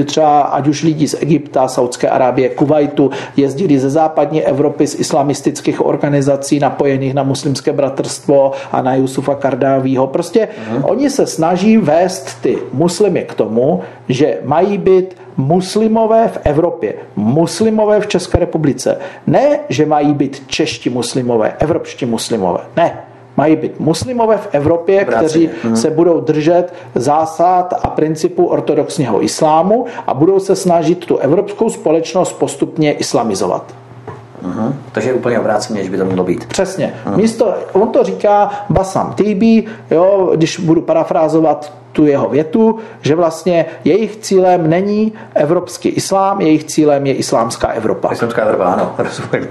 třeba 0.05 0.41
ať 0.41 0.67
už 0.67 0.83
lidi 0.83 1.07
z 1.07 1.15
Egypta, 1.21 1.67
Saudské 1.67 2.09
Arábie, 2.09 2.49
Kuwaitu, 2.49 3.11
jezdili 3.37 3.79
ze 3.79 3.89
západní 3.89 4.43
Evropy 4.43 4.87
z 4.87 4.99
islamistických 4.99 5.85
organizací 5.85 6.59
napojených 6.59 7.13
na 7.13 7.23
muslimské 7.23 7.73
bratrstvo 7.73 8.51
a 8.71 8.81
na 8.81 8.95
Jusufa 8.95 9.35
Kardávího. 9.35 10.07
Prostě 10.07 10.47
uh-huh. 10.47 10.81
oni 10.83 11.09
se 11.09 11.27
snaží 11.27 11.77
vést 11.77 12.41
ty 12.41 12.57
muslimy 12.73 13.21
k 13.21 13.33
tomu, 13.33 13.81
že 14.09 14.37
mají 14.45 14.77
být 14.77 15.15
muslimové 15.37 16.27
v 16.27 16.39
Evropě, 16.43 16.93
muslimové 17.15 17.99
v 17.99 18.07
České 18.07 18.39
republice. 18.39 18.97
Ne, 19.27 19.59
že 19.69 19.85
mají 19.85 20.13
být 20.13 20.43
čeští 20.47 20.89
muslimové, 20.89 21.53
evropští 21.59 22.05
muslimové. 22.05 22.59
Ne, 22.75 22.97
mají 23.37 23.55
být 23.55 23.79
muslimové 23.79 24.37
v 24.37 24.47
Evropě, 24.51 25.05
kteří 25.05 25.49
hmm. 25.63 25.75
se 25.75 25.89
budou 25.89 26.19
držet 26.19 26.73
zásad 26.95 27.73
a 27.83 27.87
principu 27.89 28.45
ortodoxního 28.45 29.23
islámu 29.23 29.85
a 30.07 30.13
budou 30.13 30.39
se 30.39 30.55
snažit 30.55 31.05
tu 31.05 31.17
evropskou 31.17 31.69
společnost 31.69 32.33
postupně 32.33 32.93
islamizovat. 32.93 33.75
Uh-huh. 34.43 34.73
Takže 34.91 35.13
úplně 35.13 35.39
obráceně, 35.39 35.79
než 35.79 35.89
by 35.89 35.97
to 35.97 36.05
mělo 36.05 36.23
být. 36.23 36.45
Přesně. 36.45 36.93
Uh-huh. 37.05 37.17
Místo, 37.17 37.53
on 37.73 37.87
to 37.87 38.03
říká 38.03 38.51
Basam 38.69 39.13
Tibi, 39.13 39.63
jo, 39.91 40.31
když 40.35 40.59
budu 40.59 40.81
parafrázovat 40.81 41.73
tu 41.97 42.05
jeho 42.05 42.29
větu, 42.29 42.77
že 43.01 43.15
vlastně 43.15 43.65
jejich 43.83 44.17
cílem 44.17 44.69
není 44.69 45.13
evropský 45.33 45.89
islám, 45.89 46.41
jejich 46.41 46.63
cílem 46.63 47.05
je 47.05 47.13
islámská 47.13 47.67
Evropa. 47.67 48.13
Islámská 48.13 48.41
Evropa, 48.41 48.65
ano, 48.65 48.95
rozumím. 48.97 49.49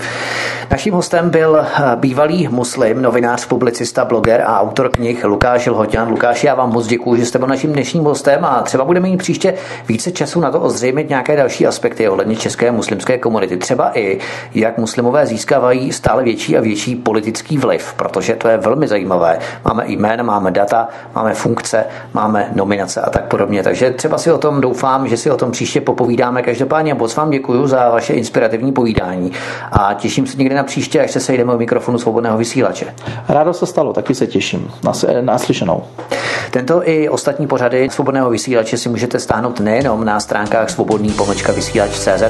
Naším 0.71 0.95
hostem 0.95 1.31
byl 1.31 1.57
eh, 1.61 1.97
bývalý 1.97 2.49
muslim, 2.49 3.03
novinář, 3.03 3.47
publicista, 3.47 4.05
bloger 4.05 4.43
a 4.47 4.61
autor 4.61 4.89
knih 4.89 5.25
Lukáš 5.25 5.67
Lhoťan. 5.67 6.11
Lukáš, 6.11 6.45
já 6.45 6.55
vám 6.55 6.73
moc 6.73 6.87
děkuji, 6.87 7.17
že 7.17 7.27
jste 7.27 7.39
byl 7.39 7.49
naším 7.49 7.73
dnešním 7.73 8.05
hostem 8.05 8.45
a 8.45 8.63
třeba 8.63 8.85
budeme 8.85 9.09
mít 9.09 9.17
příště 9.17 9.55
více 9.89 10.13
času 10.13 10.41
na 10.41 10.51
to 10.51 10.61
ozřejmit 10.61 11.09
nějaké 11.09 11.37
další 11.37 11.67
aspekty 11.67 12.09
ohledně 12.09 12.37
české 12.37 12.71
muslimské 12.71 13.19
komunity. 13.19 13.57
Třeba 13.57 13.99
i, 13.99 14.19
jak 14.55 14.79
muslimové 14.79 15.27
získávají 15.27 15.93
stále 15.93 16.23
větší 16.23 16.57
a 16.57 16.61
větší 16.61 16.97
politický 16.97 17.59
vliv, 17.59 17.95
protože 17.95 18.35
to 18.35 18.49
je 18.49 18.57
velmi 18.57 18.89
zajímavé. 18.89 19.39
Máme 19.65 19.85
jména, 19.87 20.23
máme 20.23 20.51
data, 20.51 20.89
máme 21.15 21.35
funkce, 21.35 21.85
máme 22.15 22.36
máme 22.37 22.51
nominace 22.55 23.01
a 23.01 23.11
tak 23.11 23.25
podobně. 23.25 23.63
Takže 23.63 23.91
třeba 23.91 24.19
si 24.19 24.33
o 24.33 24.39
tom 24.39 24.61
doufám, 24.61 25.09
že 25.09 25.17
si 25.17 25.31
o 25.31 25.37
tom 25.37 25.51
příště 25.51 25.81
popovídáme. 25.81 26.43
Každopádně 26.43 26.95
moc 26.95 27.17
vám 27.17 27.31
děkuji 27.31 27.67
za 27.67 27.91
vaše 27.91 28.13
inspirativní 28.13 28.73
povídání 28.73 29.33
a 29.73 29.95
těším 29.95 30.27
se 30.27 30.39
někdy 30.39 30.55
na 30.55 30.63
příště, 30.63 31.01
až 31.01 31.11
se 31.11 31.21
sejdeme 31.21 31.53
o 31.53 31.59
mikrofonu 31.59 31.99
svobodného 31.99 32.39
vysílače. 32.39 32.95
Rádo 33.29 33.55
se 33.55 33.67
stalo, 33.67 33.93
taky 33.93 34.15
se 34.15 34.27
těším. 34.27 34.71
Naslyšenou. 35.21 35.83
Tento 36.51 36.89
i 36.89 37.09
ostatní 37.09 37.47
pořady 37.47 37.89
svobodného 37.91 38.31
vysílače 38.31 38.79
si 38.79 38.89
můžete 38.89 39.19
stáhnout 39.19 39.61
nejenom 39.61 40.05
na 40.05 40.21
stránkách 40.21 40.71
svobodný 40.71 41.11
pomlčka 41.11 41.53
vysílač.cz, 41.53 42.23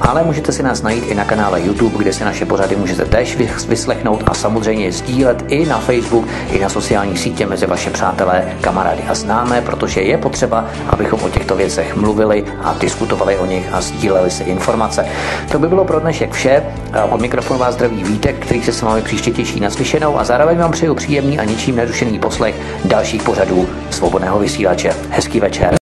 ale 0.00 0.22
můžete 0.22 0.52
si 0.52 0.62
nás 0.62 0.82
najít 0.82 1.04
i 1.06 1.14
na 1.14 1.24
kanále 1.24 1.60
YouTube, 1.60 1.98
kde 1.98 2.12
si 2.12 2.24
naše 2.24 2.46
pořady 2.46 2.76
můžete 2.76 3.04
též 3.04 3.36
vyslechnout 3.68 4.22
a 4.26 4.34
samozřejmě 4.34 4.92
sdílet 4.92 5.44
i 5.48 5.66
na 5.66 5.78
Facebook, 5.78 6.26
i 6.52 6.58
na 6.58 6.68
sociální 6.68 7.16
sítě 7.16 7.46
mezi 7.46 7.66
vaše 7.66 7.90
přátelé, 7.90 8.44
kamarády 8.60 9.02
a 9.08 9.14
známé, 9.14 9.41
protože 9.64 10.00
je 10.00 10.18
potřeba, 10.18 10.64
abychom 10.88 11.20
o 11.22 11.28
těchto 11.28 11.56
věcech 11.56 11.96
mluvili 11.96 12.44
a 12.62 12.74
diskutovali 12.80 13.38
o 13.38 13.46
nich 13.46 13.68
a 13.72 13.80
sdíleli 13.80 14.30
si 14.30 14.42
informace. 14.44 15.06
To 15.52 15.58
by 15.58 15.68
bylo 15.68 15.84
pro 15.84 16.00
dnešek 16.00 16.32
vše. 16.32 16.62
Od 17.10 17.20
mikrofonu 17.20 17.60
vás 17.60 17.74
zdraví 17.74 18.04
Vítek, 18.04 18.36
který 18.38 18.62
se 18.62 18.72
s 18.72 18.82
vámi 18.82 19.02
příště 19.02 19.30
těší 19.30 19.60
na 19.60 19.70
slyšenou 19.70 20.18
a 20.18 20.24
zároveň 20.24 20.58
vám 20.58 20.72
přeju 20.72 20.94
příjemný 20.94 21.38
a 21.38 21.44
ničím 21.44 21.76
nerušený 21.76 22.18
poslech 22.18 22.54
dalších 22.84 23.22
pořadů 23.22 23.68
svobodného 23.90 24.38
vysílače. 24.38 24.92
Hezký 25.10 25.40
večer. 25.40 25.81